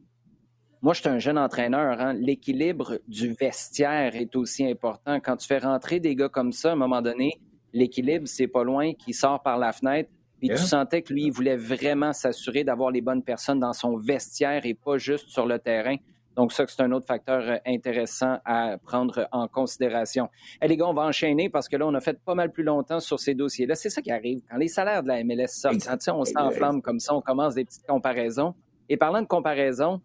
moi, 0.84 0.94
je 0.94 1.00
suis 1.00 1.10
un 1.10 1.18
jeune 1.18 1.40
entraîneur. 1.40 2.00
Hein. 2.00 2.14
L'équilibre 2.14 3.00
du 3.08 3.34
vestiaire 3.34 4.16
est 4.16 4.36
aussi 4.36 4.64
important. 4.64 5.20
Quand 5.20 5.38
tu 5.38 5.48
fais 5.48 5.58
rentrer 5.58 6.00
des 6.00 6.16
gars 6.16 6.30
comme 6.30 6.52
ça, 6.52 6.70
à 6.70 6.74
un 6.74 6.76
moment 6.76 7.02
donné, 7.02 7.42
l'équilibre, 7.74 8.28
c'est 8.28 8.46
pas 8.46 8.64
loin, 8.64 8.94
qui 8.94 9.12
sort 9.12 9.42
par 9.42 9.58
la 9.58 9.72
fenêtre. 9.72 10.12
Puis 10.38 10.50
tu 10.50 10.58
sentais 10.58 11.02
que 11.02 11.12
lui, 11.12 11.24
il 11.24 11.32
voulait 11.32 11.58
vraiment 11.58 12.14
s'assurer 12.14 12.64
d'avoir 12.64 12.92
les 12.92 13.02
bonnes 13.02 13.24
personnes 13.24 13.60
dans 13.60 13.74
son 13.74 13.98
vestiaire 13.98 14.68
et 14.68 14.76
pas 14.76 15.00
juste 15.00 15.30
sur 15.30 15.48
le 15.48 15.58
terrain. 15.58 15.96
Donc, 16.40 16.54
ça, 16.54 16.64
c'est 16.66 16.82
un 16.82 16.94
autre 16.94 17.06
facteur 17.06 17.42
euh, 17.42 17.58
intéressant 17.68 18.38
à 18.46 18.78
prendre 18.78 19.28
en 19.34 19.50
considération. 19.50 20.30
Et 20.62 20.70
les 20.70 20.78
gars, 20.78 20.88
on 20.88 20.94
va 20.94 21.02
enchaîner 21.02 21.50
parce 21.50 21.68
que 21.68 21.76
là, 21.76 21.86
on 21.86 21.94
a 21.94 22.00
fait 22.00 22.18
pas 22.18 22.34
mal 22.34 22.50
plus 22.54 22.64
longtemps 22.64 23.02
sur 23.02 23.20
ces 23.20 23.34
dossiers-là. 23.34 23.76
C'est 23.76 23.90
ça 23.90 24.02
qui 24.02 24.10
arrive. 24.10 24.40
Quand 24.50 24.56
les 24.56 24.70
salaires 24.70 25.04
de 25.04 25.10
la 25.10 25.22
MLS 25.26 25.50
sortent, 25.50 25.86
on 26.14 26.24
s'enflamme 26.24 26.82
comme 26.82 27.02
ça, 27.02 27.14
on 27.14 27.20
commence 27.20 27.56
des 27.56 27.66
petites 27.66 27.86
comparaisons. 27.86 28.56
Et 28.88 28.96
parlant 28.96 29.22
de 29.22 29.28
comparaison, 29.28 30.00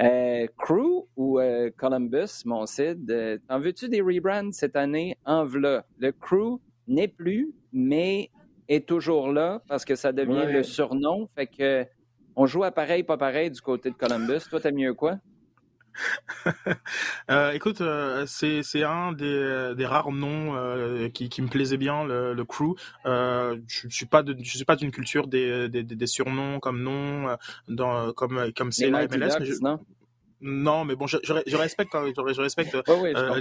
euh, 0.00 0.46
Crew 0.56 1.06
ou 1.18 1.38
euh, 1.38 1.68
Columbus, 1.76 2.46
mon 2.46 2.64
Cid, 2.64 3.42
en 3.50 3.60
veux-tu 3.60 3.90
des 3.90 4.00
rebrands 4.00 4.52
cette 4.52 4.76
année? 4.76 5.18
En 5.26 5.44
v'là. 5.44 5.84
Le 5.98 6.12
Crew 6.12 6.62
n'est 6.88 7.08
plus, 7.08 7.52
mais 7.74 8.30
est 8.68 8.88
toujours 8.88 9.30
là 9.30 9.60
parce 9.68 9.84
que 9.84 9.96
ça 9.96 10.12
devient 10.12 10.46
le 10.50 10.62
surnom. 10.62 11.28
Fait 11.34 11.46
que 11.46 11.84
on 12.36 12.46
joue 12.46 12.64
à 12.64 12.70
pareil, 12.70 13.02
pas 13.02 13.18
pareil 13.18 13.50
du 13.50 13.60
côté 13.60 13.90
de 13.90 13.96
Columbus. 13.96 14.48
Toi, 14.48 14.60
t'as 14.60 14.72
mieux 14.72 14.94
quoi? 14.94 15.18
euh, 17.30 17.52
écoute, 17.52 17.80
euh, 17.80 18.24
c'est 18.26 18.62
c'est 18.62 18.82
un 18.82 19.12
des, 19.12 19.74
des 19.76 19.86
rares 19.86 20.12
noms 20.12 20.54
euh, 20.56 21.08
qui, 21.08 21.28
qui 21.28 21.42
me 21.42 21.48
plaisait 21.48 21.76
bien 21.76 22.04
le, 22.04 22.34
le 22.34 22.44
crew. 22.44 22.74
Euh, 23.06 23.58
je, 23.68 23.88
je 23.88 23.94
suis 23.94 24.06
pas 24.06 24.22
de, 24.22 24.36
je 24.38 24.56
suis 24.56 24.64
pas 24.64 24.76
d'une 24.76 24.90
culture 24.90 25.26
des, 25.26 25.68
des, 25.68 25.82
des 25.82 26.06
surnoms 26.06 26.60
comme 26.60 26.82
nom 26.82 27.28
euh, 27.28 27.36
dans 27.68 28.12
comme 28.12 28.52
comme 28.56 28.72
c'est 28.72 28.90
la 28.90 29.06
MLS. 29.06 29.38
Mais 29.40 29.46
je, 29.46 29.54
non, 29.60 29.80
mais 30.44 30.94
bon, 30.94 31.06
je, 31.06 31.16
je, 31.22 31.32
respecte, 31.56 31.92
je, 31.94 32.40
respecte 32.40 32.74
euh, 32.74 33.40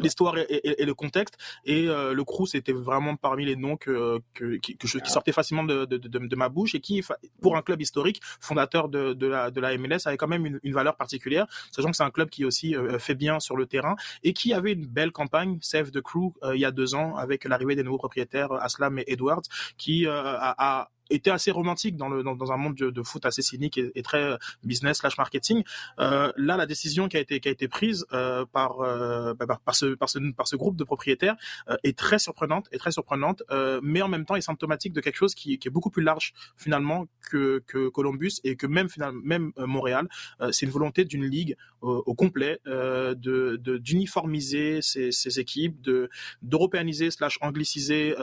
l'histoire 0.00 0.38
et, 0.38 0.46
et, 0.62 0.84
le 0.84 0.94
contexte. 0.94 1.36
Et 1.64 1.88
euh, 1.88 2.14
le 2.14 2.24
Crous 2.24 2.54
était 2.54 2.72
vraiment 2.72 3.16
parmi 3.16 3.44
les 3.44 3.56
noms 3.56 3.76
que, 3.76 4.20
que, 4.32 4.56
qui, 4.56 4.76
que 4.76 4.86
qui 4.86 5.10
sortaient 5.10 5.32
facilement 5.32 5.64
de, 5.64 5.84
de, 5.84 5.96
de, 5.96 6.18
de, 6.18 6.36
ma 6.36 6.48
bouche 6.48 6.74
et 6.76 6.80
qui, 6.80 7.02
pour 7.42 7.56
un 7.56 7.62
club 7.62 7.80
historique, 7.82 8.20
fondateur 8.40 8.88
de, 8.88 9.12
de, 9.12 9.26
la, 9.26 9.50
de 9.50 9.60
la 9.60 9.76
MLS, 9.76 10.06
avait 10.06 10.16
quand 10.16 10.28
même 10.28 10.46
une, 10.46 10.60
une 10.62 10.72
valeur 10.72 10.96
particulière, 10.96 11.46
sachant 11.72 11.90
que 11.90 11.96
c'est 11.96 12.04
un 12.04 12.10
club 12.10 12.30
qui 12.30 12.44
aussi 12.44 12.76
euh, 12.76 12.98
fait 13.00 13.16
bien 13.16 13.40
sur 13.40 13.56
le 13.56 13.66
terrain 13.66 13.96
et 14.22 14.32
qui 14.32 14.54
avait 14.54 14.72
une 14.72 14.86
belle 14.86 15.10
campagne, 15.10 15.58
Save 15.60 15.90
the 15.90 16.00
Crew, 16.00 16.32
il 16.54 16.60
y 16.60 16.64
a 16.64 16.70
deux 16.70 16.94
ans, 16.94 17.16
avec 17.16 17.44
l'arrivée 17.44 17.74
des 17.74 17.82
nouveaux 17.82 17.98
propriétaires 17.98 18.52
Aslam 18.52 18.98
et 19.00 19.04
Edwards, 19.08 19.42
qui 19.76 20.06
a, 20.06 20.54
a 20.56 20.90
était 21.10 21.30
assez 21.30 21.50
romantique 21.50 21.96
dans, 21.96 22.08
le, 22.08 22.22
dans, 22.22 22.52
un 22.52 22.56
monde 22.56 22.74
de, 22.74 23.02
foot 23.02 23.24
assez 23.26 23.42
cynique 23.42 23.78
et, 23.78 24.02
très 24.02 24.22
euh, 24.22 24.36
business 24.64 24.98
slash 24.98 25.16
marketing. 25.18 25.62
Euh, 26.00 26.32
là, 26.36 26.56
la 26.56 26.66
décision 26.66 27.08
qui 27.08 27.16
a 27.16 27.20
été 27.20 27.40
qui 27.40 27.48
a 27.48 27.52
été 27.52 27.68
prise 27.68 28.06
euh, 28.12 28.44
par, 28.46 28.80
euh, 28.80 29.34
bah, 29.34 29.60
par 29.64 29.74
ce 29.74 29.94
par 29.94 30.08
ce 30.08 30.18
par 30.32 30.48
ce 30.48 30.56
groupe 30.56 30.76
de 30.76 30.84
propriétaires 30.84 31.36
euh, 31.68 31.76
est 31.84 31.96
très 31.96 32.18
surprenante 32.18 32.66
est 32.72 32.78
très 32.78 32.92
surprenante, 32.92 33.42
mais 33.82 34.02
en 34.02 34.08
même 34.08 34.24
temps 34.24 34.36
est 34.36 34.40
symptomatique 34.40 34.92
de 34.92 35.00
quelque 35.00 35.16
chose 35.16 35.34
qui, 35.34 35.58
qui 35.58 35.68
est 35.68 35.70
beaucoup 35.70 35.90
plus 35.90 36.02
large 36.02 36.32
finalement 36.56 37.06
que 37.30 37.62
que 37.66 37.88
Columbus 37.88 38.40
et 38.44 38.56
que 38.56 38.66
même 38.66 38.88
finalement 38.88 39.20
même 39.24 39.52
Montréal. 39.58 40.08
C'est 40.50 40.66
une 40.66 40.72
volonté 40.72 41.04
d'une 41.04 41.24
ligue 41.24 41.56
au 41.80 42.14
complet 42.14 42.60
de 42.66 43.56
d'uniformiser 43.78 44.82
ses, 44.82 45.12
ses, 45.12 45.40
équipes, 45.40 45.80
de 45.80 46.10
d'européaniser 46.42 47.10
slash 47.10 47.38
angliciser 47.40 48.14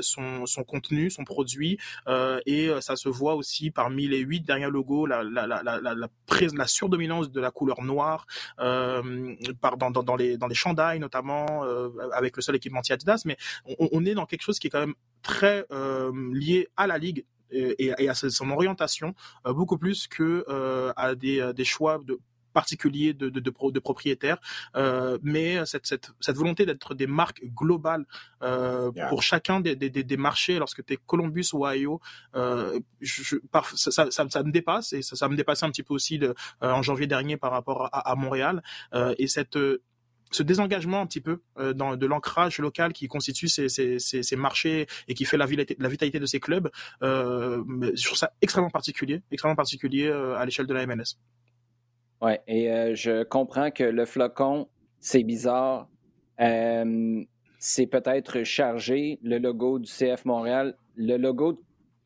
son 0.00 0.46
son 0.46 0.64
contenu, 0.64 1.10
son 1.10 1.24
produit. 1.24 1.78
Euh, 2.08 2.29
euh, 2.29 2.29
et 2.46 2.68
euh, 2.68 2.80
ça 2.80 2.96
se 2.96 3.08
voit 3.08 3.34
aussi 3.34 3.70
parmi 3.70 4.08
les 4.08 4.18
huit 4.18 4.40
derniers 4.42 4.70
logos, 4.70 5.06
la, 5.06 5.22
la, 5.22 5.46
la, 5.46 6.66
surdominance 6.66 7.30
de 7.30 7.40
la 7.40 7.50
couleur 7.50 7.82
noire 7.82 8.26
euh, 8.58 9.34
par, 9.60 9.76
dans, 9.76 10.16
les, 10.16 10.36
dans 10.36 10.46
les 10.46 10.54
chandails 10.54 10.98
notamment, 10.98 11.64
euh, 11.64 11.88
avec 12.12 12.36
le 12.36 12.42
seul 12.42 12.56
équipementier 12.56 12.94
Adidas, 12.94 13.22
mais 13.24 13.36
on, 13.78 14.04
est 14.04 14.14
dans 14.14 14.26
quelque 14.26 14.42
chose 14.42 14.58
qui 14.58 14.68
est 14.68 14.70
quand 14.70 14.80
même 14.80 14.94
très 15.22 15.64
euh, 15.70 16.12
lié 16.32 16.68
à 16.76 16.86
la 16.86 16.98
ligue 16.98 17.24
et, 17.52 18.08
à 18.08 18.14
son 18.14 18.50
orientation 18.50 19.14
beaucoup 19.44 19.76
plus 19.76 20.06
que 20.06 20.44
à 20.96 21.14
des 21.16 21.64
choix 21.64 21.98
de 22.04 22.20
particulier 22.52 23.14
de, 23.14 23.28
de, 23.28 23.40
de, 23.40 23.70
de 23.70 23.78
propriétaires, 23.80 24.38
euh, 24.76 25.18
mais 25.22 25.64
cette, 25.66 25.86
cette, 25.86 26.10
cette 26.20 26.36
volonté 26.36 26.66
d'être 26.66 26.94
des 26.94 27.06
marques 27.06 27.42
globales 27.44 28.04
euh, 28.42 28.90
pour 29.08 29.22
chacun 29.22 29.60
des, 29.60 29.76
des, 29.76 29.90
des, 29.90 30.16
marchés, 30.16 30.58
lorsque 30.58 30.84
tu 30.84 30.94
es 30.94 30.98
Columbus 31.06 31.46
ou 31.52 31.66
Ohio, 31.66 32.00
euh, 32.34 32.78
je, 33.00 33.36
ça, 33.74 34.10
ça, 34.10 34.28
ça, 34.28 34.42
me 34.42 34.50
dépasse 34.50 34.92
et 34.92 35.02
ça, 35.02 35.16
ça 35.16 35.28
me 35.28 35.36
dépassait 35.36 35.66
un 35.66 35.70
petit 35.70 35.82
peu 35.82 35.94
aussi 35.94 36.18
de, 36.18 36.34
en 36.60 36.82
janvier 36.82 37.06
dernier 37.06 37.36
par 37.36 37.52
rapport 37.52 37.86
à, 37.92 38.10
à 38.10 38.14
Montréal. 38.14 38.62
Et 39.18 39.26
cette 39.26 39.56
ce 40.30 40.42
désengagement 40.42 41.00
un 41.00 41.06
petit 41.06 41.20
peu 41.20 41.40
euh, 41.58 41.72
dans, 41.72 41.96
de 41.96 42.06
l'ancrage 42.06 42.58
local 42.58 42.92
qui 42.92 43.08
constitue 43.08 43.48
ces, 43.48 43.68
ces, 43.68 43.98
ces, 43.98 44.22
ces, 44.22 44.36
marchés 44.36 44.86
et 45.08 45.14
qui 45.14 45.24
fait 45.24 45.36
la 45.36 45.46
vitalité, 45.46 45.76
la 45.78 45.88
vitalité 45.88 46.20
de 46.20 46.26
ces 46.26 46.40
clubs, 46.40 46.70
euh, 47.02 47.62
je 47.94 48.04
trouve 48.04 48.18
ça 48.18 48.32
extrêmement 48.40 48.70
particulier, 48.70 49.22
extrêmement 49.30 49.56
particulier 49.56 50.06
euh, 50.06 50.36
à 50.36 50.44
l'échelle 50.44 50.66
de 50.66 50.74
la 50.74 50.86
MLS. 50.86 51.16
Oui, 52.22 52.32
et 52.46 52.70
euh, 52.70 52.94
je 52.94 53.22
comprends 53.24 53.70
que 53.70 53.84
le 53.84 54.04
flocon, 54.04 54.68
c'est 54.98 55.22
bizarre. 55.22 55.88
Euh, 56.40 57.22
c'est 57.58 57.86
peut-être 57.86 58.42
chargé, 58.42 59.18
le 59.22 59.38
logo 59.38 59.78
du 59.78 59.90
CF 59.90 60.24
Montréal. 60.24 60.76
Le 60.96 61.16
logo 61.16 61.52
de 61.52 61.60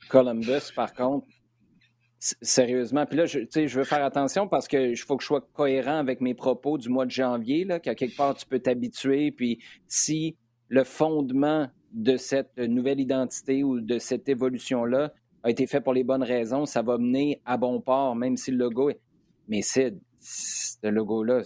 Columbus, 0.09 0.73
par 0.75 0.93
contre, 0.95 1.27
sérieusement. 2.19 3.07
Puis 3.07 3.19
là, 3.19 3.27
je, 3.27 3.41
je 3.53 3.79
veux 3.79 3.85
faire 3.85 4.05
attention 4.05 4.49
parce 4.49 4.69
qu'il 4.69 4.97
faut 4.97 5.17
que 5.17 5.23
je 5.23 5.27
sois 5.27 5.47
cohérent 5.53 5.99
avec 5.99 6.21
mes 6.21 6.35
propos 6.35 6.79
du 6.79 6.89
mois 6.89 7.07
de 7.07 7.11
janvier, 7.11 7.67
qu'à 7.83 7.95
quelque 7.95 8.17
part, 8.17 8.35
tu 8.35 8.47
peux 8.47 8.61
t'habituer. 8.61 9.31
Puis 9.31 9.59
si 9.89 10.37
le 10.69 10.85
fondement 10.85 11.69
de 11.93 12.17
cette 12.17 12.57
nouvelle 12.57 13.01
identité 13.01 13.63
ou 13.63 13.81
de 13.81 13.99
cette 13.99 14.29
évolution-là 14.29 15.13
a 15.43 15.51
été 15.51 15.67
fait 15.67 15.81
pour 15.81 15.93
les 15.93 16.05
bonnes 16.05 16.23
raisons, 16.23 16.67
ça 16.67 16.83
va 16.83 16.99
mener 16.99 17.43
à 17.45 17.57
bon 17.57 17.81
port, 17.81 18.17
même 18.17 18.37
si 18.37 18.51
le 18.51 18.57
logo 18.57 18.91
est 18.91 19.01
mais 19.49 19.63
c'est 19.63 19.95
ce 20.21 20.87
logo-là, 20.89 21.43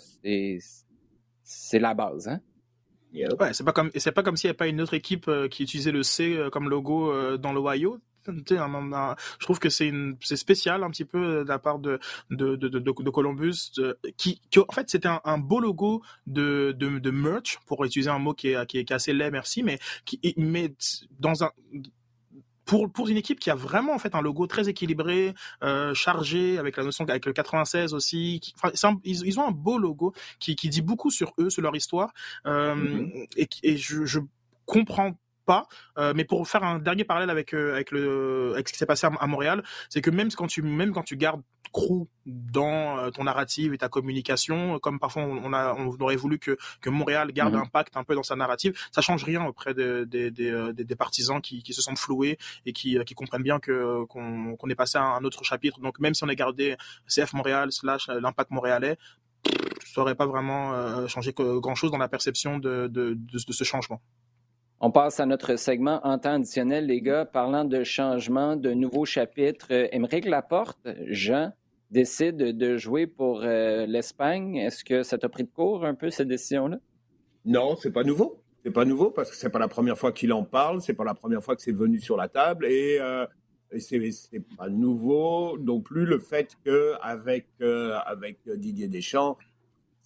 c'est 1.42 1.78
la 1.78 1.94
base, 1.94 2.28
hein? 2.28 2.40
Ouais, 3.12 3.52
c'est 3.52 3.64
pas 3.64 3.72
comme 3.72 3.90
c'est 3.94 4.12
pas 4.12 4.22
comme 4.22 4.36
s'il 4.36 4.48
n'y 4.48 4.50
avait 4.50 4.56
pas 4.56 4.66
une 4.66 4.80
autre 4.80 4.94
équipe 4.94 5.28
euh, 5.28 5.48
qui 5.48 5.62
utilisait 5.62 5.92
le 5.92 6.02
C 6.02 6.36
euh, 6.36 6.50
comme 6.50 6.68
logo 6.68 7.10
euh, 7.10 7.38
dans 7.38 7.52
l'Ohio. 7.52 7.98
Je 8.26 9.40
trouve 9.40 9.58
que 9.58 9.70
c'est 9.70 9.90
c'est 10.20 10.36
spécial 10.36 10.84
un 10.84 10.90
petit 10.90 11.06
peu 11.06 11.44
de 11.44 11.48
la 11.48 11.58
part 11.58 11.78
de 11.78 11.98
de 12.30 12.56
de, 12.56 12.68
de, 12.68 12.78
de 12.78 13.10
Columbus 13.10 13.72
qui, 14.18 14.42
qui, 14.50 14.58
en 14.58 14.70
fait 14.72 14.90
c'était 14.90 15.08
un, 15.08 15.22
un, 15.24 15.38
beau 15.38 15.60
logo 15.60 16.02
de, 16.26 16.74
de 16.76 16.98
de 16.98 17.10
merch 17.10 17.58
pour 17.66 17.82
utiliser 17.86 18.10
un 18.10 18.18
mot 18.18 18.34
qui 18.34 18.48
est 18.48 18.66
qui 18.66 18.78
est, 18.78 18.84
qui 18.84 18.92
est 18.92 18.96
assez 18.96 19.14
laid 19.14 19.30
merci 19.30 19.62
mais 19.62 19.78
qui 20.04 20.20
mais 20.36 20.74
dans 21.18 21.42
un 21.42 21.50
pour, 22.68 22.92
pour 22.92 23.08
une 23.08 23.16
équipe 23.16 23.40
qui 23.40 23.50
a 23.50 23.54
vraiment 23.54 23.94
en 23.94 23.98
fait 23.98 24.14
un 24.14 24.20
logo 24.20 24.46
très 24.46 24.68
équilibré, 24.68 25.34
euh, 25.64 25.94
chargé 25.94 26.58
avec 26.58 26.76
la 26.76 26.84
notion 26.84 27.06
avec 27.08 27.24
le 27.24 27.32
96 27.32 27.94
aussi. 27.94 28.40
Qui, 28.40 28.52
enfin, 28.56 28.98
ils, 29.04 29.26
ils, 29.26 29.40
ont 29.40 29.48
un 29.48 29.52
beau 29.52 29.78
logo 29.78 30.12
qui, 30.38 30.54
qui 30.54 30.68
dit 30.68 30.82
beaucoup 30.82 31.10
sur 31.10 31.32
eux, 31.38 31.48
sur 31.48 31.62
leur 31.62 31.74
histoire. 31.74 32.12
Euh, 32.46 32.74
mm-hmm. 32.74 33.26
Et, 33.38 33.48
et 33.62 33.76
je, 33.78 34.04
je 34.04 34.20
comprends 34.66 35.16
pas. 35.48 35.66
Euh, 35.96 36.12
mais 36.14 36.24
pour 36.24 36.46
faire 36.46 36.62
un 36.62 36.78
dernier 36.78 37.04
parallèle 37.04 37.30
avec 37.30 37.54
euh, 37.54 37.72
avec 37.72 37.90
le 37.90 38.52
avec 38.52 38.68
ce 38.68 38.74
qui 38.74 38.78
s'est 38.78 38.86
passé 38.86 39.08
à, 39.08 39.26
Montréal, 39.26 39.64
c'est 39.88 40.02
que 40.02 40.10
même 40.10 40.30
quand 40.30 40.46
tu 40.46 40.60
même 40.62 40.92
quand 40.92 41.02
tu 41.02 41.16
gardes 41.16 41.42
crew 41.72 42.06
dans 42.26 42.98
euh, 42.98 43.10
ton 43.10 43.24
narrative 43.24 43.72
et 43.74 43.78
ta 43.78 43.88
communication, 43.88 44.78
comme 44.78 44.98
parfois 44.98 45.22
on, 45.22 45.52
a 45.52 45.74
on 45.74 45.96
aurait 46.00 46.16
voulu 46.16 46.38
que 46.38 46.56
que 46.80 46.90
Montréal 46.90 47.32
garde 47.32 47.54
mhm. 47.54 47.62
un 47.62 47.66
pacte 47.66 47.96
un 47.96 48.04
peu 48.04 48.14
dans 48.14 48.22
sa 48.22 48.36
narrative, 48.36 48.74
ça 48.92 49.00
change 49.00 49.24
rien 49.24 49.44
auprès 49.44 49.74
des 49.74 50.06
des, 50.06 50.30
des, 50.30 50.72
des, 50.72 50.96
partisans 50.96 51.40
qui, 51.40 51.62
qui 51.62 51.72
se 51.72 51.82
sentent 51.82 51.98
floués 51.98 52.38
et 52.66 52.72
qui 52.72 52.98
qui 53.04 53.14
comprennent 53.14 53.42
bien 53.42 53.58
que 53.58 54.04
qu'on 54.04 54.56
qu'on 54.56 54.68
est 54.68 54.74
passé 54.74 54.98
à 54.98 55.02
un 55.02 55.24
autre 55.24 55.44
chapitre. 55.44 55.80
Donc 55.80 55.98
même 55.98 56.14
si 56.14 56.24
on 56.24 56.28
a 56.28 56.34
gardé 56.34 56.76
CF 57.06 57.32
Montréal 57.32 57.72
slash 57.72 58.08
l'impact 58.08 58.50
montréalais, 58.50 58.98
ça 59.84 60.02
aurait 60.02 60.14
pas 60.14 60.26
vraiment 60.26 61.06
changé 61.08 61.32
grand 61.34 61.74
chose 61.74 61.90
dans 61.90 61.98
la 61.98 62.08
perception 62.08 62.58
de, 62.58 62.88
de, 62.88 63.16
de 63.16 63.52
ce 63.52 63.64
changement. 63.64 64.00
On 64.80 64.92
passe 64.92 65.18
à 65.18 65.26
notre 65.26 65.56
segment 65.56 66.00
en 66.04 66.18
temps 66.18 66.34
additionnel, 66.34 66.86
les 66.86 67.00
gars. 67.00 67.24
Parlant 67.24 67.64
de 67.64 67.82
changement, 67.82 68.54
de 68.54 68.70
nouveaux 68.70 69.04
chapitres, 69.04 69.66
euh, 69.72 69.88
Émeric 69.90 70.24
Laporte, 70.24 70.86
Jean, 71.06 71.52
décide 71.90 72.36
de 72.36 72.76
jouer 72.76 73.08
pour 73.08 73.42
euh, 73.42 73.86
l'Espagne. 73.86 74.54
Est-ce 74.54 74.84
que 74.84 75.02
ça 75.02 75.18
t'a 75.18 75.28
pris 75.28 75.42
de 75.42 75.50
court 75.50 75.84
un 75.84 75.94
peu 75.94 76.10
cette 76.10 76.28
décision-là? 76.28 76.78
Non, 77.44 77.74
c'est 77.74 77.90
pas 77.90 78.04
nouveau. 78.04 78.40
C'est 78.62 78.70
pas 78.70 78.84
nouveau 78.84 79.10
parce 79.10 79.30
que 79.30 79.36
c'est 79.36 79.50
pas 79.50 79.58
la 79.58 79.66
première 79.66 79.98
fois 79.98 80.12
qu'il 80.12 80.32
en 80.32 80.44
parle, 80.44 80.80
c'est 80.80 80.94
pas 80.94 81.04
la 81.04 81.14
première 81.14 81.42
fois 81.42 81.56
que 81.56 81.62
c'est 81.62 81.72
venu 81.72 82.00
sur 82.00 82.16
la 82.16 82.28
table 82.28 82.66
et, 82.66 82.98
euh, 83.00 83.26
c'est 83.78 84.00
pas 84.56 84.68
nouveau 84.68 85.58
non 85.58 85.80
plus 85.80 86.04
le 86.04 86.18
fait 86.18 86.56
que 86.64 86.94
avec 87.02 87.46
euh, 87.60 87.96
avec 88.06 88.38
Didier 88.46 88.88
Deschamps 88.88 89.36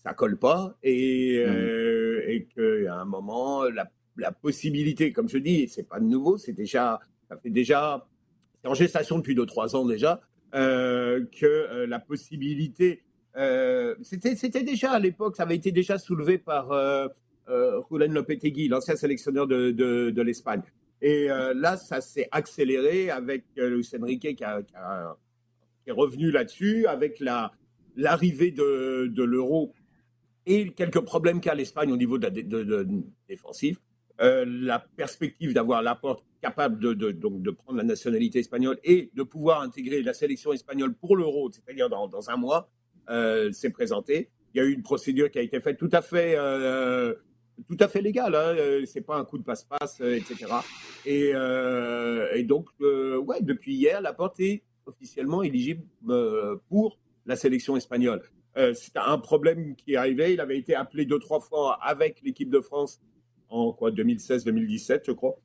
ça 0.02 0.14
colle 0.14 0.36
pas 0.36 0.74
et, 0.82 1.44
mmh. 1.46 2.30
et 2.30 2.48
qu'à 2.54 2.94
un 2.94 3.04
moment 3.04 3.62
la 3.64 3.88
la 4.16 4.32
possibilité, 4.32 5.12
comme 5.12 5.28
je 5.28 5.38
dis, 5.38 5.68
c'est 5.68 5.88
pas 5.88 6.00
nouveau, 6.00 6.36
c'est 6.36 6.52
déjà, 6.52 7.00
ça 7.28 7.36
fait 7.36 7.50
déjà, 7.50 8.06
en 8.64 8.74
gestation 8.74 9.18
depuis 9.18 9.34
2-3 9.34 9.76
ans 9.76 9.86
déjà, 9.86 10.20
euh, 10.54 11.24
que 11.40 11.46
euh, 11.46 11.86
la 11.86 11.98
possibilité, 11.98 13.02
euh, 13.36 13.94
c'était, 14.02 14.62
déjà 14.62 14.92
à 14.92 14.98
l'époque, 14.98 15.36
ça 15.36 15.44
avait 15.44 15.56
été 15.56 15.72
déjà 15.72 15.98
soulevé 15.98 16.38
par 16.38 16.72
euh, 16.72 17.08
Julen 17.90 18.12
Lopetegui, 18.12 18.68
l'ancien 18.68 18.96
sélectionneur 18.96 19.46
de, 19.46 19.70
de, 19.70 20.22
l'Espagne. 20.22 20.62
Et 21.00 21.26
là, 21.26 21.76
ça 21.76 22.00
s'est 22.00 22.28
accéléré 22.30 23.10
avec 23.10 23.44
Luis 23.56 23.90
Enrique 24.00 24.36
qui, 24.36 24.44
est 24.44 25.90
revenu 25.90 26.30
là-dessus, 26.30 26.86
avec 26.86 27.18
la, 27.18 27.50
l'arrivée 27.96 28.52
de, 28.52 29.08
de 29.12 29.22
l'euro 29.24 29.72
et 30.46 30.70
quelques 30.70 31.00
problèmes 31.00 31.40
qu'a 31.40 31.54
l'Espagne 31.54 31.90
au 31.90 31.96
niveau 31.96 32.18
de, 32.18 32.28
de, 32.28 32.62
de 32.62 32.86
défensif. 33.28 33.80
Euh, 34.22 34.44
la 34.46 34.78
perspective 34.78 35.52
d'avoir 35.52 35.82
Laporte 35.82 36.24
capable 36.40 36.78
de, 36.78 37.10
donc 37.10 37.42
de 37.42 37.50
prendre 37.50 37.78
la 37.78 37.84
nationalité 37.84 38.38
espagnole 38.38 38.78
et 38.84 39.10
de 39.14 39.22
pouvoir 39.24 39.62
intégrer 39.62 40.02
la 40.02 40.14
sélection 40.14 40.52
espagnole 40.52 40.94
pour 40.94 41.16
l'euro, 41.16 41.50
c'est-à-dire 41.50 41.88
dans, 41.88 42.30
un 42.30 42.36
mois, 42.36 42.70
euh, 43.10 43.50
s'est 43.52 43.70
présentée. 43.70 44.30
Il 44.54 44.58
y 44.58 44.60
a 44.60 44.64
eu 44.64 44.72
une 44.72 44.82
procédure 44.82 45.30
qui 45.30 45.38
a 45.38 45.42
été 45.42 45.60
faite 45.60 45.76
tout 45.76 45.88
à 45.92 46.02
fait, 46.02 46.34
euh, 46.36 47.14
tout 47.68 47.76
à 47.80 47.88
fait 47.88 48.00
légale. 48.00 48.34
Hein, 48.34 48.82
c'est 48.86 49.00
pas 49.00 49.16
un 49.16 49.24
coup 49.24 49.38
de 49.38 49.44
passe-passe, 49.44 50.00
etc. 50.00 50.46
Et, 51.04 51.30
et 51.30 52.42
donc, 52.44 52.68
ouais, 52.80 53.40
depuis 53.40 53.74
hier, 53.74 54.00
Laporte 54.00 54.38
est 54.40 54.62
officiellement 54.86 55.42
éligible 55.42 55.82
pour 56.68 56.98
la 57.26 57.34
sélection 57.34 57.76
espagnole. 57.76 58.22
c'est 58.54 58.96
un 58.96 59.18
problème 59.18 59.74
qui 59.74 59.94
est 59.94 59.96
arrivé. 59.96 60.34
Il 60.34 60.40
avait 60.40 60.58
été 60.58 60.74
appelé 60.74 61.06
deux 61.06 61.18
trois 61.18 61.40
fois 61.40 61.78
avec 61.82 62.20
l'équipe 62.22 62.50
de 62.50 62.60
France 62.60 63.00
en 63.52 63.72
quoi 63.72 63.90
2016-2017, 63.90 65.02
je 65.06 65.12
crois, 65.12 65.38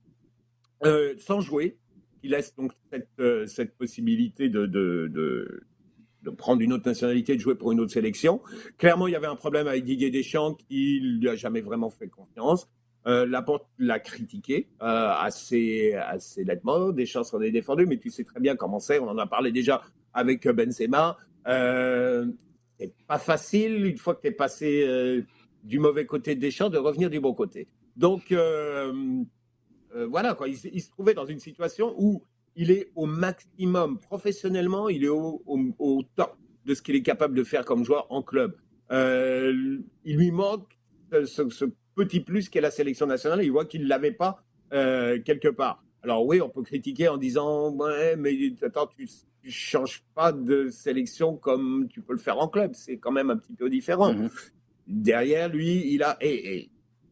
euh, 0.86 1.14
sans 1.20 1.42
jouer, 1.42 1.78
qui 2.22 2.30
laisse 2.30 2.56
donc 2.56 2.72
cette, 2.92 3.10
euh, 3.20 3.46
possibilité 3.78 4.50
de, 4.50 5.64
prendre 6.38 6.62
une 6.62 6.74
autre 6.74 6.88
nationalité, 6.88 7.36
de 7.36 7.42
jouer 7.42 7.56
pour 7.56 7.72
une 7.72 7.80
autre 7.80 7.92
sélection. 7.92 8.42
Clairement, 8.78 9.08
il 9.08 9.12
y 9.12 9.16
avait 9.16 9.28
un 9.28 9.36
problème 9.36 9.68
avec 9.68 9.86
Didier 9.86 10.10
Deschamps 10.10 10.56
qui 10.56 11.00
lui 11.00 11.30
a 11.30 11.36
jamais 11.36 11.62
vraiment 11.62 11.90
fait 11.90 12.08
confiance. 12.08 12.68
Euh, 13.06 13.26
Laporte 13.26 13.66
l'a 13.78 14.00
critiqué 14.00 14.68
euh, 14.82 15.14
assez, 15.18 15.94
assez 15.94 16.44
nettement. 16.44 16.90
Deschamps 16.92 17.24
s'en 17.24 17.40
est 17.40 17.52
défendu, 17.52 17.86
mais 17.86 17.98
tu 17.98 18.10
sais 18.10 18.26
très 18.26 18.42
bien 18.42 18.58
comment 18.58 18.80
c'est. 18.80 19.00
On 19.00 19.08
en 19.08 19.18
a 19.18 19.28
parlé 19.28 19.52
déjà 19.52 19.82
avec 20.14 20.46
Benzema. 20.48 21.18
C'est 21.46 22.94
pas 23.08 23.20
facile, 23.20 23.86
une 23.86 23.98
fois 23.98 24.14
que 24.16 24.22
tu 24.22 24.28
es 24.28 24.32
passé 24.32 25.24
du 25.64 25.80
mauvais 25.80 26.06
côté 26.06 26.36
de 26.36 26.42
Deschamps, 26.42 26.70
de 26.70 26.78
revenir 26.78 27.10
du 27.10 27.22
bon 27.22 27.34
côté. 27.34 27.68
Donc, 27.98 28.32
euh, 28.32 28.94
euh, 29.96 30.08
voilà, 30.08 30.36
quoi. 30.36 30.48
Il, 30.48 30.56
se 30.56 30.90
trouvait 30.92 31.16
dans 31.16 31.26
une 31.26 31.40
situation 31.40 31.96
où 31.98 32.24
il 32.56 32.72
est 32.72 32.92
au 32.96 33.08
maximum. 33.08 34.00
Professionnellement, 34.00 34.88
il 34.88 35.04
est 35.04 35.10
au, 35.10 35.42
au, 35.46 36.04
top 36.16 36.38
de 36.66 36.76
ce 36.76 36.82
qu'il 36.82 36.96
est 36.96 37.02
capable 37.02 37.36
de 37.36 37.44
faire 37.44 37.66
comme 37.66 37.84
joueur 37.84 38.06
en 38.12 38.22
club. 38.22 38.56
Euh, 38.92 39.80
il 40.06 40.16
lui 40.16 40.32
manque 40.32 40.78
ce, 41.12 41.66
petit 41.96 42.20
plus 42.20 42.50
qu'est 42.50 42.62
la 42.62 42.72
sélection 42.72 43.08
nationale. 43.08 43.44
Il 43.44 43.52
voit 43.52 43.66
qu'il 43.66 43.84
ne 43.84 43.88
l'avait 43.88 44.12
pas 44.12 44.44
quelque 44.70 45.50
part. 45.50 45.84
Alors 46.04 46.26
oui, 46.26 46.42
on 46.42 46.50
peut 46.50 46.62
critiquer 46.62 47.08
en 47.08 47.18
disant 47.18 47.72
ouais, 47.72 48.16
mais 48.16 48.38
attends, 48.62 48.88
tu, 48.88 49.04
ne 49.04 49.50
changes 49.50 50.04
pas 50.14 50.32
de 50.32 50.70
sélection 50.70 51.36
comme 51.38 51.88
tu 51.90 52.02
peux 52.02 52.14
le 52.14 52.20
faire 52.20 52.38
en 52.38 52.48
club. 52.48 52.72
C'est 52.76 52.98
quand 52.98 53.12
même 53.12 53.30
un 53.30 53.38
petit 53.38 53.54
peu 53.54 53.70
différent. 53.70 54.14
Mm-hmm. 54.14 54.32
Derrière 54.88 55.50
lui, 55.50 55.94
il 55.94 56.04
a 56.04 56.18
et, 56.22 56.70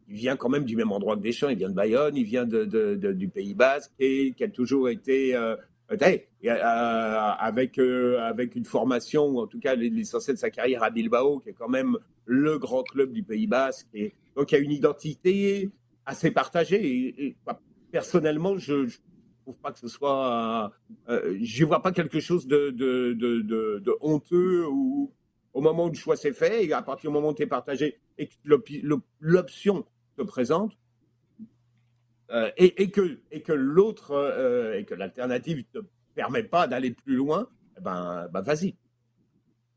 il 0.07 0.15
vient 0.15 0.35
quand 0.35 0.49
même 0.49 0.65
du 0.65 0.75
même 0.75 0.91
endroit 0.91 1.15
que 1.15 1.21
Deschamps. 1.21 1.49
Il 1.49 1.57
vient 1.57 1.69
de 1.69 1.75
Bayonne, 1.75 2.15
il 2.15 2.25
vient 2.25 2.45
du 2.45 3.29
Pays 3.29 3.53
Basque 3.53 3.91
et 3.99 4.33
qui 4.33 4.43
a 4.43 4.49
toujours 4.49 4.89
été 4.89 5.35
euh, 5.35 5.55
euh, 5.91 5.97
avec 7.39 7.79
avec 7.79 8.55
une 8.55 8.65
formation 8.65 9.27
ou 9.27 9.39
en 9.39 9.47
tout 9.47 9.59
cas 9.59 9.75
l'essentiel 9.75 10.35
de 10.35 10.39
sa 10.39 10.49
carrière 10.49 10.83
à 10.83 10.89
Bilbao, 10.89 11.39
qui 11.39 11.49
est 11.49 11.53
quand 11.53 11.69
même 11.69 11.97
le 12.25 12.57
grand 12.57 12.83
club 12.83 13.11
du 13.11 13.23
Pays 13.23 13.47
Basque. 13.47 13.87
Donc 14.35 14.51
il 14.51 14.55
y 14.55 14.57
a 14.57 14.61
une 14.61 14.71
identité 14.71 15.69
assez 16.05 16.31
partagée. 16.31 17.25
Et, 17.25 17.35
personnellement, 17.91 18.57
je, 18.57 18.73
ne 18.73 18.89
trouve 19.43 19.57
pas 19.59 19.71
que 19.71 19.79
ce 19.79 19.87
soit. 19.87 20.71
Euh, 21.09 21.37
je 21.41 21.65
vois 21.65 21.81
pas 21.81 21.91
quelque 21.91 22.19
chose 22.19 22.47
de, 22.47 23.95
honteux 24.01 24.65
au 24.65 25.61
moment 25.61 25.85
où 25.85 25.89
le 25.89 25.95
choix 25.95 26.17
s'est 26.17 26.33
fait 26.33 26.65
et 26.65 26.73
à 26.73 26.81
partir 26.81 27.09
du 27.09 27.13
moment 27.13 27.29
où 27.29 27.33
tu 27.33 27.43
es 27.43 27.47
partagé 27.47 27.97
et 28.17 28.27
que 28.27 28.33
l'option 29.21 29.85
se 30.17 30.23
présente 30.23 30.77
euh, 32.31 32.49
et, 32.57 32.89
que 32.89 33.53
l'autre 33.53 34.11
euh, 34.11 34.77
et 34.77 34.85
que 34.85 34.95
l'alternative 34.95 35.57
ne 35.57 35.81
te 35.81 35.85
permet 36.15 36.43
pas 36.43 36.67
d'aller 36.67 36.91
plus 36.91 37.15
loin, 37.15 37.47
eh 37.77 37.81
ben, 37.81 38.27
ben 38.31 38.41
vas-y. 38.41 38.75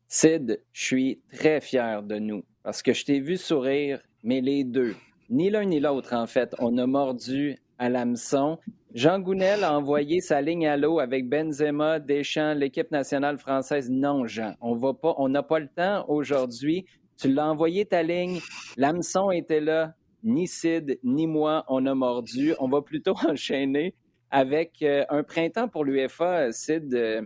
Sid, 0.07 0.63
je 0.73 0.83
suis 0.83 1.21
très 1.31 1.61
fier 1.61 2.01
de 2.01 2.17
nous 2.17 2.43
parce 2.63 2.81
que 2.81 2.93
je 2.93 3.05
t'ai 3.05 3.19
vu 3.19 3.37
sourire, 3.37 4.01
mais 4.23 4.41
les 4.41 4.63
deux, 4.63 4.95
ni 5.29 5.49
l'un 5.49 5.65
ni 5.65 5.79
l'autre 5.79 6.13
en 6.13 6.25
fait, 6.25 6.55
on 6.59 6.77
a 6.77 6.87
mordu 6.87 7.57
à 7.77 7.89
l'hameçon. 7.89 8.57
Jean 8.95 9.19
Gounel 9.19 9.63
a 9.63 9.77
envoyé 9.77 10.19
sa 10.19 10.41
ligne 10.41 10.67
à 10.67 10.75
l'eau 10.75 10.99
avec 10.99 11.29
Benzema, 11.29 11.99
Deschamps, 11.99 12.55
l'équipe 12.55 12.89
nationale 12.89 13.37
française. 13.37 13.89
Non, 13.91 14.25
Jean, 14.25 14.55
on 14.61 14.75
va 14.75 14.95
pas, 14.95 15.13
on 15.17 15.29
n'a 15.29 15.43
pas 15.43 15.59
le 15.59 15.67
temps 15.67 16.05
aujourd'hui. 16.07 16.85
Tu 17.17 17.31
l'as 17.31 17.47
envoyé 17.47 17.85
ta 17.85 18.01
ligne, 18.01 18.39
l'hameçon 18.77 19.29
était 19.29 19.59
là. 19.59 19.93
Ni 20.23 20.47
Sid, 20.47 20.99
ni 21.03 21.27
moi, 21.27 21.63
on 21.67 21.85
a 21.85 21.95
mordu. 21.95 22.53
On 22.59 22.67
va 22.67 22.81
plutôt 22.81 23.13
enchaîner 23.27 23.95
avec 24.31 24.81
euh, 24.81 25.05
un 25.09 25.23
printemps 25.23 25.67
pour 25.67 25.85
l'UFA, 25.85 26.51
Sid. 26.51 26.93
Euh, 26.93 27.21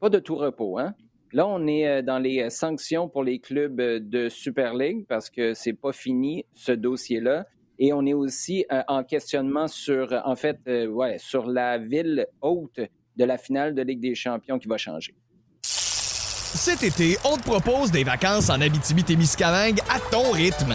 pas 0.00 0.08
de 0.08 0.18
tout 0.18 0.36
repos, 0.36 0.78
hein? 0.78 0.94
Là, 1.32 1.46
on 1.46 1.66
est 1.66 1.86
euh, 1.86 2.02
dans 2.02 2.18
les 2.18 2.48
sanctions 2.50 3.08
pour 3.08 3.22
les 3.22 3.38
clubs 3.38 3.76
de 3.76 4.28
Super 4.28 4.74
League 4.74 5.04
parce 5.08 5.28
que 5.28 5.54
c'est 5.54 5.74
pas 5.74 5.92
fini 5.92 6.44
ce 6.54 6.72
dossier-là. 6.72 7.46
Et 7.78 7.92
on 7.92 8.04
est 8.06 8.14
aussi 8.14 8.66
en 8.88 9.04
questionnement 9.04 9.68
sur, 9.68 10.12
en 10.24 10.34
fait, 10.34 10.58
ouais, 10.66 11.16
sur 11.18 11.46
la 11.46 11.78
ville 11.78 12.26
haute 12.40 12.80
de 13.16 13.24
la 13.24 13.38
finale 13.38 13.72
de 13.72 13.82
Ligue 13.82 14.00
des 14.00 14.16
Champions 14.16 14.58
qui 14.58 14.66
va 14.66 14.78
changer. 14.78 15.14
Cet 15.62 16.82
été, 16.82 17.16
on 17.24 17.36
te 17.36 17.42
propose 17.42 17.92
des 17.92 18.02
vacances 18.02 18.50
en 18.50 18.60
Abitibi-Témiscamingue 18.60 19.78
à 19.88 20.00
ton 20.10 20.32
rythme. 20.32 20.74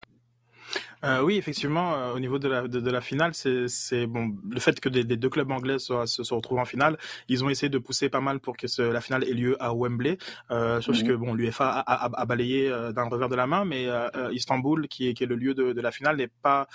Euh, 1.03 1.21
oui, 1.23 1.37
effectivement, 1.37 1.95
euh, 1.95 2.13
au 2.13 2.19
niveau 2.19 2.37
de 2.37 2.47
la, 2.47 2.67
de, 2.67 2.89
la 2.89 3.01
finale, 3.01 3.33
c'est 3.33 4.05
bon 4.05 4.35
le 4.49 4.59
fait 4.59 4.79
que 4.79 4.89
les, 4.89 5.03
deux 5.03 5.29
clubs 5.29 5.49
anglais 5.51 5.79
se, 5.79 6.05
se, 6.05 6.33
retrouvent 6.33 6.59
en 6.59 6.65
finale. 6.65 6.97
Ils 7.27 7.43
ont 7.43 7.49
essayé 7.49 7.69
de 7.69 7.77
pousser 7.79 8.09
pas 8.09 8.21
mal 8.21 8.39
pour 8.39 8.55
que 8.55 8.67
la 8.81 9.01
finale 9.01 9.23
ait 9.23 9.33
lieu 9.33 9.61
à 9.61 9.73
Wembley, 9.73 10.17
euh, 10.51 10.79
sauf 10.81 10.99
mhm. 11.01 11.07
que 11.07 11.13
bon, 11.13 11.33
l'UEFA 11.33 11.69
a, 11.69 12.21
a, 12.21 12.25
balayé 12.25 12.69
euh, 12.69 12.91
d'un 12.91 13.05
revers 13.05 13.29
de 13.29 13.35
la 13.35 13.47
main, 13.47 13.65
mais 13.65 13.87
Istanbul, 14.31 14.87
qui 14.87 15.09
est, 15.09 15.13
qui 15.13 15.23
est 15.23 15.27
le 15.27 15.35
lieu 15.35 15.53
de, 15.53 15.73
de 15.73 15.81
la 15.81 15.91
finale, 15.91 16.17
n'est 16.17 16.27
pas 16.27 16.67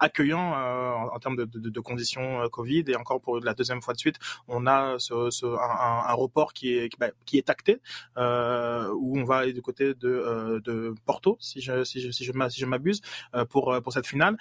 accueillant 0.00 0.52
en, 0.52 1.14
en, 1.14 1.18
termes 1.18 1.36
de, 1.36 1.44
de, 1.44 1.80
conditions 1.80 2.48
Covid. 2.50 2.84
Et 2.88 2.96
encore 2.96 3.20
pour 3.20 3.40
la 3.40 3.54
deuxième 3.54 3.82
fois 3.82 3.94
de 3.94 3.98
suite, 3.98 4.16
on 4.46 4.66
a 4.66 4.96
ce, 4.98 5.30
ce, 5.30 5.46
un, 5.46 6.10
un, 6.10 6.14
report 6.14 6.52
qui 6.52 6.76
est 6.76 6.88
qui, 6.88 6.96
bah, 6.98 7.10
qui 7.26 7.36
est 7.38 7.50
acté, 7.50 7.80
où 8.16 9.18
on 9.18 9.24
va 9.24 9.38
aller 9.38 9.52
du 9.52 9.62
côté 9.62 9.94
de, 9.94 10.60
de 10.64 10.94
Porto, 11.04 11.36
si 11.40 11.60
je 11.60 11.84
si 11.84 12.00
je 12.00 12.10
si 12.10 12.24
je, 12.24 12.32
si 12.48 12.60
je 12.60 12.66
m'abuse. 12.66 13.02
Euh, 13.34 13.44
pour 13.44 13.72
euh, 13.72 13.80
pour 13.80 13.92
cette 13.92 14.06
finale. 14.06 14.36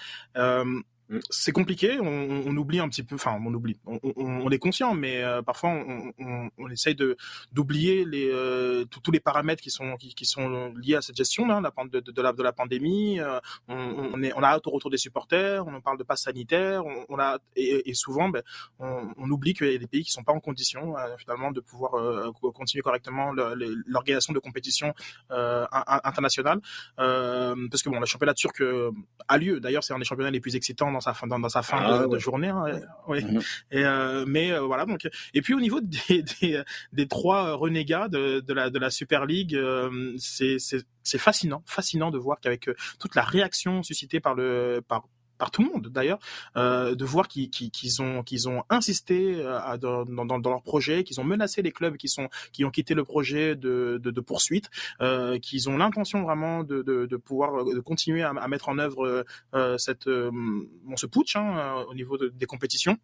Euh, 1.09 1.17
Mm. 1.17 1.19
c'est 1.29 1.51
compliqué, 1.51 1.99
on, 2.01 2.57
oublie 2.57 2.79
un 2.79 2.89
petit 2.89 3.03
peu, 3.03 3.15
enfin 3.15 3.39
on 3.45 3.53
oublie, 3.53 3.77
on, 3.85 4.49
est 4.49 4.59
conscient, 4.59 4.93
mais 4.93 5.23
euh, 5.23 5.41
parfois 5.41 5.69
on, 5.69 6.69
essaye 6.69 6.95
d'oublier 7.51 8.05
euh, 8.13 8.85
tous 8.85 9.11
les 9.11 9.19
paramètres 9.19 9.61
qui 9.61 9.69
sont 9.69 9.95
liés 10.75 10.95
à 10.95 11.01
cette 11.01 11.15
gestion 11.15 11.47
la, 11.47 11.61
de, 11.61 12.21
la 12.21 12.33
la 12.37 12.51
pandémie. 12.51 13.19
Euh, 13.19 13.39
on, 13.67 14.21
est 14.21 14.33
on 14.35 14.43
a 14.43 14.47
hâte 14.47 14.67
au 14.67 14.71
retour 14.71 14.89
des 14.89 14.97
supporters, 14.97 15.65
on 15.65 15.79
parle 15.81 15.97
de 15.97 16.03
passe 16.03 16.23
sanitaire, 16.23 16.83
on, 16.85 17.19
a 17.19 17.39
et, 17.55 17.93
souvent 17.93 18.29
ben, 18.29 18.41
on, 18.79 19.29
oublie 19.29 19.53
qu'il 19.53 19.71
y 19.71 19.75
a 19.75 19.77
des 19.77 19.87
pays 19.87 20.03
qui 20.03 20.11
sont 20.11 20.23
pas 20.23 20.33
en 20.33 20.39
condition 20.39 20.95
finalement 21.17 21.51
de 21.51 21.61
pouvoir 21.61 21.91
continuer 22.53 22.81
correctement 22.81 23.31
l'organisation 23.31 24.33
de 24.33 24.39
compétitions 24.39 24.93
internationales 25.29 26.59
parce 26.97 27.81
que 27.81 27.89
bon, 27.89 27.99
le 27.99 28.05
championnat 28.05 28.33
turc 28.33 28.61
a 29.27 29.37
lieu. 29.37 29.59
D'ailleurs, 29.59 29.83
c'est 29.83 29.93
un 29.93 29.99
des 29.99 30.05
championnats 30.05 30.31
les 30.31 30.39
plus 30.39 30.55
excitants 30.55 30.96
dans 30.97 31.01
sa 31.01 31.13
fin, 31.13 31.27
dans, 31.27 31.49
sa 31.49 31.61
fin 31.61 31.77
ah 31.79 32.07
de, 32.07 32.17
journée. 32.19 32.49
Hein, 32.49 32.81
oui. 33.07 33.23
Mhm. 33.23 33.41
Et, 33.71 33.85
euh, 33.85 34.25
mais 34.27 34.51
euh, 34.51 34.61
voilà. 34.61 34.85
Donc, 34.85 35.07
et 35.33 35.41
puis 35.41 35.53
au 35.53 35.59
niveau 35.59 35.79
des, 35.81 36.23
des, 36.41 36.61
des 36.91 37.07
trois 37.07 37.53
renégats 37.53 38.07
de, 38.07 38.39
de, 38.39 38.53
la, 38.53 38.69
de 38.69 38.79
la 38.79 38.89
Super 38.89 39.25
League, 39.25 39.55
euh, 39.55 40.13
c'est 40.17 40.57
c'est 40.59 41.17
fascinant, 41.17 41.63
fascinant 41.65 42.11
de 42.11 42.17
voir 42.17 42.39
qu'avec 42.41 42.69
toute 42.99 43.15
la 43.15 43.23
réaction 43.23 43.81
suscitée 43.81 44.19
par 44.19 44.35
le 44.35 44.81
par 44.85 45.07
par 45.37 45.51
tout 45.51 45.63
le 45.63 45.69
monde 45.69 45.87
d'ailleurs, 45.87 46.19
euh, 46.55 46.95
de 46.95 47.05
voir 47.05 47.27
qu'ils 47.27 48.01
ont 48.01 48.23
ont 48.45 48.63
insisté 48.69 49.35
euh, 49.37 49.77
dans, 49.77 50.05
dans, 50.05 50.39
dans, 50.39 50.49
leur 50.49 50.61
projet, 50.61 51.03
qu'ils 51.03 51.19
ont 51.19 51.23
menacé 51.23 51.61
les 51.61 51.71
clubs 51.71 51.97
qui 51.97 52.07
sont 52.07 52.29
qui 52.51 52.65
ont 52.65 52.71
quitté 52.71 52.93
le 52.93 53.03
projet 53.03 53.55
de, 53.55 53.99
de, 54.01 54.11
de 54.11 54.21
poursuite, 54.21 54.69
euh, 55.01 55.39
qu'ils 55.39 55.69
ont 55.69 55.77
l'intention 55.77 56.23
vraiment 56.23 56.63
de, 56.63 56.81
de, 56.81 57.05
de, 57.05 57.17
pouvoir 57.17 57.65
de 57.65 57.79
continuer 57.79 58.23
à, 58.23 58.29
à 58.29 58.47
mettre 58.47 58.69
en 58.69 58.77
œuvre 58.77 59.25
euh, 59.53 59.77
cette 59.77 60.07
bon, 60.07 60.95
ce 60.95 61.05
putsch 61.05 61.35
hein, 61.35 61.85
au 61.89 61.93
niveau 61.93 62.17
des 62.17 62.45
compétitions 62.45 62.97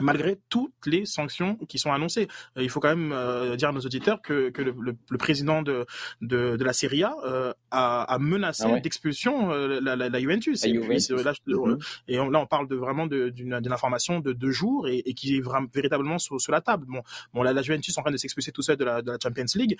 malgré 0.00 0.38
toutes 0.48 0.86
les 0.86 1.06
sanctions 1.06 1.56
qui 1.68 1.78
sont 1.78 1.92
annoncées. 1.92 2.28
Euh, 2.56 2.62
il 2.62 2.70
faut 2.70 2.80
quand 2.80 2.94
même 2.94 3.12
euh, 3.12 3.56
dire 3.56 3.68
à 3.68 3.72
nos 3.72 3.80
auditeurs 3.80 4.20
que, 4.22 4.50
que 4.50 4.62
le, 4.62 4.74
le, 5.10 5.18
président 5.18 5.62
de, 5.62 5.86
de, 6.20 6.56
de, 6.56 6.64
la 6.64 6.72
Serie 6.72 7.04
A 7.04 7.14
euh, 7.24 7.52
a, 7.70 8.02
a, 8.02 8.18
menacé 8.18 8.64
ah 8.66 8.80
d'expulsion 8.80 9.50
la, 9.50 9.96
la, 9.96 10.08
la, 10.08 10.20
Juventus. 10.20 10.64
Et, 10.64 10.72
Puis, 10.72 10.98
là, 11.10 11.32
mhm. 11.46 11.78
et 12.08 12.16
là, 12.16 12.40
on 12.40 12.46
parle 12.46 12.68
de 12.68 12.76
vraiment 12.76 13.06
d'une 13.06 13.54
information 13.54 14.20
de 14.20 14.32
deux 14.32 14.50
jours 14.50 14.88
et, 14.88 14.98
et 15.06 15.14
qui 15.14 15.36
est 15.36 15.40
vraiment, 15.40 15.68
véritablement 15.72 16.18
sur, 16.18 16.40
sur, 16.40 16.52
la 16.52 16.60
table. 16.60 16.86
Bon, 16.88 17.02
bon 17.32 17.42
la, 17.42 17.52
la 17.52 17.62
Juventus 17.62 17.96
est 17.96 18.00
en 18.00 18.02
train 18.02 18.12
de 18.12 18.16
s'expulser 18.16 18.52
tout 18.52 18.62
seul 18.62 18.76
de 18.76 18.84
la, 18.84 19.02
de 19.02 19.12
la 19.12 19.18
Champions 19.22 19.44
League, 19.54 19.78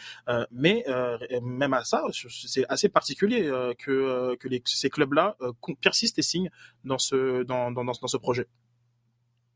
mais 0.51 0.85
même 1.43 1.75
à 1.75 1.85
ça, 1.85 2.03
c'est 2.13 2.65
assez 2.69 2.89
particulier 2.89 3.51
que, 3.79 4.37
que 4.37 4.49
les, 4.49 4.63
ces 4.65 4.91
clubs-là 4.91 5.37
persistent 5.81 6.19
et 6.19 6.23
signent 6.23 6.51
dans 6.85 6.99
ce, 6.99 7.43
dans, 7.43 7.71
dans, 7.71 7.85
dans 7.85 7.95
ce 7.95 8.17
projet. 8.17 8.47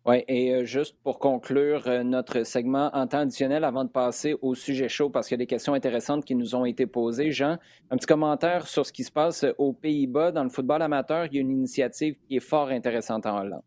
Oui, 0.09 0.25
et 0.27 0.55
euh, 0.55 0.65
juste 0.65 0.97
pour 1.03 1.19
conclure 1.19 1.87
euh, 1.87 2.03
notre 2.03 2.43
segment 2.43 2.89
en 2.95 3.07
temps 3.07 3.19
additionnel 3.19 3.63
avant 3.63 3.85
de 3.85 3.91
passer 3.91 4.37
au 4.41 4.55
sujet 4.55 4.89
chaud, 4.89 5.11
parce 5.11 5.29
qu'il 5.29 5.35
y 5.35 5.39
a 5.39 5.45
des 5.45 5.47
questions 5.47 5.75
intéressantes 5.75 6.25
qui 6.25 6.35
nous 6.35 6.55
ont 6.55 6.65
été 6.65 6.87
posées. 6.87 7.31
Jean, 7.31 7.59
un 7.91 7.97
petit 7.99 8.07
commentaire 8.07 8.69
sur 8.69 8.87
ce 8.87 8.93
qui 8.95 9.05
se 9.05 9.13
passe 9.13 9.45
aux 9.59 9.75
Pays-Bas. 9.75 10.33
Dans 10.33 10.45
le 10.45 10.49
football 10.49 10.81
amateur, 10.81 11.27
il 11.27 11.35
y 11.35 11.37
a 11.37 11.43
une 11.43 11.51
initiative 11.51 12.17
qui 12.27 12.37
est 12.37 12.41
fort 12.41 12.69
intéressante 12.69 13.27
en 13.27 13.39
Hollande. 13.39 13.61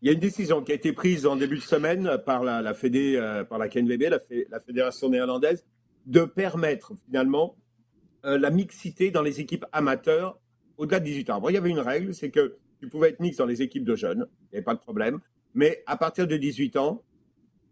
Il 0.00 0.08
y 0.08 0.10
a 0.10 0.14
une 0.14 0.18
décision 0.18 0.64
qui 0.64 0.72
a 0.72 0.74
été 0.74 0.92
prise 0.92 1.26
en 1.26 1.36
début 1.36 1.58
de 1.58 1.62
semaine 1.62 2.18
par 2.26 2.42
la, 2.42 2.60
la 2.60 2.74
Fédé, 2.74 3.14
euh, 3.14 3.44
par 3.44 3.58
la 3.58 3.68
KNVB, 3.68 4.08
la, 4.50 4.58
Fédération 4.58 5.10
néerlandaise, 5.10 5.64
de 6.06 6.22
permettre 6.22 6.92
finalement 7.06 7.54
la 8.24 8.50
mixité 8.50 9.12
dans 9.12 9.22
les 9.22 9.40
équipes 9.40 9.64
amateurs 9.70 10.40
au-delà 10.76 10.98
de 10.98 11.04
18 11.04 11.30
ans. 11.30 11.48
il 11.48 11.54
y 11.54 11.56
avait 11.56 11.70
une 11.70 11.78
règle, 11.78 12.14
c'est 12.14 12.30
que 12.30 12.56
tu 12.80 12.88
pouvais 12.88 13.10
être 13.10 13.20
mixte 13.20 13.38
dans 13.38 13.46
les 13.46 13.62
équipes 13.62 13.84
de 13.84 13.94
jeunes, 13.94 14.26
il 14.28 14.54
n'y 14.54 14.58
avait 14.58 14.64
pas 14.64 14.74
de 14.74 14.80
problème 14.80 15.20
mais 15.54 15.82
à 15.86 15.96
partir 15.96 16.26
de 16.26 16.36
18 16.36 16.76
ans, 16.76 17.02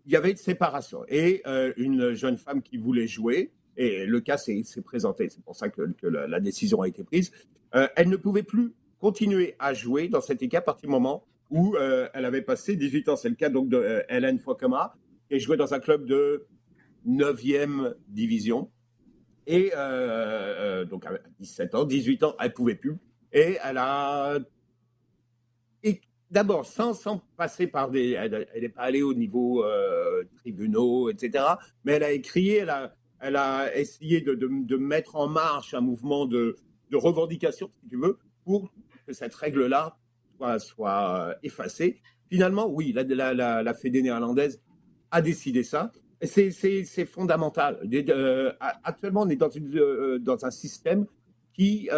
il 0.06 0.12
y 0.12 0.16
avait 0.16 0.30
une 0.30 0.36
séparation. 0.36 1.04
Et 1.08 1.42
euh, 1.46 1.72
une 1.76 2.14
jeune 2.14 2.36
femme 2.36 2.62
qui 2.62 2.76
voulait 2.76 3.06
jouer 3.06 3.52
et 3.76 4.04
le 4.04 4.20
cas 4.20 4.36
s'est 4.36 4.64
présenté. 4.84 5.28
C'est 5.30 5.42
pour 5.42 5.56
ça 5.56 5.68
que, 5.68 5.82
la, 6.02 6.40
décision 6.40 6.82
a 6.82 6.88
été 6.88 7.04
prise. 7.04 7.30
Euh, 7.74 7.86
elle 7.96 8.08
ne 8.08 8.16
pouvait 8.16 8.42
plus 8.42 8.74
continuer 8.98 9.54
à 9.58 9.72
jouer 9.72 10.08
dans 10.08 10.20
cette 10.20 10.42
équipe 10.42 10.58
à 10.58 10.62
partir 10.62 10.88
du 10.88 10.92
moment 10.92 11.24
où 11.48 11.74
euh, 11.76 12.08
elle 12.12 12.24
avait 12.24 12.42
passé 12.42 12.76
18 12.76 13.08
ans. 13.08 13.16
C'est 13.16 13.28
le 13.28 13.34
cas 13.34 13.48
donc 13.48 13.68
de 13.68 14.02
Hélène 14.08 14.38
Fokema, 14.38 14.94
qui 15.30 15.40
jouait 15.40 15.56
dans 15.56 15.72
un 15.72 15.80
club 15.80 16.04
de 16.06 16.46
9e 17.06 17.94
division. 18.08 18.70
Et 19.46 19.70
donc 20.90 21.06
à 21.06 21.18
17 21.40 21.74
ans, 21.74 21.84
18 21.84 22.22
ans, 22.24 22.34
elle 22.38 22.52
pouvait 22.52 22.74
plus. 22.74 22.96
Et 23.32 23.58
elle 23.64 23.78
a 23.78 24.38
d'abord, 26.30 26.66
sans, 26.66 26.94
passer 27.36 27.66
par 27.66 27.90
des. 27.90 28.10
Elle 28.10 28.46
n'est 28.60 28.68
pas 28.68 28.82
allée 28.82 29.02
au 29.02 29.14
niveau 29.14 29.64
euh, 29.64 30.24
tribunaux, 30.38 31.10
etc. 31.10 31.44
Mais 31.84 31.92
elle 31.92 32.04
a 32.04 32.12
écrit, 32.12 32.50
elle 32.50 33.36
a, 33.36 33.76
essayé 33.76 34.20
de, 34.20 34.76
mettre 34.76 35.16
en 35.16 35.28
marche 35.28 35.74
un 35.74 35.80
mouvement 35.80 36.26
de, 36.26 36.56
revendication, 36.92 37.70
si 37.82 37.88
tu 37.88 37.96
veux, 37.96 38.18
pour 38.44 38.72
que 39.06 39.12
cette 39.12 39.34
règle-là 39.34 39.96
soit, 40.58 41.28
euh, 41.28 41.34
effacée. 41.42 42.00
Finalement, 42.28 42.68
oui, 42.68 42.92
la, 42.92 43.34
la, 43.62 43.74
Fédé 43.74 44.02
néerlandaise 44.02 44.62
a 45.10 45.20
décidé 45.20 45.62
ça. 45.62 45.92
C'est 46.22 47.06
fondamental. 47.06 47.80
Euh, 47.92 48.52
actuellement, 48.60 49.22
on 49.22 49.28
est 49.28 49.36
dans, 49.36 49.50
une, 49.50 50.22
un 50.26 50.50
système 50.50 51.06
qui, 51.54 51.88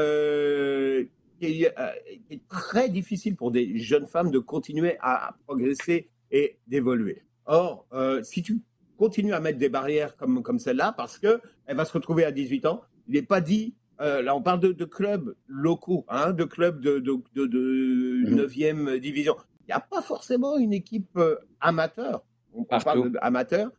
qui 1.43 1.65
est, 1.65 1.79
euh, 1.79 2.37
très 2.49 2.89
difficile 2.89 3.37
pour 3.37 3.51
des 3.51 3.79
jeunes 3.79 4.07
femmes 4.07 4.31
de 4.31 4.39
continuer 4.39 4.97
à 5.01 5.35
progresser 5.47 6.09
et 6.31 6.59
d'évoluer. 6.67 7.23
Or, 7.47 7.87
euh, 7.93 8.23
si 8.23 8.43
tu 8.43 8.63
continues 8.97 9.35
à 9.35 9.41
mettre 9.41 9.59
des 9.59 9.69
barrières 9.69 10.17
comme, 10.17 10.43
comme 10.43 10.59
celle-là, 10.59 10.93
parce 10.97 11.19
qu'elle 11.19 11.41
va 11.69 11.85
se 11.85 11.93
retrouver 11.93 12.25
à 12.25 12.31
18 12.31 12.67
ans, 12.67 12.83
il 13.09 13.15
n'est 13.15 13.23
pas 13.23 13.41
dit, 13.41 13.75
euh, 14.01 14.23
là 14.23 14.37
on 14.37 14.43
parle 14.43 14.61
de, 14.61 14.85
clubs 14.85 15.35
locaux, 15.49 16.05
hein, 16.09 16.33
de 16.33 16.45
clubs 16.45 16.81
de, 16.81 16.99
de, 17.01 17.21
de, 17.35 18.47
9e 18.47 18.75
mhm. 18.75 18.99
division. 18.99 19.35
Il 19.63 19.67
n'y 19.67 19.75
a 19.75 19.81
pas 19.81 20.03
forcément 20.03 20.57
une 20.57 20.73
équipe 20.73 21.19
amateur, 21.61 22.25
on, 22.55 22.65
parle 22.65 23.13
d'amateur, 23.13 23.71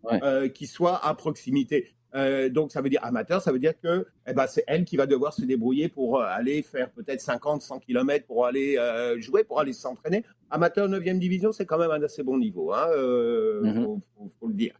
qui 0.53 0.68
soit 0.68 1.05
à 1.05 1.14
proximité. 1.14 1.93
Euh, 2.16 2.49
donc 2.49 2.72
ça 2.72 2.82
veut 2.82 2.89
dire 2.89 3.03
amateur, 3.03 3.41
ça 3.41 3.51
veut 3.51 3.59
dire 3.59 3.80
que 3.80 4.05
eh 4.28 4.34
ben, 4.34 4.45
c'est 4.45 4.64
elle 4.68 4.86
qui 4.86 4.97
va 4.97 5.07
devoir 5.07 5.34
se 5.34 5.43
débrouiller 5.43 5.89
pour 5.89 6.20
euh, 6.20 6.26
aller 6.26 6.61
faire 6.61 6.91
peut-être 6.91 7.22
50, 7.22 7.61
100 7.61 7.80
km 7.80 8.28
pour 8.28 8.45
aller 8.45 8.78
euh, 8.78 9.20
jouer, 9.20 9.43
pour 9.43 9.59
aller 9.59 9.74
s'entraîner. 9.74 10.24
Amateur 10.51 10.88
9e 10.88 11.18
division, 11.18 11.51
c'est 11.51 11.66
quand 11.66 11.80
même 11.80 11.89
un 11.89 12.03
assez 12.03 12.22
bon 12.22 12.38
niveau, 12.38 12.72
il 12.72 12.78
hein, 12.78 13.72
mm-hmm. 13.72 13.99
faut, 14.39 14.47
le 14.47 14.53
dire. 14.53 14.80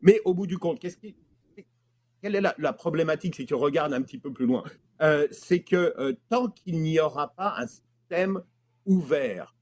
mais 0.00 0.20
au 0.24 0.34
bout 0.34 0.46
du 0.46 0.58
compte, 0.58 0.78
qu'est-ce 0.78 0.96
qui, 0.96 1.16
quelle 2.22 2.36
est 2.36 2.40
la, 2.40 2.54
la, 2.58 2.72
problématique 2.72 3.34
si 3.34 3.44
tu 3.44 3.54
regardes 3.54 3.92
un 3.92 4.02
petit 4.02 4.18
peu 4.18 4.32
plus 4.32 4.46
loin 4.46 4.62
C'est 5.32 5.60
que 5.60 6.16
tant 6.28 6.48
qu'il 6.48 6.80
n'y 6.82 7.00
aura 7.00 7.32
pas 7.34 7.56
un 7.58 7.66
système 7.66 8.40
ouvert 8.84 9.56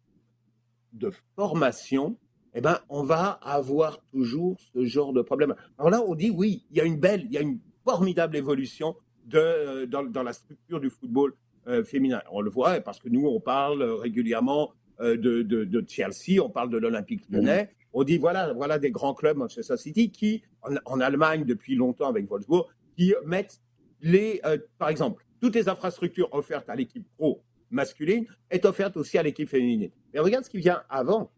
de 0.92 1.10
formation, 1.34 2.18
eh 2.54 2.60
ben, 2.60 2.78
on 2.88 3.02
va 3.02 3.38
avoir 3.42 4.00
toujours 4.12 4.56
ce 4.72 4.84
genre 4.84 5.12
de 5.12 5.22
problème. 5.22 5.54
Alors 5.78 5.90
là, 5.90 6.02
on 6.06 6.14
dit 6.14 6.30
oui, 6.30 6.64
il 6.70 6.76
y 6.76 6.80
a 6.80 6.84
une 6.84 6.98
belle, 6.98 7.24
il 7.24 7.32
y 7.32 7.38
a 7.38 7.40
une 7.40 7.58
formidable 7.84 8.36
évolution 8.36 8.94
de, 9.26 9.38
euh, 9.38 9.86
dans, 9.86 10.22
la 10.22 10.32
structure 10.32 10.80
du 10.80 10.88
football 10.88 11.34
euh, 11.66 11.82
féminin. 11.82 12.22
On 12.30 12.40
le 12.40 12.50
voit 12.50 12.80
parce 12.80 13.00
que 13.00 13.08
nous, 13.08 13.26
on 13.26 13.40
parle 13.40 13.82
régulièrement 13.82 14.72
euh, 15.00 15.16
de, 15.16 15.84
Chelsea, 15.88 16.40
on 16.40 16.50
parle 16.50 16.70
de 16.70 16.78
l'Olympique 16.78 17.28
mhm. 17.28 17.36
lyonnais. 17.36 17.70
On 17.92 18.04
dit 18.04 18.18
voilà, 18.18 18.52
voilà 18.52 18.78
des 18.78 18.90
grands 18.90 19.14
clubs 19.14 19.36
Manchester 19.36 19.76
City 19.76 20.10
qui, 20.10 20.42
en, 20.84 21.00
Allemagne 21.00 21.44
depuis 21.44 21.74
longtemps 21.74 22.08
avec 22.08 22.28
Wolfsburg, 22.28 22.66
qui 22.96 23.14
mettent 23.24 23.60
les, 24.00 24.40
par 24.78 24.88
exemple, 24.88 25.24
toutes 25.40 25.54
les 25.54 25.68
infrastructures 25.68 26.28
offertes 26.32 26.68
à 26.68 26.74
l'équipe 26.74 27.06
pro 27.16 27.42
masculine 27.70 28.26
est 28.50 28.64
offerte 28.64 28.96
aussi 28.96 29.16
à 29.16 29.22
l'équipe 29.22 29.48
féminine. 29.48 29.90
Mais 30.12 30.20
regarde 30.20 30.44
ce 30.44 30.50
qui 30.50 30.58
vient 30.58 30.82
avant. 30.88 31.30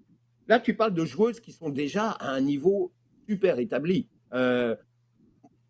Là, 0.48 0.60
tu 0.60 0.74
parles 0.74 0.94
de 0.94 1.04
joueuses 1.04 1.40
qui 1.40 1.52
sont 1.52 1.70
déjà 1.70 2.10
à 2.10 2.30
un 2.30 2.40
niveau 2.40 2.92
super 3.28 3.58
établi. 3.58 4.08
Euh, 4.32 4.76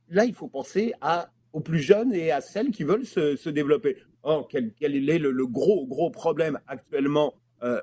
là, 0.09 0.25
il 0.25 0.35
faut 0.35 0.49
penser 0.49 0.93
à, 1.01 1.31
aux 1.53 1.61
plus 1.61 1.81
jeunes 1.81 2.13
et 2.13 2.31
à 2.31 2.41
celles 2.41 2.71
qui 2.71 2.85
veulent 2.85 3.07
se, 3.07 3.49
développer. 3.49 3.97
Or, 4.23 4.49
quel, 4.49 4.75
est 4.81 5.19
le, 5.19 5.47
gros, 5.47 5.87
gros 5.87 6.11
problème 6.11 6.59
actuellement 6.67 7.35
euh, 7.63 7.81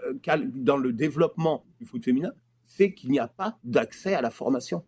dans 0.54 0.78
le 0.78 0.94
développement 0.94 1.66
du 1.80 1.86
foot 1.86 2.04
féminin 2.04 2.34
C'est 2.66 2.94
qu'il 2.94 3.12
n'y 3.12 3.20
a 3.20 3.28
pas 3.28 3.58
d'accès 3.64 4.14
à 4.14 4.22
la 4.22 4.30
formation. 4.30 4.84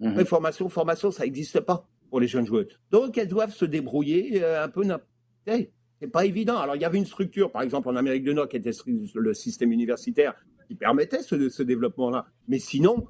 Mmh. 0.00 0.24
formation, 0.24 0.68
formation, 0.68 1.10
ça 1.10 1.24
n'existe 1.24 1.60
pas 1.60 1.88
pour 2.10 2.20
les 2.20 2.28
jeunes 2.28 2.46
joueuses. 2.46 2.68
Donc, 2.90 3.18
elles 3.18 3.28
doivent 3.28 3.54
se 3.54 3.64
débrouiller 3.64 4.42
euh, 4.42 4.64
un 4.64 4.68
peu. 4.68 4.82
Hey, 5.46 5.70
c'est 6.00 6.08
pas 6.08 6.24
évident. 6.24 6.58
Alors, 6.58 6.76
il 6.76 6.82
y 6.82 6.84
avait 6.84 6.98
une 6.98 7.06
structure, 7.06 7.50
par 7.50 7.62
exemple, 7.62 7.88
en 7.88 7.96
Amérique 7.96 8.24
du 8.24 8.34
Nord, 8.34 8.48
qui 8.48 8.56
était 8.56 8.72
le 9.14 9.34
système 9.34 9.72
universitaire, 9.72 10.34
qui 10.66 10.74
permettait 10.74 11.22
ce, 11.22 11.62
développement-là. 11.62 12.26
Mais 12.48 12.58
sinon, 12.58 13.06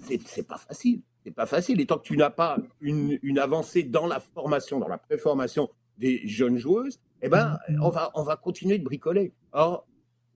c'est 0.00 0.46
pas 0.46 0.58
facile. 0.58 1.02
C'est 1.24 1.34
pas 1.34 1.46
facile. 1.46 1.80
Et 1.80 1.86
tant 1.86 1.98
que 1.98 2.04
tu 2.04 2.16
n'as 2.16 2.30
pas 2.30 2.58
une, 2.80 3.18
une, 3.22 3.38
avancée 3.38 3.82
dans 3.82 4.06
la 4.06 4.20
formation, 4.20 4.78
dans 4.78 4.88
la 4.88 4.98
préformation 4.98 5.70
des 5.98 6.26
jeunes 6.26 6.56
joueuses, 6.56 6.98
eh 7.22 7.28
ben, 7.28 7.58
on 7.80 7.90
va, 7.90 8.10
on 8.14 8.24
va 8.24 8.36
continuer 8.36 8.78
de 8.78 8.84
bricoler. 8.84 9.32
Or, 9.52 9.86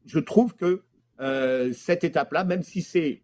je 0.04 0.18
trouve 0.20 0.54
que 0.54 0.82
euh, 1.20 1.72
cette 1.72 2.04
étape-là, 2.04 2.44
même 2.44 2.62
si 2.62 2.82
c'est 2.82 3.22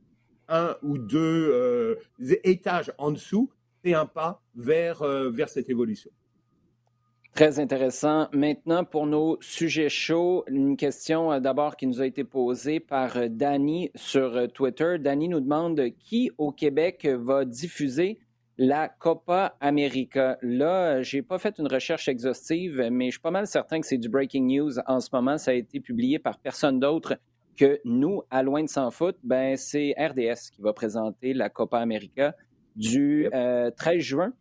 un 0.49 0.76
ou 0.83 0.99
deux 0.99 1.51
euh, 1.53 1.97
étages 2.45 2.93
en 2.99 3.12
dessous, 3.12 3.51
c'est 3.85 3.95
un 3.95 4.07
pas 4.07 4.43
vers, 4.55 5.03
euh, 5.03 5.30
vers 5.30 5.49
cette 5.49 5.70
évolution. 5.70 6.11
Très 7.35 7.59
intéressant. 7.59 8.28
Maintenant, 8.35 8.85
pour 8.85 9.07
nos 9.07 9.39
sujets 9.41 9.89
chauds, 9.89 10.45
une 10.49 10.76
question 10.76 11.33
euh, 11.33 11.41
d'abord 11.41 11.76
qui 11.76 11.87
nous 11.87 12.03
a 12.03 12.07
été 12.07 12.24
posée 12.24 12.78
par 12.78 13.16
euh, 13.16 13.28
Danny 13.30 13.91
sur 13.95 14.37
euh, 14.37 14.49
Twitter. 14.49 14.97
Danny 15.01 15.28
nous 15.28 15.41
demande 15.41 15.80
qui 15.99 16.30
au 16.37 16.53
Québec 16.53 17.07
va 17.07 17.47
diffuser 17.47 18.18
la 18.59 18.91
Copa 18.91 19.57
América. 19.61 20.37
Là, 20.43 21.01
j'ai 21.01 21.22
pas 21.22 21.39
fait 21.39 21.59
une 21.59 21.68
recherche 21.68 22.07
exhaustive, 22.07 22.87
mais 22.93 23.07
je 23.07 23.12
suis 23.12 23.20
pas 23.20 23.30
mal 23.30 23.47
certain 23.47 23.80
que 23.80 23.87
c'est 23.87 23.97
du 23.97 24.11
breaking 24.11 24.55
news 24.55 24.78
en 24.87 25.01
ce 25.01 25.09
moment. 25.11 25.39
Ça 25.39 25.53
a 25.53 25.55
été 25.55 25.80
publié 25.80 26.18
par 26.18 26.39
personne 26.39 26.80
d'autre 26.80 27.16
que 27.57 27.80
nous, 27.87 28.20
à 28.30 28.43
Loin 28.43 28.62
de 28.62 28.68
Sans 28.68 28.91
Foot. 28.91 29.16
Ben, 29.24 29.57
c'est 29.57 29.95
RDS 29.99 30.51
qui 30.55 30.61
va 30.61 30.74
présenter 30.74 31.33
la 31.33 31.49
Copa 31.49 31.78
América 31.78 32.37
du 32.76 33.26
13 33.33 33.99
juin 34.01 34.35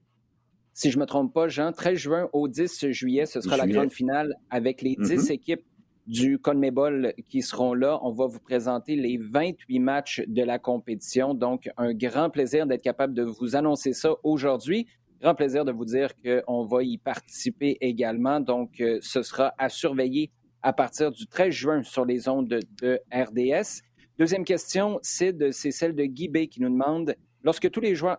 si 0.81 0.89
je 0.89 0.97
ne 0.97 1.01
me 1.01 1.05
trompe 1.05 1.31
pas, 1.31 1.47
Jean, 1.47 1.71
13 1.71 1.95
juin 1.95 2.29
au 2.33 2.47
10 2.47 2.89
juillet, 2.89 3.27
ce 3.27 3.39
sera 3.39 3.55
la 3.55 3.67
grande 3.67 3.91
finale 3.91 4.33
avec 4.49 4.81
les 4.81 4.95
10 4.95 5.03
mm-hmm. 5.03 5.31
équipes 5.31 5.63
du 6.07 6.39
CONMEBOL 6.39 7.13
qui 7.29 7.43
seront 7.43 7.75
là. 7.75 7.99
On 8.01 8.11
va 8.11 8.25
vous 8.25 8.39
présenter 8.39 8.95
les 8.95 9.17
28 9.17 9.77
matchs 9.77 10.23
de 10.25 10.41
la 10.41 10.57
compétition. 10.57 11.35
Donc, 11.35 11.69
un 11.77 11.93
grand 11.93 12.31
plaisir 12.31 12.65
d'être 12.65 12.81
capable 12.81 13.13
de 13.13 13.21
vous 13.21 13.55
annoncer 13.55 13.93
ça 13.93 14.15
aujourd'hui. 14.23 14.87
Grand 15.21 15.35
plaisir 15.35 15.65
de 15.65 15.71
vous 15.71 15.85
dire 15.85 16.09
qu'on 16.25 16.65
va 16.65 16.81
y 16.81 16.97
participer 16.97 17.77
également. 17.79 18.39
Donc, 18.39 18.81
euh, 18.81 18.97
ce 19.03 19.21
sera 19.21 19.53
à 19.59 19.69
surveiller 19.69 20.31
à 20.63 20.73
partir 20.73 21.11
du 21.11 21.27
13 21.27 21.53
juin 21.53 21.83
sur 21.83 22.05
les 22.05 22.27
ondes 22.27 22.59
de, 22.81 22.99
RDS. 23.13 23.83
Deuxième 24.17 24.45
question, 24.45 24.97
c'est 25.03 25.53
celle 25.53 25.93
de 25.93 26.05
Guy 26.05 26.27
B 26.27 26.47
qui 26.47 26.59
nous 26.59 26.71
demande, 26.71 27.13
lorsque 27.43 27.69
tous 27.69 27.81
les 27.81 27.93
joueurs 27.93 28.17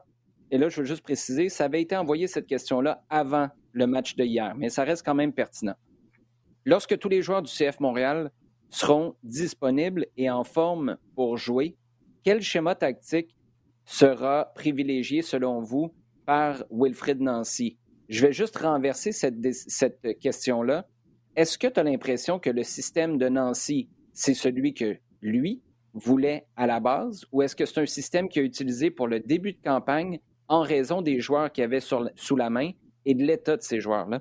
et 0.52 0.58
là, 0.58 0.68
je 0.68 0.82
veux 0.82 0.86
juste 0.86 1.00
préciser, 1.00 1.48
ça 1.48 1.64
avait 1.64 1.80
été 1.80 1.96
envoyé 1.96 2.26
cette 2.26 2.46
question-là 2.46 3.02
avant 3.08 3.48
le 3.72 3.86
match 3.86 4.16
de 4.16 4.24
hier, 4.24 4.54
mais 4.54 4.68
ça 4.68 4.84
reste 4.84 5.02
quand 5.02 5.14
même 5.14 5.32
pertinent. 5.32 5.76
Lorsque 6.66 6.98
tous 6.98 7.08
les 7.08 7.22
joueurs 7.22 7.40
du 7.40 7.50
CF 7.50 7.80
Montréal 7.80 8.30
seront 8.68 9.16
disponibles 9.22 10.06
et 10.18 10.28
en 10.28 10.44
forme 10.44 10.98
pour 11.14 11.38
jouer, 11.38 11.74
quel 12.22 12.42
schéma 12.42 12.74
tactique 12.74 13.34
sera 13.86 14.52
privilégié 14.54 15.22
selon 15.22 15.62
vous 15.62 15.94
par 16.26 16.62
Wilfrid 16.70 17.22
Nancy? 17.22 17.78
Je 18.10 18.26
vais 18.26 18.32
juste 18.32 18.58
renverser 18.58 19.10
cette, 19.10 19.36
cette 19.54 20.18
question-là. 20.18 20.86
Est-ce 21.34 21.56
que 21.56 21.66
tu 21.66 21.80
as 21.80 21.82
l'impression 21.82 22.38
que 22.38 22.50
le 22.50 22.62
système 22.62 23.16
de 23.16 23.30
Nancy, 23.30 23.88
c'est 24.12 24.34
celui 24.34 24.74
que 24.74 24.98
lui 25.22 25.62
voulait 25.94 26.46
à 26.56 26.66
la 26.66 26.78
base, 26.78 27.24
ou 27.32 27.40
est-ce 27.40 27.56
que 27.56 27.64
c'est 27.64 27.80
un 27.80 27.86
système 27.86 28.28
qu'il 28.28 28.42
a 28.42 28.44
utilisé 28.44 28.90
pour 28.90 29.08
le 29.08 29.18
début 29.18 29.54
de 29.54 29.62
campagne 29.64 30.20
en 30.52 30.60
raison 30.60 31.00
des 31.00 31.18
joueurs 31.20 31.50
qu'il 31.50 31.64
avait 31.64 31.80
sous 31.80 32.36
la 32.36 32.50
main 32.50 32.72
et 33.06 33.14
de 33.14 33.24
l'état 33.24 33.56
de 33.56 33.62
ces 33.62 33.80
joueurs-là? 33.80 34.20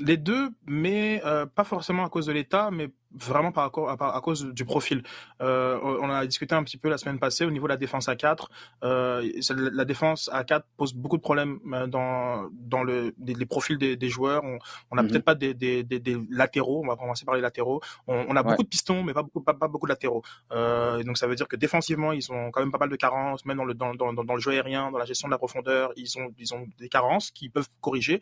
Les 0.00 0.16
deux, 0.16 0.48
mais 0.66 1.20
euh, 1.26 1.44
pas 1.44 1.64
forcément 1.64 2.06
à 2.06 2.08
cause 2.08 2.24
de 2.26 2.32
l'état, 2.32 2.70
mais 2.70 2.88
vraiment 3.14 3.52
par, 3.52 3.66
à, 3.66 4.20
cause 4.20 4.44
du 4.52 4.64
profil. 4.64 5.02
Euh, 5.40 5.78
on 5.82 6.10
a 6.10 6.26
discuté 6.26 6.54
un 6.54 6.62
petit 6.62 6.76
peu 6.76 6.88
la 6.88 6.98
semaine 6.98 7.18
passée 7.18 7.44
au 7.44 7.50
niveau 7.50 7.66
de 7.66 7.72
la 7.72 7.76
défense 7.76 8.08
à 8.08 8.16
4. 8.16 8.50
Euh, 8.84 9.26
la 9.72 9.84
défense 9.84 10.28
à 10.32 10.44
4 10.44 10.66
pose 10.76 10.92
beaucoup 10.92 11.16
de 11.16 11.22
problèmes 11.22 11.58
euh, 11.72 11.86
dans, 11.86 12.48
dans 12.52 12.82
le, 12.82 13.14
les, 13.24 13.46
profils 13.46 13.78
des, 13.78 13.96
des, 13.96 14.08
joueurs. 14.08 14.42
On 14.90 14.96
n'a 14.96 15.02
mhm. 15.02 15.08
peut-être 15.08 15.24
pas 15.24 15.34
des, 15.34 15.54
des, 15.54 15.82
des, 15.84 16.18
latéraux, 16.30 16.82
on 16.84 16.88
va 16.88 16.96
commencer 16.96 17.24
par 17.24 17.34
les 17.34 17.40
latéraux. 17.40 17.80
On, 18.06 18.36
a 18.36 18.42
beaucoup 18.42 18.62
de 18.62 18.68
pistons, 18.68 19.02
mais 19.02 19.14
pas 19.14 19.22
beaucoup, 19.22 19.40
pas, 19.40 19.54
pas 19.54 19.68
beaucoup 19.68 19.86
de 19.86 19.92
latéraux. 19.92 20.22
Euh, 20.52 21.02
donc 21.02 21.18
ça 21.18 21.26
veut 21.26 21.34
dire 21.34 21.48
que 21.48 21.56
défensivement, 21.56 22.12
ils 22.12 22.30
ont 22.30 22.50
quand 22.50 22.60
même 22.60 22.72
pas 22.72 22.78
mal 22.78 22.90
de 22.90 22.96
carences, 22.96 23.44
même 23.46 23.56
dans 23.56 23.64
le, 23.64 23.74
dans, 23.74 23.94
dans, 23.94 24.12
dans 24.12 24.34
le 24.34 24.40
jeu 24.40 24.52
aérien, 24.52 24.90
dans 24.90 24.98
la 24.98 25.06
gestion 25.06 25.28
de 25.28 25.32
la 25.32 25.38
profondeur, 25.38 25.92
ils 25.96 26.18
ont, 26.18 26.32
ils 26.38 26.54
ont 26.54 26.66
des 26.78 26.88
carences 26.88 27.30
qui 27.30 27.48
peuvent 27.48 27.68
corriger. 27.80 28.20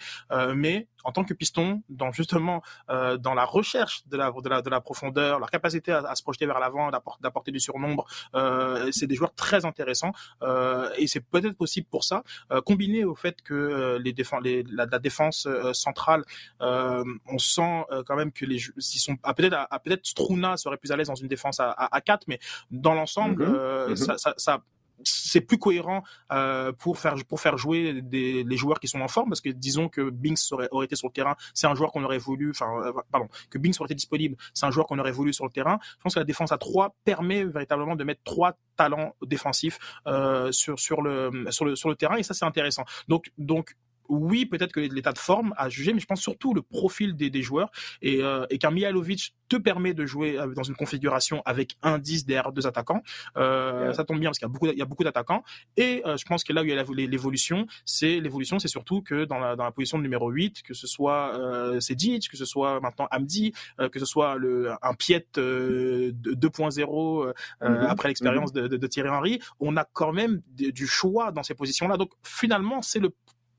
Mais 0.54 0.86
en 1.04 1.12
tant 1.12 1.24
que 1.24 1.34
piston, 1.34 1.82
dans 1.88 2.12
justement 2.12 2.62
dans 2.88 3.34
la 3.34 3.44
recherche 3.44 4.06
de 4.06 4.16
la, 4.16 4.30
de 4.30 4.48
la, 4.48 4.62
de 4.62 4.70
la 4.70 4.75
profondeur, 4.80 5.38
leur 5.38 5.50
capacité 5.50 5.92
à, 5.92 6.14
se 6.14 6.22
projeter 6.22 6.46
vers 6.46 6.58
l'avant, 6.58 6.90
d'apporter 7.20 7.52
du 7.52 7.60
surnombre. 7.60 8.06
Euh, 8.34 8.90
c'est 8.92 9.06
des 9.06 9.14
joueurs 9.14 9.34
très 9.34 9.64
intéressants 9.64 10.12
euh, 10.42 10.90
et 10.96 11.06
c'est 11.06 11.20
peut-être 11.20 11.56
possible 11.56 11.86
pour 11.90 12.04
ça, 12.04 12.22
euh, 12.52 12.60
combiné 12.60 13.04
au 13.04 13.14
fait 13.14 13.42
que 13.42 13.98
les, 14.02 14.14
les 14.42 14.64
la, 14.70 14.86
défense 14.98 15.48
centrale, 15.72 16.24
on 16.60 17.38
sent 17.38 17.84
quand 18.06 18.16
même 18.16 18.32
que 18.32 18.44
les 18.44 18.58
s'ils 18.78 19.00
sont 19.00 19.16
peut-être 19.16 19.68
peut-être 19.84 20.06
Struna 20.06 20.56
serait 20.56 20.76
plus 20.76 20.90
à 20.90 20.96
l'aise 20.96 21.08
dans 21.08 21.14
une 21.14 21.28
défense 21.28 21.60
à, 21.60 21.70
à, 21.70 22.00
4, 22.00 22.24
mais 22.28 22.38
dans 22.70 22.94
l'ensemble, 22.94 23.96
ça, 23.96 24.18
ça, 24.18 24.34
ça 24.36 24.62
c'est 25.02 25.40
plus 25.40 25.58
cohérent 25.58 26.02
euh, 26.32 26.72
pour 26.72 26.98
faire 26.98 27.14
pour 27.28 27.40
faire 27.40 27.56
jouer 27.56 28.00
des, 28.02 28.44
les 28.44 28.56
joueurs 28.56 28.80
qui 28.80 28.88
sont 28.88 29.00
en 29.00 29.08
forme 29.08 29.30
parce 29.30 29.40
que 29.40 29.50
disons 29.50 29.88
que 29.88 30.10
Binks 30.10 30.38
aurait, 30.52 30.68
aurait 30.70 30.86
été 30.86 30.96
sur 30.96 31.08
le 31.08 31.12
terrain, 31.12 31.36
c'est 31.54 31.66
un 31.66 31.74
joueur 31.74 31.92
qu'on 31.92 32.04
aurait 32.04 32.18
voulu, 32.18 32.50
enfin 32.50 32.68
euh, 32.82 32.92
pardon, 33.10 33.28
que 33.50 33.58
Binks 33.58 33.80
aurait 33.80 33.86
été 33.86 33.94
disponible, 33.94 34.36
c'est 34.54 34.66
un 34.66 34.70
joueur 34.70 34.86
qu'on 34.86 34.98
aurait 34.98 35.12
voulu 35.12 35.32
sur 35.32 35.44
le 35.44 35.50
terrain. 35.50 35.78
Je 35.98 36.02
pense 36.02 36.14
que 36.14 36.20
la 36.20 36.24
défense 36.24 36.52
à 36.52 36.58
3 36.58 36.94
permet 37.04 37.44
véritablement 37.44 37.96
de 37.96 38.04
mettre 38.04 38.22
trois 38.24 38.58
talents 38.76 39.14
défensifs 39.22 39.78
euh, 40.06 40.52
sur 40.52 40.78
sur 40.78 41.02
le 41.02 41.46
sur 41.50 41.64
le 41.64 41.76
sur 41.76 41.88
le 41.88 41.96
terrain 41.96 42.16
et 42.16 42.22
ça 42.22 42.34
c'est 42.34 42.44
intéressant. 42.44 42.84
Donc 43.08 43.32
donc 43.38 43.76
oui, 44.08 44.46
peut-être 44.46 44.72
que 44.72 44.80
l'état 44.80 45.12
de 45.12 45.18
forme 45.18 45.54
à 45.56 45.68
juger, 45.68 45.92
mais 45.92 46.00
je 46.00 46.06
pense 46.06 46.20
surtout 46.20 46.54
le 46.54 46.62
profil 46.62 47.16
des, 47.16 47.30
des 47.30 47.42
joueurs 47.42 47.70
et, 48.02 48.22
euh, 48.22 48.46
et 48.50 48.58
qu'un 48.58 48.70
Mihailovic 48.70 49.34
te 49.48 49.56
permet 49.56 49.94
de 49.94 50.06
jouer 50.06 50.38
euh, 50.38 50.52
dans 50.54 50.62
une 50.62 50.74
configuration 50.74 51.42
avec 51.44 51.76
un 51.82 51.98
10 51.98 52.26
derrière 52.26 52.52
deux 52.52 52.66
attaquants. 52.66 53.02
Euh, 53.36 53.92
Ça 53.92 54.04
tombe 54.04 54.18
bien 54.18 54.30
parce 54.30 54.38
qu'il 54.38 54.46
y 54.46 54.50
a 54.50 54.52
beaucoup, 54.52 54.66
il 54.66 54.78
y 54.78 54.82
a 54.82 54.84
beaucoup 54.84 55.04
d'attaquants. 55.04 55.42
Et 55.76 56.02
euh, 56.04 56.16
je 56.16 56.24
pense 56.24 56.44
que 56.44 56.52
là 56.52 56.62
où 56.62 56.64
il 56.64 56.70
y 56.70 56.78
a 56.78 56.84
l'évolution, 57.06 57.66
c'est 57.84 58.20
l'évolution, 58.20 58.58
c'est 58.58 58.68
surtout 58.68 59.02
que 59.02 59.24
dans 59.24 59.38
la, 59.38 59.56
dans 59.56 59.64
la 59.64 59.70
position 59.70 59.98
de 59.98 60.02
numéro 60.02 60.30
8, 60.30 60.62
que 60.62 60.74
ce 60.74 60.86
soit 60.86 61.38
euh, 61.38 61.80
Sedic, 61.80 62.28
que 62.28 62.36
ce 62.36 62.44
soit 62.44 62.80
maintenant 62.80 63.08
Amdi, 63.10 63.52
euh, 63.80 63.88
que 63.88 63.98
ce 63.98 64.06
soit 64.06 64.36
le, 64.36 64.72
un 64.82 64.94
Piet 64.94 65.26
2.0 65.36 67.32
mm-hmm. 67.60 67.86
après 67.86 68.08
l'expérience 68.08 68.52
mm-hmm. 68.52 68.68
de, 68.68 68.76
de, 68.76 68.86
Thierry 68.86 69.08
Henry, 69.08 69.40
on 69.60 69.76
a 69.76 69.84
quand 69.84 70.12
même 70.12 70.42
du 70.56 70.86
choix 70.86 71.32
dans 71.32 71.42
ces 71.42 71.54
positions-là. 71.54 71.96
Donc 71.96 72.10
finalement, 72.22 72.82
c'est 72.82 73.00
le 73.00 73.10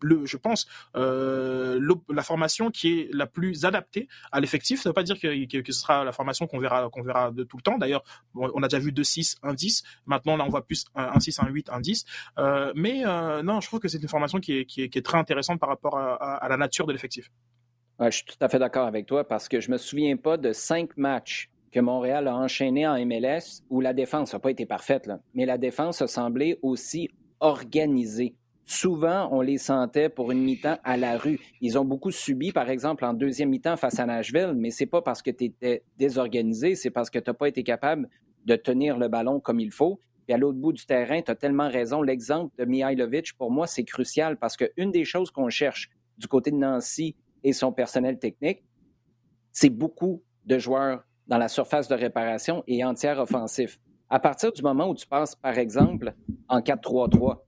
le, 0.01 0.25
je 0.25 0.37
pense, 0.37 0.67
euh, 0.95 1.79
la 2.09 2.23
formation 2.23 2.71
qui 2.71 2.99
est 2.99 3.09
la 3.13 3.27
plus 3.27 3.65
adaptée 3.65 4.07
à 4.31 4.39
l'effectif. 4.39 4.81
Ça 4.81 4.89
ne 4.89 4.91
veut 4.91 4.95
pas 4.95 5.03
dire 5.03 5.19
que, 5.19 5.61
que, 5.61 5.71
ce 5.71 5.79
sera 5.79 6.03
la 6.03 6.11
formation 6.11 6.47
qu'on 6.47 6.59
verra, 6.59 6.89
verra 7.03 7.31
de 7.31 7.43
tout 7.43 7.57
le 7.57 7.61
temps. 7.61 7.77
D'ailleurs, 7.77 8.03
on 8.35 8.61
a 8.63 8.67
déjà 8.67 8.79
vu 8.79 8.91
2-6, 8.91 9.37
1-10. 9.41 9.83
Maintenant, 10.05 10.37
là, 10.37 10.45
on 10.45 10.49
voit 10.49 10.65
plus 10.65 10.85
1-6, 10.95 11.39
1-8, 11.39 11.65
1-10. 11.65 12.05
Euh, 12.37 12.71
mais 12.75 13.05
euh, 13.05 13.41
non, 13.43 13.61
je 13.61 13.67
trouve 13.67 13.79
que 13.79 13.87
c'est 13.87 14.01
une 14.01 14.07
formation 14.07 14.39
qui 14.39 14.59
est, 14.59 14.65
qui 14.65 14.83
est, 14.83 14.89
qui 14.89 14.97
est, 14.97 15.01
très 15.01 15.17
intéressante 15.17 15.59
par 15.59 15.69
rapport 15.69 15.97
à, 15.97 16.15
à, 16.15 16.49
la 16.49 16.57
nature 16.57 16.85
de 16.85 16.93
l'effectif. 16.93 17.31
Ouais, 17.99 18.11
je 18.11 18.17
suis 18.17 18.25
tout 18.25 18.35
à 18.41 18.49
fait 18.49 18.59
d'accord 18.59 18.87
avec 18.87 19.05
toi 19.05 19.27
parce 19.27 19.47
que 19.47 19.59
je 19.59 19.71
me 19.71 19.77
souviens 19.77 20.17
pas 20.17 20.37
de 20.37 20.53
cinq 20.53 20.95
matchs 20.97 21.49
que 21.71 21.79
Montréal 21.79 22.27
a 22.27 22.35
enchaînés 22.35 22.87
en 22.87 22.97
MLS 23.05 23.63
où 23.69 23.81
la 23.81 23.93
défense 23.93 24.33
n'a 24.33 24.39
pas 24.39 24.51
été 24.51 24.65
parfaite, 24.65 25.07
là. 25.07 25.19
mais 25.33 25.45
la 25.45 25.57
défense 25.57 26.01
a 26.01 26.07
semblé 26.07 26.59
aussi 26.61 27.09
organisée 27.39 28.35
souvent, 28.67 29.29
on 29.31 29.41
les 29.41 29.57
sentait 29.57 30.09
pour 30.09 30.31
une 30.31 30.43
mi-temps 30.43 30.77
à 30.83 30.97
la 30.97 31.17
rue. 31.17 31.39
Ils 31.61 31.79
ont 31.79 31.85
beaucoup 31.85 32.11
subi, 32.11 32.51
par 32.51 32.69
exemple, 32.69 33.05
en 33.05 33.13
deuxième 33.13 33.49
mi-temps 33.49 33.77
face 33.77 33.97
à 33.99 34.05
Nashville, 34.05 34.53
mais 34.55 34.69
c'est 34.69 34.85
pas 34.85 35.01
parce 35.01 35.23
que 35.23 35.31
tu 35.31 35.45
étais 35.45 35.83
désorganisé, 35.97 36.75
c'est 36.75 36.91
parce 36.91 37.09
que 37.09 37.17
tu 37.17 37.29
n'as 37.29 37.33
pas 37.33 37.47
été 37.47 37.63
capable 37.63 38.09
de 38.45 38.55
tenir 38.55 38.99
le 38.99 39.07
ballon 39.07 39.39
comme 39.39 39.59
il 39.59 39.71
faut. 39.71 39.99
Puis 40.25 40.33
à 40.33 40.37
l'autre 40.37 40.59
bout 40.59 40.73
du 40.73 40.85
terrain, 40.85 41.21
tu 41.21 41.31
as 41.31 41.35
tellement 41.35 41.69
raison. 41.69 42.01
L'exemple 42.01 42.53
de 42.57 42.65
Mihailovic, 42.65 43.33
pour 43.37 43.49
moi, 43.49 43.65
c'est 43.65 43.85
crucial 43.85 44.37
parce 44.37 44.57
qu'une 44.57 44.91
des 44.91 45.05
choses 45.05 45.31
qu'on 45.31 45.49
cherche 45.49 45.89
du 46.17 46.27
côté 46.27 46.51
de 46.51 46.57
Nancy 46.57 47.15
et 47.43 47.53
son 47.53 47.71
personnel 47.71 48.19
technique, 48.19 48.63
c'est 49.53 49.69
beaucoup 49.69 50.21
de 50.45 50.59
joueurs 50.59 51.03
dans 51.27 51.37
la 51.37 51.47
surface 51.47 51.87
de 51.87 51.95
réparation 51.95 52.63
et 52.67 52.83
entière 52.83 53.19
offensif. 53.19 53.79
À 54.09 54.19
partir 54.19 54.51
du 54.51 54.61
moment 54.61 54.89
où 54.89 54.95
tu 54.95 55.07
passes, 55.07 55.35
par 55.35 55.57
exemple, 55.57 56.13
en 56.47 56.59
4-3-3, 56.59 57.39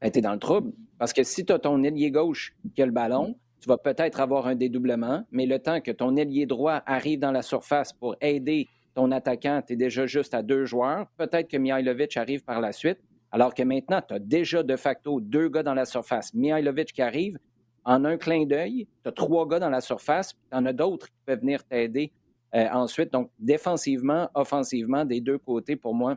ben, 0.00 0.10
tu 0.10 0.18
es 0.18 0.22
dans 0.22 0.32
le 0.32 0.38
trouble. 0.38 0.72
Parce 0.98 1.12
que 1.12 1.22
si 1.22 1.44
tu 1.44 1.52
as 1.52 1.58
ton 1.58 1.82
ailier 1.82 2.10
gauche 2.10 2.54
qui 2.74 2.82
a 2.82 2.86
le 2.86 2.92
ballon, 2.92 3.36
tu 3.60 3.68
vas 3.68 3.78
peut-être 3.78 4.20
avoir 4.20 4.46
un 4.46 4.54
dédoublement, 4.54 5.24
mais 5.30 5.46
le 5.46 5.58
temps 5.58 5.80
que 5.80 5.90
ton 5.90 6.16
ailier 6.16 6.46
droit 6.46 6.82
arrive 6.86 7.18
dans 7.18 7.32
la 7.32 7.42
surface 7.42 7.92
pour 7.92 8.16
aider 8.20 8.68
ton 8.94 9.10
attaquant, 9.10 9.62
tu 9.66 9.72
es 9.72 9.76
déjà 9.76 10.06
juste 10.06 10.34
à 10.34 10.42
deux 10.42 10.64
joueurs. 10.64 11.06
Peut-être 11.16 11.48
que 11.48 11.56
Mihailovic 11.56 12.16
arrive 12.16 12.44
par 12.44 12.60
la 12.60 12.72
suite, 12.72 12.98
alors 13.30 13.54
que 13.54 13.62
maintenant, 13.62 14.00
tu 14.06 14.14
as 14.14 14.18
déjà 14.18 14.62
de 14.62 14.76
facto 14.76 15.20
deux 15.20 15.48
gars 15.48 15.62
dans 15.62 15.74
la 15.74 15.84
surface. 15.84 16.32
Mihailovic 16.34 16.92
qui 16.92 17.02
arrive, 17.02 17.38
en 17.84 18.04
un 18.04 18.16
clin 18.16 18.44
d'œil, 18.44 18.86
tu 19.02 19.08
as 19.08 19.12
trois 19.12 19.46
gars 19.46 19.58
dans 19.58 19.70
la 19.70 19.80
surface, 19.80 20.32
puis 20.32 20.42
tu 20.50 20.56
en 20.56 20.66
as 20.66 20.72
d'autres 20.72 21.06
qui 21.06 21.16
peuvent 21.24 21.40
venir 21.40 21.64
t'aider 21.64 22.12
euh, 22.54 22.68
ensuite. 22.72 23.12
Donc, 23.12 23.30
défensivement, 23.38 24.28
offensivement, 24.34 25.04
des 25.04 25.20
deux 25.20 25.38
côtés, 25.38 25.76
pour 25.76 25.94
moi, 25.94 26.16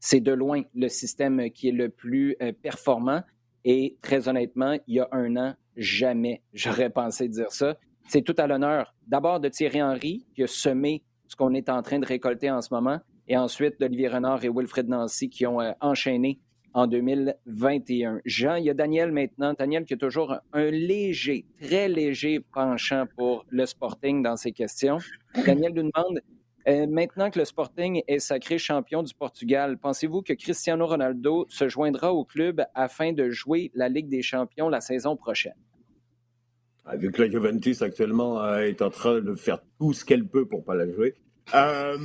c'est 0.00 0.20
de 0.20 0.32
loin 0.32 0.62
le 0.74 0.88
système 0.88 1.50
qui 1.50 1.68
est 1.68 1.72
le 1.72 1.90
plus 1.90 2.36
euh, 2.42 2.52
performant. 2.52 3.22
Et 3.64 3.96
très 4.00 4.28
honnêtement, 4.28 4.78
il 4.86 4.96
y 4.96 5.00
a 5.00 5.08
un 5.12 5.36
an, 5.36 5.54
jamais 5.76 6.42
j'aurais 6.54 6.90
pensé 6.90 7.28
dire 7.28 7.52
ça. 7.52 7.76
C'est 8.08 8.22
tout 8.22 8.34
à 8.38 8.46
l'honneur 8.46 8.94
d'abord 9.06 9.38
de 9.38 9.48
Thierry 9.48 9.82
Henry 9.82 10.26
qui 10.34 10.42
a 10.42 10.46
semé 10.46 11.04
ce 11.28 11.36
qu'on 11.36 11.54
est 11.54 11.68
en 11.68 11.82
train 11.82 12.00
de 12.00 12.06
récolter 12.06 12.50
en 12.50 12.60
ce 12.60 12.74
moment, 12.74 12.98
et 13.28 13.36
ensuite 13.36 13.78
d'Olivier 13.78 14.08
Renard 14.08 14.44
et 14.44 14.48
Wilfred 14.48 14.88
Nancy 14.88 15.30
qui 15.30 15.46
ont 15.46 15.60
euh, 15.60 15.70
enchaîné 15.80 16.40
en 16.72 16.86
2021. 16.86 18.20
Jean, 18.24 18.56
il 18.56 18.64
y 18.64 18.70
a 18.70 18.74
Daniel 18.74 19.12
maintenant. 19.12 19.54
Daniel 19.56 19.84
qui 19.84 19.94
a 19.94 19.96
toujours 19.96 20.36
un 20.52 20.70
léger, 20.70 21.44
très 21.60 21.88
léger 21.88 22.40
penchant 22.40 23.06
pour 23.16 23.44
le 23.50 23.66
sporting 23.66 24.22
dans 24.22 24.36
ses 24.36 24.52
questions. 24.52 24.98
Daniel 25.46 25.72
nous 25.74 25.90
demande 25.90 26.20
euh, 26.70 26.86
maintenant 26.86 27.30
que 27.30 27.38
le 27.38 27.44
Sporting 27.44 28.02
est 28.06 28.18
sacré 28.18 28.58
champion 28.58 29.02
du 29.02 29.14
Portugal, 29.14 29.78
pensez-vous 29.78 30.22
que 30.22 30.32
Cristiano 30.32 30.86
Ronaldo 30.86 31.46
se 31.48 31.68
joindra 31.68 32.12
au 32.12 32.24
club 32.24 32.64
afin 32.74 33.12
de 33.12 33.30
jouer 33.30 33.70
la 33.74 33.88
Ligue 33.88 34.08
des 34.08 34.22
champions 34.22 34.68
la 34.68 34.80
saison 34.80 35.16
prochaine? 35.16 35.54
Ah, 36.84 36.96
vu 36.96 37.12
que 37.12 37.22
la 37.22 37.30
Juventus 37.30 37.82
actuellement 37.82 38.42
euh, 38.42 38.60
est 38.60 38.82
en 38.82 38.90
train 38.90 39.20
de 39.20 39.34
faire 39.34 39.60
tout 39.78 39.92
ce 39.92 40.04
qu'elle 40.04 40.26
peut 40.26 40.46
pour 40.46 40.60
ne 40.60 40.64
pas 40.64 40.74
la 40.74 40.90
jouer. 40.90 41.14
Euh... 41.54 41.96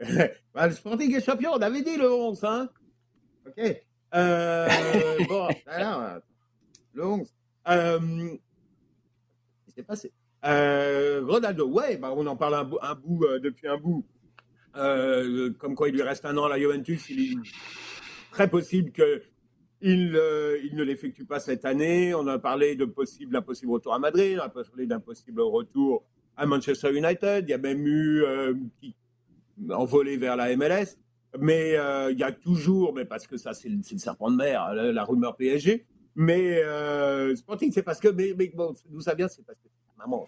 Le 0.54 0.70
Sporting 0.72 1.14
est 1.14 1.24
champion, 1.24 1.50
on 1.54 1.62
avait 1.62 1.82
dit 1.82 1.96
le 1.96 2.12
11, 2.12 2.44
hein? 2.44 2.68
OK. 3.46 3.82
Euh, 4.14 4.68
bon, 5.28 5.48
alors, 5.66 6.20
le 6.94 7.04
11. 7.04 7.34
Euh, 7.68 8.36
s'est 9.78 9.82
passé. 9.82 10.12
Euh, 10.44 11.22
Ronaldo, 11.26 11.68
ouais, 11.68 11.96
bah 11.96 12.12
on 12.16 12.26
en 12.26 12.36
parle 12.36 12.54
un, 12.54 12.94
bout, 12.94 13.24
euh, 13.24 13.38
depuis 13.40 13.66
un 13.66 13.76
bout. 13.76 14.06
Euh, 14.76 15.52
comme 15.58 15.74
quoi 15.74 15.88
il 15.88 15.94
lui 15.94 16.02
reste 16.02 16.24
un 16.24 16.36
an 16.36 16.44
à 16.44 16.48
la 16.50 16.58
Juventus, 16.58 17.08
il 17.10 17.32
est 17.32 17.36
très 18.30 18.48
possible 18.48 18.92
que 18.92 19.22
il, 19.80 20.14
euh, 20.14 20.58
ne 20.72 20.82
l'effectue 20.82 21.24
pas 21.24 21.40
cette 21.40 21.64
année. 21.64 22.14
On 22.14 22.26
a 22.26 22.38
parlé 22.38 22.76
de 22.76 22.84
possible, 22.84 23.32
d'un 23.32 23.42
possible 23.42 23.72
retour 23.72 23.94
à 23.94 23.98
Madrid, 23.98 24.38
on 24.40 24.44
a 24.44 24.48
parlé 24.48 24.86
d'un 24.86 25.00
possible 25.00 25.40
retour 25.40 26.04
à 26.36 26.46
Manchester 26.46 26.96
United. 26.96 27.44
Il 27.48 27.50
y 27.50 27.54
a 27.54 27.58
même 27.58 27.84
eu 27.86 28.22
envolé 29.70 30.16
vers 30.16 30.36
la 30.36 30.54
MLS. 30.56 30.96
Mais 31.38 31.76
il 32.10 32.18
y 32.18 32.22
a 32.22 32.32
toujours, 32.32 32.94
mais 32.94 33.04
parce 33.04 33.26
que 33.26 33.36
ça 33.36 33.54
c'est 33.54 33.68
le, 33.68 33.82
serpent 33.82 34.30
de 34.30 34.36
mer, 34.36 34.72
la, 34.74 34.92
la 34.92 35.04
rumeur 35.04 35.36
PSG. 35.36 35.86
Mais 36.14 36.62
Sporting, 37.34 37.72
c'est 37.72 37.82
parce 37.82 37.98
que, 38.00 38.08
mais, 38.08 38.34
mais 38.36 38.52
bon, 38.54 38.74
nous 38.90 39.00
ça 39.00 39.14
vient, 39.14 39.28
c'est 39.28 39.44
parce 39.44 39.58
que 39.58 39.68
maman, 39.98 40.26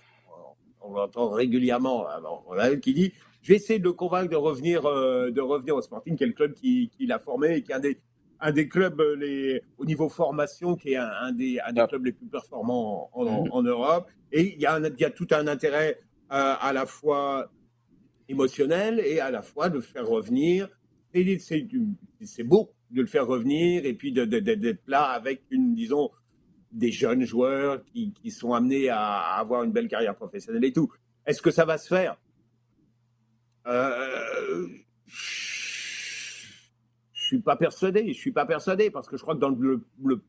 on, 0.83 0.95
l'entend 0.95 1.31
régulièrement, 1.31 2.07
on 2.49 2.53
a 2.53 2.77
qui 2.77 2.95
dit 2.95 3.13
je 3.43 3.49
vais 3.49 3.57
essayer 3.57 3.79
de 3.79 3.85
le 3.85 3.93
convaincre 3.93 4.31
de 4.31 4.37
revenir, 4.37 4.87
euh, 4.87 5.31
de 5.31 5.41
revenir 5.41 5.75
au 5.77 5.83
Sporting, 5.83 6.17
qui 6.17 6.25
est 6.25 6.27
le 6.27 6.33
club 6.33 6.53
qui, 6.53 6.91
qui 6.91 7.07
l'a 7.07 7.19
formé 7.19 7.57
et 7.57 7.63
qui 7.63 7.73
est 7.73 7.75
un 7.75 7.81
des, 7.81 7.99
un 8.41 8.53
des 8.53 8.69
clubs 8.69 9.01
euh, 9.01 9.17
les, 9.17 9.63
au 9.79 9.85
niveau 9.85 10.09
formation, 10.09 10.77
qui 10.77 10.93
est 10.93 10.97
un, 10.97 11.33
des, 11.33 11.59
un 11.65 11.73
des 11.73 11.87
clubs 11.89 12.05
les 12.05 12.13
plus 12.13 12.27
performants 12.27 13.11
en, 13.13 13.27
en, 13.27 13.63
mhm. 13.63 13.69
Europe. 13.69 14.11
Et 14.33 14.55
il 14.55 14.61
y, 14.61 14.67
a 14.67 14.79
il 14.79 15.01
y 15.01 15.05
a 15.05 15.11
tout 15.11 15.27
un 15.31 15.47
intérêt 15.47 16.01
euh, 16.33 16.55
à 16.61 16.73
la 16.73 16.87
fois 16.87 17.51
émotionnel 18.29 19.01
et 19.01 19.21
à 19.21 19.31
la 19.31 19.43
fois 19.43 19.71
de 19.71 19.81
faire 19.81 20.07
revenir. 20.07 20.69
C'est 21.13 22.45
beau 22.45 22.71
de 22.91 23.01
le 23.01 23.07
faire 23.07 23.27
revenir 23.27 23.85
et 23.85 23.95
puis 23.95 24.13
d'être 24.13 24.87
là 24.87 25.03
avec 25.05 25.43
une, 25.51 25.75
disons, 25.75 26.11
des 26.73 26.93
jeunes 26.93 27.25
joueurs 27.25 27.83
qui, 27.85 28.13
sont 28.31 28.53
amenés 28.53 28.89
à 28.89 29.37
avoir 29.37 29.65
une 29.65 29.73
belle 29.73 29.89
carrière 29.89 30.15
professionnelle 30.15 30.65
et 30.65 30.73
tout. 30.73 30.93
Est-ce 31.27 31.43
que 31.43 31.51
ça 31.51 31.65
va 31.65 31.79
se 31.79 31.89
faire? 31.89 32.17
Euh, 33.67 34.67
Je 37.13 37.25
suis 37.25 37.41
pas 37.41 37.57
persuadé. 37.57 38.13
Je 38.13 38.19
suis 38.19 38.33
pas 38.33 38.47
persuadé 38.47 38.91
parce 38.91 39.09
que 39.09 39.17
je 39.17 39.23
crois 39.23 39.35
que 39.35 39.41
dans 39.41 39.51
le, 39.51 39.83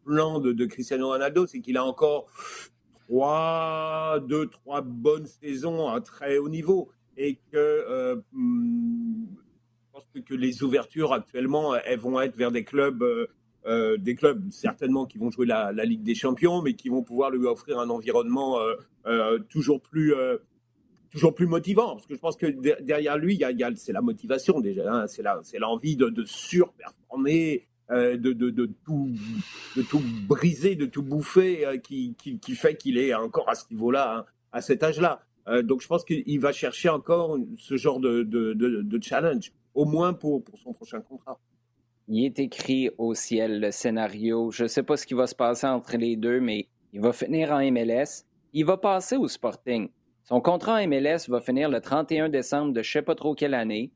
plan 0.05 0.39
de, 0.39 0.65
Cristiano 0.65 1.09
Ronaldo, 1.09 1.47
c'est 1.47 1.61
qu'il 1.61 1.77
a 1.77 1.85
encore 1.85 2.27
trois, 3.07 4.19
deux, 4.27 4.47
trois 4.47 4.81
bonnes 4.81 5.25
saisons 5.25 5.87
à 5.87 6.01
très 6.01 6.37
haut 6.37 6.49
niveau 6.49 6.91
et 7.17 7.35
que 7.51 7.57
euh, 7.57 8.15
hmm, 8.31 9.25
je 9.31 9.91
pense 9.91 10.07
que 10.25 10.33
les 10.33 10.63
ouvertures 10.63 11.13
actuellement, 11.13 11.75
elles 11.75 11.99
vont 11.99 12.19
être 12.21 12.35
vers 12.35 12.51
des 12.51 12.63
clubs 12.63 13.03
euh, 13.03 13.27
euh, 13.67 13.95
des 13.97 14.15
clubs 14.15 14.49
certainement 14.49 15.05
qui 15.05 15.19
vont 15.19 15.29
jouer 15.29 15.45
la, 15.45 15.71
Ligue 15.71 16.01
des 16.01 16.15
Champions, 16.15 16.63
mais 16.63 16.73
qui 16.73 16.89
vont 16.89 17.03
pouvoir 17.03 17.29
lui 17.29 17.45
offrir 17.45 17.79
un 17.79 17.91
environnement 17.91 18.59
euh, 18.59 18.73
euh, 19.05 19.39
toujours 19.49 19.81
plus 19.81 20.13
toujours 21.11 21.35
plus 21.35 21.45
motivant, 21.45 21.95
parce 21.95 22.07
que 22.07 22.15
je 22.15 22.19
pense 22.19 22.37
que 22.37 22.47
derrière 22.81 23.17
lui, 23.17 23.35
il 23.35 23.39
y 23.39 23.63
a, 23.63 23.75
c'est 23.75 23.91
la 23.91 24.01
motivation 24.01 24.61
déjà, 24.61 24.91
hein, 24.91 25.07
c'est 25.07 25.23
c'est 25.43 25.59
l'envie 25.59 25.97
de, 25.97 26.07
de 26.07 26.23
surperformer, 26.23 27.67
de, 27.89 28.15
de, 28.15 28.49
de, 28.49 28.69
tout, 28.85 29.11
de 29.75 29.81
tout 29.81 30.01
briser, 30.25 30.75
de 30.75 30.85
tout 30.85 31.03
bouffer, 31.03 31.81
qui, 31.83 32.15
qui, 32.15 32.55
fait 32.55 32.77
qu'il 32.77 32.97
est 32.97 33.13
encore 33.13 33.49
à 33.49 33.55
ce 33.55 33.65
niveau-là, 33.71 34.19
hein, 34.19 34.25
à 34.53 34.61
cet 34.61 34.83
âge-là. 34.83 35.21
donc 35.63 35.81
je 35.81 35.87
pense 35.87 36.05
qu'il 36.05 36.39
va 36.39 36.53
chercher 36.53 36.87
encore 36.87 37.37
ce 37.57 37.75
genre 37.75 37.99
de, 37.99 38.23
de, 38.23 38.99
challenge, 39.01 39.51
au 39.73 39.83
moins 39.83 40.13
pour, 40.13 40.41
pour 40.45 40.57
son 40.59 40.71
prochain 40.71 41.01
contrat 41.01 41.37
il 42.07 42.25
est 42.25 42.39
écrit 42.39 42.89
au 42.97 43.13
ciel 43.13 43.59
le 43.59 43.71
scénario. 43.71 44.51
Je 44.51 44.63
ne 44.63 44.67
sais 44.67 44.83
pas 44.83 44.97
ce 44.97 45.05
qui 45.05 45.13
va 45.13 45.27
se 45.27 45.35
passer 45.35 45.67
entre 45.67 45.97
les 45.97 46.15
deux, 46.15 46.39
mais 46.39 46.67
il 46.93 47.01
va 47.01 47.13
finir 47.13 47.51
en 47.51 47.59
MLS. 47.71 48.25
Il 48.53 48.65
va 48.65 48.77
passer 48.77 49.15
au 49.15 49.27
Sporting. 49.27 49.89
Son 50.23 50.41
contrat 50.41 50.81
en 50.81 50.87
MLS 50.87 51.29
va 51.29 51.39
finir 51.39 51.69
le 51.69 51.81
31 51.81 52.29
décembre 52.29 52.73
de 52.73 52.81
je 52.81 52.89
ne 52.89 52.93
sais 52.93 53.01
pas 53.01 53.15
trop 53.15 53.33
quelle 53.33 53.53
année. 53.53 53.91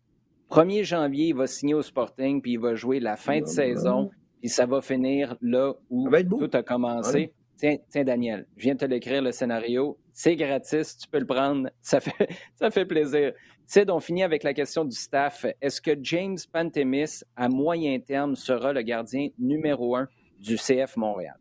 1er 0.51 0.84
janvier, 0.84 1.28
il 1.28 1.36
va 1.36 1.47
signer 1.47 1.74
au 1.74 1.82
Sporting, 1.82 2.41
puis 2.41 2.53
il 2.53 2.60
va 2.60 2.76
jouer 2.76 2.99
la 2.99 3.16
fin 3.16 3.41
de 3.41 3.45
saison, 3.45 4.12
puis 4.39 4.49
ça 4.49 4.66
va 4.66 4.82
finir 4.82 5.36
là 5.41 5.74
où 5.89 6.10
tout 6.10 6.49
a 6.53 6.64
commencé. 6.64 7.34
Tiens, 7.58 7.78
tiens, 7.89 8.03
Daniel, 8.03 8.47
je 8.58 8.64
viens 8.64 8.74
de 8.74 8.80
te 8.80 8.86
l'écrire 8.86 9.22
le 9.22 9.32
scénario. 9.32 9.97
C'est 10.12 10.36
gratis, 10.36 10.97
tu 10.97 11.08
peux 11.08 11.20
le 11.20 11.26
prendre. 11.26 11.70
Ça 11.82 11.99
fait, 11.99 12.30
ça 12.56 12.72
fait 12.72 12.86
plaisir. 12.86 13.34
Sid, 13.68 13.89
on 13.89 13.99
finit 13.99 14.24
avec 14.24 14.43
la 14.43 14.53
question 14.53 14.86
du 14.86 14.95
staff. 14.95 15.45
Est-ce 15.62 15.82
que 15.82 15.91
James 16.01 16.38
Pantemis, 16.51 17.22
à 17.36 17.49
moyen 17.49 17.99
terme, 17.99 18.36
sera 18.36 18.74
le 18.74 18.82
gardien 18.82 19.30
numéro 19.39 19.95
un 19.95 20.08
du 20.39 20.58
CF 20.58 20.97
Montréal? 20.97 21.38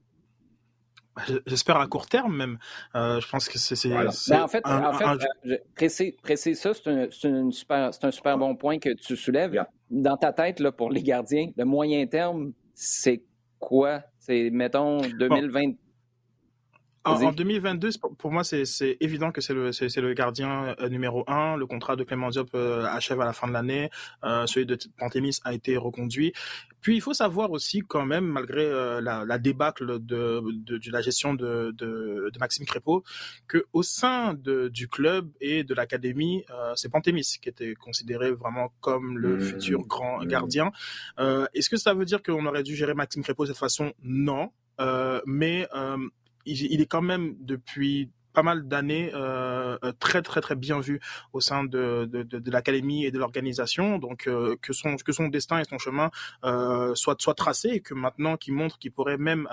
J'espère 1.47 1.77
à 1.77 1.87
court 1.87 2.07
terme 2.07 2.37
même. 2.37 2.59
Euh, 2.95 3.21
je 3.21 3.29
pense 3.29 3.49
que 3.49 3.59
c'est. 3.59 3.89
Ben, 3.89 4.09
en 4.43 4.49
fait, 4.49 4.63
en 4.67 4.93
fait 4.99 6.15
précis, 6.23 6.57
ça, 6.57 6.73
c'est 6.75 7.27
un, 7.27 7.51
super, 7.51 7.91
un 8.03 8.11
super 8.11 8.39
bon 8.39 8.57
point 8.57 8.79
que 8.79 8.91
tu 8.95 9.17
soulèves. 9.17 9.65
Dans 9.91 10.17
ta 10.17 10.33
tête, 10.33 10.59
là, 10.61 10.73
pour 10.73 10.91
les 10.91 11.03
gardiens, 11.03 11.51
le 11.57 11.65
moyen 11.65 12.07
terme, 12.07 12.53
c'est 12.75 13.23
quoi? 13.61 14.03
C'est, 14.19 14.51
mettons, 14.51 14.99
2020. 15.03 15.75
En, 17.05 17.33
2022, 17.33 17.91
pour 18.17 18.33
moi, 18.33 18.45
c'est 18.45 18.97
évident 19.01 19.31
que 19.31 19.43
c'est 19.43 19.53
le, 19.53 19.71
le 19.71 20.15
gardien 20.15 20.75
euh, 20.81 20.89
numéro 20.89 21.25
un. 21.27 21.57
Le 21.57 21.67
contrat 21.67 21.97
de 21.97 22.05
Clément 22.05 22.31
Diop 22.31 22.49
euh, 22.55 22.87
achève 22.87 23.21
à 23.21 23.27
la 23.27 23.35
fin 23.35 23.47
de 23.47 23.53
l'année. 23.53 23.91
Euh, 24.25 24.47
celui 24.47 24.65
de 24.65 24.79
Pantémis 24.97 25.39
a 25.45 25.53
été 25.53 25.77
reconduit. 25.77 26.33
Puis 26.81 26.97
il 26.97 27.01
faut 27.03 27.13
savoir 27.13 27.51
aussi 27.51 27.81
quand 27.81 28.07
même, 28.07 28.25
malgré 28.25 28.71
la, 29.03 29.25
la, 29.25 29.39
débâcle 29.39 29.99
de, 30.01 30.43
de, 30.53 30.79
de, 30.79 30.91
la 30.91 31.01
gestion 31.03 31.35
de, 31.35 31.75
de, 31.77 32.31
de 32.33 32.39
Maxime 32.39 32.67
Crépeau, 32.67 33.05
que 33.49 33.65
au 33.73 33.83
sein 33.83 34.35
de, 34.35 34.69
du 34.69 34.89
club 34.89 35.31
et 35.41 35.65
de 35.65 35.75
l'académie, 35.75 36.45
c'est 36.75 36.91
Pantémis 36.91 37.39
qui 37.41 37.49
était 37.49 37.75
considéré 37.75 38.33
vraiment 38.33 38.71
comme 38.81 39.17
le 39.17 39.37
mmh. 39.37 39.41
futur 39.41 39.87
grand 39.87 40.23
mmh. 40.23 40.27
gardien. 40.27 40.73
Est-ce 41.55 41.71
que 41.71 41.79
ça 41.79 41.95
veut 41.95 42.05
dire 42.05 42.23
qu'on 42.23 42.45
aurait 42.45 42.63
dû 42.63 42.77
gérer 42.77 42.93
Maxime 42.93 43.23
Crépeau 43.23 43.45
de 43.45 43.49
cette 43.49 43.59
façon? 43.59 43.95
Non. 44.03 44.51
mais 45.25 45.67
il, 46.47 46.81
est 46.81 46.87
quand 46.87 47.03
même 47.03 47.35
depuis 47.41 48.11
pas 48.33 48.43
mal 48.43 48.67
d'années 48.69 49.11
euh, 49.15 49.79
euh, 49.85 49.93
très 49.99 50.21
très 50.21 50.41
très 50.41 50.57
bien 50.57 50.81
vu 50.81 51.01
au 51.33 51.41
sein 51.41 51.65
de, 51.65 52.05
de, 52.05 52.23
de, 52.23 52.51
l'académie 52.51 53.07
et 53.07 53.11
de 53.11 53.19
l'organisation 53.19 53.99
donc 53.99 54.27
euh, 54.27 54.57
que 54.61 54.73
son 54.73 54.97
que 54.97 55.13
son 55.13 55.29
destin 55.29 55.61
et 55.61 55.65
son 55.65 55.79
chemin 55.79 56.11
euh, 56.45 56.95
soient 56.95 57.17
soit 57.19 57.35
tracés 57.35 57.71
et 57.71 57.81
que 57.81 57.95
maintenant 57.95 58.37
qu'il 58.37 58.55
montre 58.55 58.79
qu'il 58.79 58.93
pourrait 58.93 59.19
même 59.19 59.49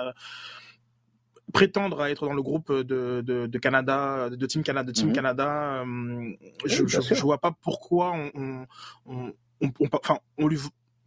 prétendre 1.54 2.02
à 2.02 2.10
être 2.10 2.26
dans 2.26 2.34
le 2.34 2.42
groupe 2.42 2.72
de, 2.72 3.22
de, 3.22 3.46
de 3.46 3.60
Canada, 3.60 4.30
de 4.30 4.46
Team 4.46 4.64
Canada, 4.64 4.88
de 4.88 4.94
Team 4.94 5.10
mhm. 5.10 5.14
Canada, 5.14 5.84
je, 6.66 6.88
je, 6.88 7.02
je, 7.02 7.22
vois 7.22 7.40
pas 7.40 7.52
pourquoi 7.62 8.14
on, 8.14 8.32
on, 8.34 8.66
on, 9.06 9.34
on, 9.62 9.90
enfin, 9.92 10.20
on 10.38 10.48
lui 10.48 10.58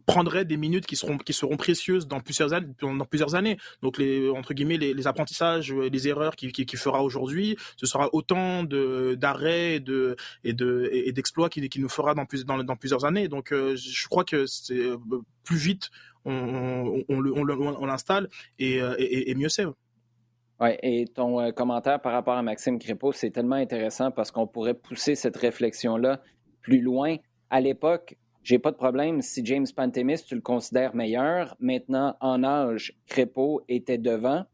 prendrait 0.05 0.45
des 0.45 0.57
minutes 0.57 0.85
qui 0.85 0.95
seront 0.95 1.17
qui 1.17 1.33
seront 1.33 1.57
précieuses 1.57 2.07
dans 2.07 2.19
plusieurs 2.19 2.53
années 2.53 2.73
dans 2.81 3.05
plusieurs 3.05 3.35
années. 3.35 3.57
Donc 3.81 3.97
les 3.97 4.29
entre 4.29 4.53
guillemets 4.53 4.77
les, 4.77 5.07
apprentissages 5.07 5.73
les 5.73 6.07
erreurs 6.07 6.35
qu'il 6.35 6.51
qui, 6.51 6.77
fera 6.77 7.03
aujourd'hui 7.03 7.57
ce 7.77 7.85
sera 7.85 8.09
autant 8.13 8.63
de 8.63 9.15
d'arrêts 9.15 9.79
de 9.79 10.15
et 10.43 10.53
de 10.53 10.89
et 10.91 11.11
d'exploits 11.11 11.49
qu'il 11.49 11.67
qui 11.69 11.79
nous 11.79 11.89
fera 11.89 12.13
dans 12.13 12.25
plus 12.25 12.45
dans, 12.45 12.63
dans 12.63 12.75
plusieurs 12.75 13.05
années. 13.05 13.27
Donc 13.27 13.51
euh, 13.51 13.75
je 13.75 14.07
crois 14.07 14.23
que 14.23 14.45
c'est 14.45 14.73
euh, 14.73 14.97
plus 15.43 15.57
vite 15.57 15.89
on, 16.25 17.03
on, 17.07 17.25
on, 17.25 17.49
on 17.49 17.85
l'installe 17.85 18.29
et, 18.57 18.81
euh, 18.81 18.95
et, 18.97 19.31
et 19.31 19.35
mieux 19.35 19.49
c'est 19.49 19.65
Ouais, 20.61 20.79
et 20.83 21.05
ton 21.13 21.51
commentaire 21.51 22.01
par 22.01 22.13
rapport 22.13 22.35
à 22.35 22.41
Maxime 22.41 22.79
Crépeau, 22.79 23.11
c'est 23.11 23.29
tellement 23.29 23.57
intéressant 23.57 24.09
parce 24.11 24.31
qu'on 24.31 24.47
pourrait 24.47 24.73
pousser 24.73 25.15
cette 25.15 25.35
réflexion-là 25.35 26.21
plus 26.61 26.79
loin. 26.79 27.17
À 27.49 27.59
l'époque, 27.59 28.15
j'ai 28.45 28.59
pas 28.59 28.69
de 28.69 28.77
problème 28.77 29.23
si 29.23 29.43
James 29.43 29.65
Pantemis, 29.75 30.23
tu 30.23 30.35
le 30.35 30.41
considères 30.41 30.95
meilleur. 30.95 31.57
Maintenant, 31.59 32.15
en 32.21 32.43
âge, 32.43 32.93
Crépeau 33.07 33.63
était 33.67 33.97
devant. 33.97 34.45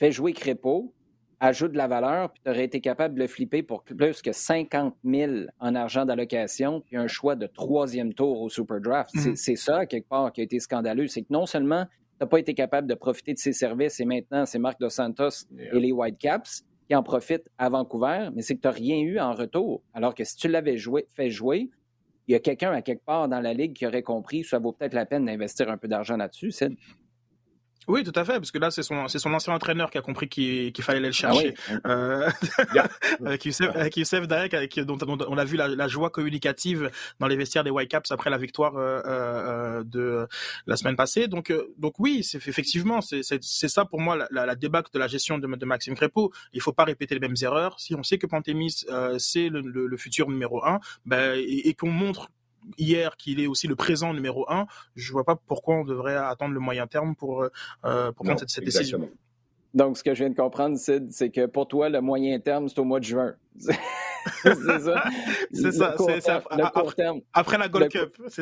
Fais 0.00 0.10
jouer 0.10 0.32
Crépeau, 0.32 0.92
ajoute 1.38 1.70
de 1.70 1.76
la 1.76 1.86
valeur, 1.86 2.32
puis 2.32 2.42
tu 2.44 2.50
aurais 2.50 2.64
été 2.64 2.80
capable 2.80 3.14
de 3.14 3.20
le 3.20 3.28
flipper 3.28 3.62
pour 3.62 3.84
plus 3.84 4.20
que 4.20 4.32
50 4.32 4.96
000 5.04 5.32
en 5.60 5.76
argent 5.76 6.04
d'allocation, 6.04 6.80
puis 6.80 6.96
un 6.96 7.06
choix 7.06 7.36
de 7.36 7.46
troisième 7.46 8.14
tour 8.14 8.40
au 8.40 8.48
Super 8.48 8.80
Draft. 8.80 9.14
Mm-hmm. 9.14 9.36
C'est 9.36 9.54
ça, 9.54 9.86
quelque 9.86 10.08
part, 10.08 10.32
qui 10.32 10.40
a 10.40 10.44
été 10.44 10.58
scandaleux. 10.58 11.06
C'est 11.06 11.22
que 11.22 11.28
non 11.30 11.46
seulement 11.46 11.84
tu 11.84 11.92
n'as 12.22 12.26
pas 12.26 12.40
été 12.40 12.52
capable 12.52 12.88
de 12.88 12.94
profiter 12.94 13.32
de 13.32 13.38
ses 13.38 13.52
services, 13.52 14.00
et 14.00 14.04
maintenant, 14.06 14.44
c'est 14.44 14.58
Marc 14.58 14.80
Dos 14.80 14.90
Santos 14.90 15.46
et 15.56 15.78
les 15.78 15.92
Whitecaps 15.92 16.64
qui 16.88 16.96
en 16.96 17.04
profitent 17.04 17.48
à 17.58 17.68
Vancouver, 17.68 18.30
mais 18.34 18.42
c'est 18.42 18.56
que 18.56 18.62
tu 18.62 18.66
n'as 18.66 18.74
rien 18.74 18.98
eu 18.98 19.20
en 19.20 19.34
retour. 19.34 19.82
Alors 19.94 20.16
que 20.16 20.24
si 20.24 20.36
tu 20.36 20.48
l'avais 20.48 20.78
joué, 20.78 21.06
fait 21.14 21.30
jouer, 21.30 21.70
il 22.28 22.32
y 22.32 22.34
a 22.34 22.40
quelqu'un 22.40 22.72
à 22.72 22.82
quelque 22.82 23.04
part 23.04 23.28
dans 23.28 23.40
la 23.40 23.54
ligue 23.54 23.72
qui 23.72 23.86
aurait 23.86 24.02
compris 24.02 24.44
ça 24.44 24.58
vaut 24.58 24.72
peut-être 24.72 24.94
la 24.94 25.06
peine 25.06 25.26
d'investir 25.26 25.70
un 25.70 25.76
peu 25.76 25.88
d'argent 25.88 26.16
là-dessus, 26.16 26.50
Sid. 26.50 26.76
Oui, 27.88 28.02
tout 28.02 28.12
à 28.14 28.24
fait, 28.24 28.34
parce 28.34 28.50
que 28.50 28.58
là, 28.58 28.70
c'est 28.70 28.82
son, 28.82 29.06
c'est 29.06 29.18
son 29.18 29.32
ancien 29.32 29.54
entraîneur 29.54 29.90
qui 29.90 29.98
a 29.98 30.02
compris 30.02 30.28
qu'il, 30.28 30.72
fallait 30.80 30.98
aller 30.98 31.08
le 31.08 31.14
ah 31.24 31.32
chercher. 31.32 31.54
Euh, 31.86 32.28
avec 33.24 33.96
Youssef, 33.96 34.26
Daek, 34.26 34.80
dont, 34.80 34.98
on 35.28 35.38
a 35.38 35.44
vu 35.44 35.56
la, 35.56 35.88
joie 35.88 36.10
communicative 36.10 36.90
dans 37.20 37.28
les 37.28 37.36
vestiaires 37.36 37.64
des 37.64 37.70
Whitecaps 37.70 38.10
après 38.10 38.30
la 38.30 38.38
victoire 38.38 38.76
euh, 38.76 39.00
euh, 39.06 39.84
de 39.84 40.26
la 40.66 40.76
semaine 40.76 40.96
passée. 40.96 41.28
Donc, 41.28 41.52
donc 41.78 41.94
oui, 41.98 42.24
c'est 42.24 42.38
effectivement, 42.48 43.00
c'est, 43.00 43.22
ça 43.42 43.84
pour 43.84 44.00
moi 44.00 44.16
la, 44.30 44.46
la, 44.46 44.54
débâcle 44.56 44.90
de 44.92 44.98
la 44.98 45.06
gestion 45.06 45.38
de, 45.38 45.46
de 45.46 45.66
Maxime 45.66 45.94
Crépeau. 45.94 46.32
Il 46.52 46.60
faut 46.60 46.72
pas 46.72 46.84
répéter 46.84 47.14
les 47.14 47.20
mêmes 47.20 47.36
erreurs. 47.40 47.78
Si 47.78 47.94
on 47.94 48.02
sait 48.02 48.18
que 48.18 48.26
Pantémis 48.26 48.84
c'est 49.18 49.48
le, 49.48 49.96
futur 49.96 50.28
numéro 50.28 50.64
un, 50.64 50.80
ben, 51.04 51.38
et 51.38 51.72
qu'on 51.74 51.90
montre 51.90 52.28
hier 52.78 53.16
qu'il 53.16 53.40
est 53.40 53.46
aussi 53.46 53.66
le 53.66 53.76
présent 53.76 54.12
numéro 54.12 54.50
un, 54.50 54.66
je 54.94 55.12
vois 55.12 55.24
pas 55.24 55.36
pourquoi 55.36 55.76
on 55.76 55.84
devrait 55.84 56.16
attendre 56.16 56.54
le 56.54 56.60
moyen 56.60 56.86
terme 56.86 57.14
pour, 57.14 57.42
euh, 57.42 58.12
pour 58.12 58.24
prendre 58.24 58.40
cette, 58.46 58.64
décision. 58.64 59.08
Donc, 59.76 59.98
ce 59.98 60.02
que 60.02 60.14
je 60.14 60.24
viens 60.24 60.30
de 60.30 60.36
comprendre, 60.36 60.78
Sid, 60.78 61.12
c'est 61.12 61.28
que 61.28 61.44
pour 61.44 61.68
toi, 61.68 61.90
le 61.90 62.00
moyen 62.00 62.40
terme, 62.40 62.66
c'est 62.66 62.78
au 62.78 62.84
mois 62.84 62.98
de 62.98 63.04
juin. 63.04 63.34
c'est 64.42 64.54
ça. 64.54 65.04
c'est 65.52 65.72
ça. 66.20 66.42
Le 66.50 66.72
court 66.72 66.94
terme. 66.94 67.20
Après 67.34 67.58
la 67.58 67.68
Gold 67.68 67.90
Cup. 67.90 68.16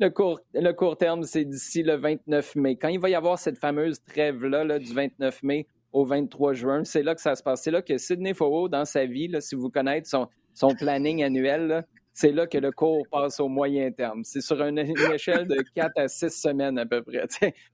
le, 0.00 0.08
court, 0.08 0.40
le 0.54 0.72
court 0.72 0.96
terme, 0.96 1.24
c'est 1.24 1.44
d'ici 1.44 1.82
le 1.82 1.96
29 1.96 2.56
mai. 2.56 2.76
Quand 2.76 2.88
il 2.88 2.98
va 2.98 3.10
y 3.10 3.14
avoir 3.14 3.38
cette 3.38 3.58
fameuse 3.58 4.02
trêve-là 4.04 4.64
là, 4.64 4.78
du 4.78 4.90
29 4.90 5.42
mai 5.42 5.66
au 5.92 6.06
23 6.06 6.54
juin, 6.54 6.84
c'est 6.84 7.02
là 7.02 7.14
que 7.14 7.20
ça 7.20 7.36
se 7.36 7.42
passe. 7.42 7.62
C'est 7.62 7.70
là 7.70 7.82
que 7.82 7.98
Sidney 7.98 8.32
Fowo, 8.32 8.68
dans 8.68 8.86
sa 8.86 9.04
vie, 9.04 9.28
là, 9.28 9.42
si 9.42 9.54
vous 9.54 9.68
connaissez 9.68 10.08
son, 10.08 10.28
son 10.54 10.74
planning 10.74 11.22
annuel, 11.22 11.84
c'est 12.12 12.32
là 12.32 12.46
que 12.46 12.58
le 12.58 12.72
cours 12.72 13.06
passe 13.10 13.40
au 13.40 13.48
moyen 13.48 13.90
terme. 13.92 14.24
C'est 14.24 14.40
sur 14.40 14.60
une, 14.62 14.78
échelle 14.78 15.46
de 15.46 15.62
4 15.74 15.92
à 15.96 16.08
6 16.08 16.30
semaines 16.30 16.78
à 16.78 16.86
peu 16.86 17.02
près, 17.02 17.26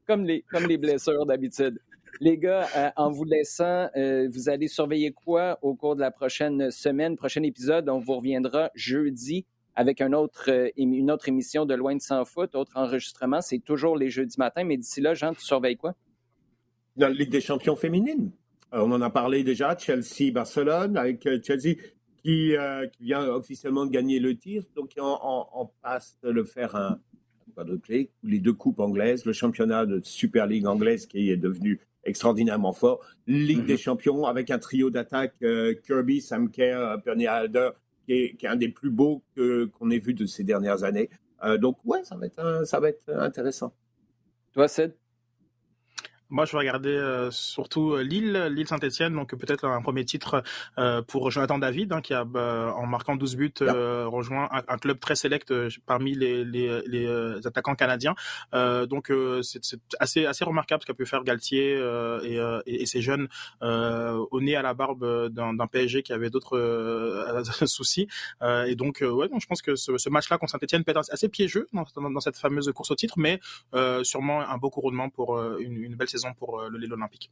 comme 0.07 0.25
les, 0.25 0.43
comme 0.43 0.67
les 0.67 0.79
blessures 0.79 1.27
d'habitude. 1.27 1.81
Les 2.21 2.39
gars, 2.39 2.67
euh, 2.77 2.91
en 2.97 3.11
vous 3.11 3.25
laissant, 3.25 3.89
euh, 3.97 4.29
vous 4.31 4.49
allez 4.49 4.69
surveiller 4.69 5.13
quoi 5.13 5.59
au 5.63 5.75
cours 5.75 5.97
de 5.97 6.01
la 6.01 6.11
prochaine 6.11 6.71
semaine, 6.71 7.17
prochain 7.17 7.43
épisode? 7.43 7.89
On 7.89 7.99
vous 7.99 8.15
reviendra 8.15 8.71
jeudi 8.75 9.45
avec 9.75 10.01
euh, 10.01 10.71
une 10.77 11.11
autre 11.11 11.29
émission 11.29 11.67
de 11.67 11.75
Loin 11.75 11.95
de 11.95 12.01
Sans 12.01 12.25
Foot, 12.25 12.55
autre 12.55 12.73
enregistrement. 12.77 13.43
C'est 13.43 13.59
toujours 13.59 13.97
les 13.97 14.09
jeudis 14.09 14.39
matins, 14.39 14.65
mais 14.65 14.79
d'ici 14.79 15.03
là, 15.03 15.13
Jean, 15.13 15.35
tu 15.35 15.43
surveilles 15.43 15.77
quoi? 15.77 15.95
La 16.97 17.11
Ligue 17.11 17.31
des 17.31 17.43
champions 17.43 17.77
féminines. 17.77 18.31
on 18.73 18.91
en 18.91 19.03
a 19.03 19.11
parlé 19.11 19.45
déjà, 19.45 19.77
Chelsea-Barcelone, 19.77 20.97
avec 20.97 21.23
Chelsea 21.45 21.75
qui, 22.27 22.57
qui, 22.93 23.05
vient 23.05 23.25
officiellement 23.29 23.87
de 23.87 23.91
gagner 23.91 24.19
le 24.19 24.37
titre. 24.37 24.69
Donc, 24.75 24.93
on, 24.99 25.71
passe 25.81 26.19
de 26.23 26.31
le 26.31 26.45
faire 26.45 26.75
un 26.75 26.99
quadruplé, 27.55 28.11
les 28.23 28.41
deux 28.41 28.53
coupes 28.53 28.81
anglaises, 28.81 29.25
le 29.25 29.33
championnat 29.33 29.87
de 29.87 30.01
Super 30.03 30.47
League 30.47 30.67
anglaise 30.67 31.07
qui 31.07 31.31
est 31.31 31.37
devenu 31.37 31.81
extraordinairement 32.05 32.73
fort, 32.73 33.01
Ligue 33.27 33.65
des 33.65 33.75
mhm. 33.75 33.79
champions 33.79 34.27
avec 34.27 34.51
un 34.51 34.59
trio 34.59 34.91
d'attaque 34.91 35.37
Kirby, 35.85 36.21
Sam 36.21 36.51
Kerr, 36.51 36.99
Bernie 37.05 37.27
Alder, 37.27 37.71
qui 38.05 38.13
est, 38.13 38.37
qui 38.37 38.47
est, 38.47 38.49
un 38.49 38.57
des 38.57 38.69
plus 38.69 38.91
beaux 38.91 39.23
qu'on 39.37 39.91
ait 39.91 39.99
vu 39.99 40.13
de 40.13 40.27
ces 40.27 40.43
dernières 40.43 40.83
années. 40.83 41.09
donc, 41.59 41.79
ouais, 41.85 42.03
ça 42.05 42.17
va 42.17 42.27
être, 42.27 42.67
ça 42.67 42.81
va 42.81 42.89
être 42.89 43.09
intéressant. 43.09 43.73
Toi, 44.53 44.69
Seth 44.69 44.99
moi, 46.29 46.45
je 46.45 46.53
vais 46.53 46.59
regarder 46.59 46.91
euh, 46.91 47.31
surtout 47.31 47.93
euh, 47.93 48.03
Lille, 48.03 48.49
Lille 48.51 48.67
Saint-Etienne, 48.67 49.15
donc 49.15 49.35
peut-être 49.37 49.65
un 49.65 49.81
premier 49.81 50.05
titre 50.05 50.43
euh, 50.79 51.01
pour 51.03 51.31
Jonathan 51.31 51.59
David, 51.59 51.93
hein, 51.93 52.01
qui 52.01 52.15
a, 52.15 52.25
en 52.25 52.87
marquant 52.87 53.17
12 53.17 53.37
buts, 53.37 53.53
rejoint 53.61 54.49
un, 54.51 54.79
club 54.79 54.99
très 54.99 55.15
sélect 55.15 55.53
parmi 55.87 56.15
les, 56.15 56.45
les, 56.45 56.83
les 56.87 57.47
attaquants 57.47 57.75
canadiens. 57.75 58.15
donc, 58.53 59.13
c'est 59.43 59.61
assez, 60.01 60.27
assez 60.27 60.45
remarquable 60.45 60.83
ce 60.83 60.87
qu'a 60.87 60.95
pu 60.95 61.07
faire 61.07 61.25
Galtier 61.25 61.79
et, 62.25 62.37
et, 62.67 62.83
et, 62.83 62.87
ses 62.87 63.01
jeunes 63.01 63.29
au 63.61 64.41
nez 64.41 64.57
à 64.57 64.63
la 64.63 64.75
barbe 64.75 65.29
d'un 65.29 65.67
PSG 65.67 66.03
qui 66.03 66.13
avait 66.13 66.31
d'autres 66.31 66.59
soucis. 67.67 68.09
et 68.43 68.75
donc, 68.75 69.03
ouais, 69.03 69.29
donc, 69.29 69.41
je 69.41 69.47
pense 69.47 69.63
que 69.63 69.77
ce, 69.77 69.97
ce 69.97 70.09
match-là 70.09 70.39
contre 70.39 70.53
Saint-Etienne 70.53 70.85
peut 70.85 70.93
être 70.93 71.03
assez 71.11 71.29
piégeux 71.29 71.67
dans, 71.73 71.85
dans, 72.11 72.21
cette 72.21 72.37
fameuse 72.37 72.71
course 72.75 72.91
au 72.91 72.97
titre, 72.97 73.15
mais 73.19 73.41
sûrement 74.03 74.41
un 74.41 74.59
beau 74.59 74.71
couronnement 74.71 75.09
pour 75.09 75.41
une, 75.59 75.77
une 75.77 75.95
belle 75.95 76.09
pour 76.39 76.61
euh, 76.61 76.69
le 76.69 76.79
Lille 76.79 76.93
Olympique. 76.93 77.31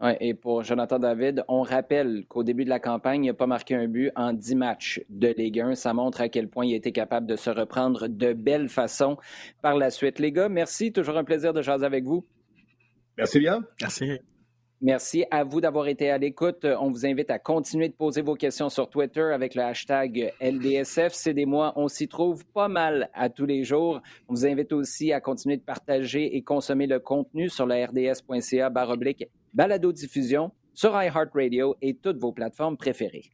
Ouais, 0.00 0.16
et 0.20 0.34
pour 0.34 0.64
Jonathan 0.64 0.98
David, 0.98 1.44
on 1.46 1.62
rappelle 1.62 2.24
qu'au 2.28 2.42
début 2.42 2.64
de 2.64 2.68
la 2.68 2.80
campagne, 2.80 3.24
il 3.24 3.28
n'a 3.28 3.34
pas 3.34 3.46
marqué 3.46 3.76
un 3.76 3.86
but 3.86 4.10
en 4.16 4.32
10 4.32 4.56
matchs 4.56 5.00
de 5.08 5.28
Ligue 5.28 5.60
1. 5.60 5.76
Ça 5.76 5.94
montre 5.94 6.20
à 6.20 6.28
quel 6.28 6.48
point 6.48 6.66
il 6.66 6.74
a 6.74 6.76
été 6.76 6.90
capable 6.90 7.26
de 7.26 7.36
se 7.36 7.50
reprendre 7.50 8.08
de 8.08 8.32
belle 8.32 8.68
façon 8.68 9.16
par 9.62 9.76
la 9.76 9.90
suite. 9.90 10.18
Les 10.18 10.32
gars, 10.32 10.48
merci. 10.48 10.92
Toujours 10.92 11.16
un 11.16 11.24
plaisir 11.24 11.52
de 11.52 11.62
jaser 11.62 11.86
avec 11.86 12.04
vous. 12.04 12.26
Merci 13.16 13.38
bien. 13.38 13.64
Merci. 13.80 14.18
Merci 14.86 15.24
à 15.30 15.44
vous 15.44 15.62
d'avoir 15.62 15.88
été 15.88 16.10
à 16.10 16.18
l'écoute. 16.18 16.66
On 16.78 16.90
vous 16.90 17.06
invite 17.06 17.30
à 17.30 17.38
continuer 17.38 17.88
de 17.88 17.94
poser 17.94 18.20
vos 18.20 18.34
questions 18.34 18.68
sur 18.68 18.90
Twitter 18.90 19.22
avec 19.32 19.54
le 19.54 19.62
hashtag 19.62 20.34
LDSF. 20.42 21.14
C'est 21.14 21.32
des 21.32 21.46
mois, 21.46 21.72
on 21.76 21.88
s'y 21.88 22.06
trouve 22.06 22.44
pas 22.44 22.68
mal 22.68 23.08
à 23.14 23.30
tous 23.30 23.46
les 23.46 23.64
jours. 23.64 24.02
On 24.28 24.34
vous 24.34 24.44
invite 24.44 24.74
aussi 24.74 25.10
à 25.10 25.22
continuer 25.22 25.56
de 25.56 25.62
partager 25.62 26.36
et 26.36 26.42
consommer 26.42 26.86
le 26.86 27.00
contenu 27.00 27.48
sur 27.48 27.64
le 27.64 27.82
rds.ca 27.82 28.68
baroblique 28.68 29.26
balado-diffusion 29.54 30.52
sur 30.74 30.90
iHeartRadio 30.90 31.76
et 31.80 31.94
toutes 31.94 32.18
vos 32.18 32.32
plateformes 32.32 32.76
préférées. 32.76 33.30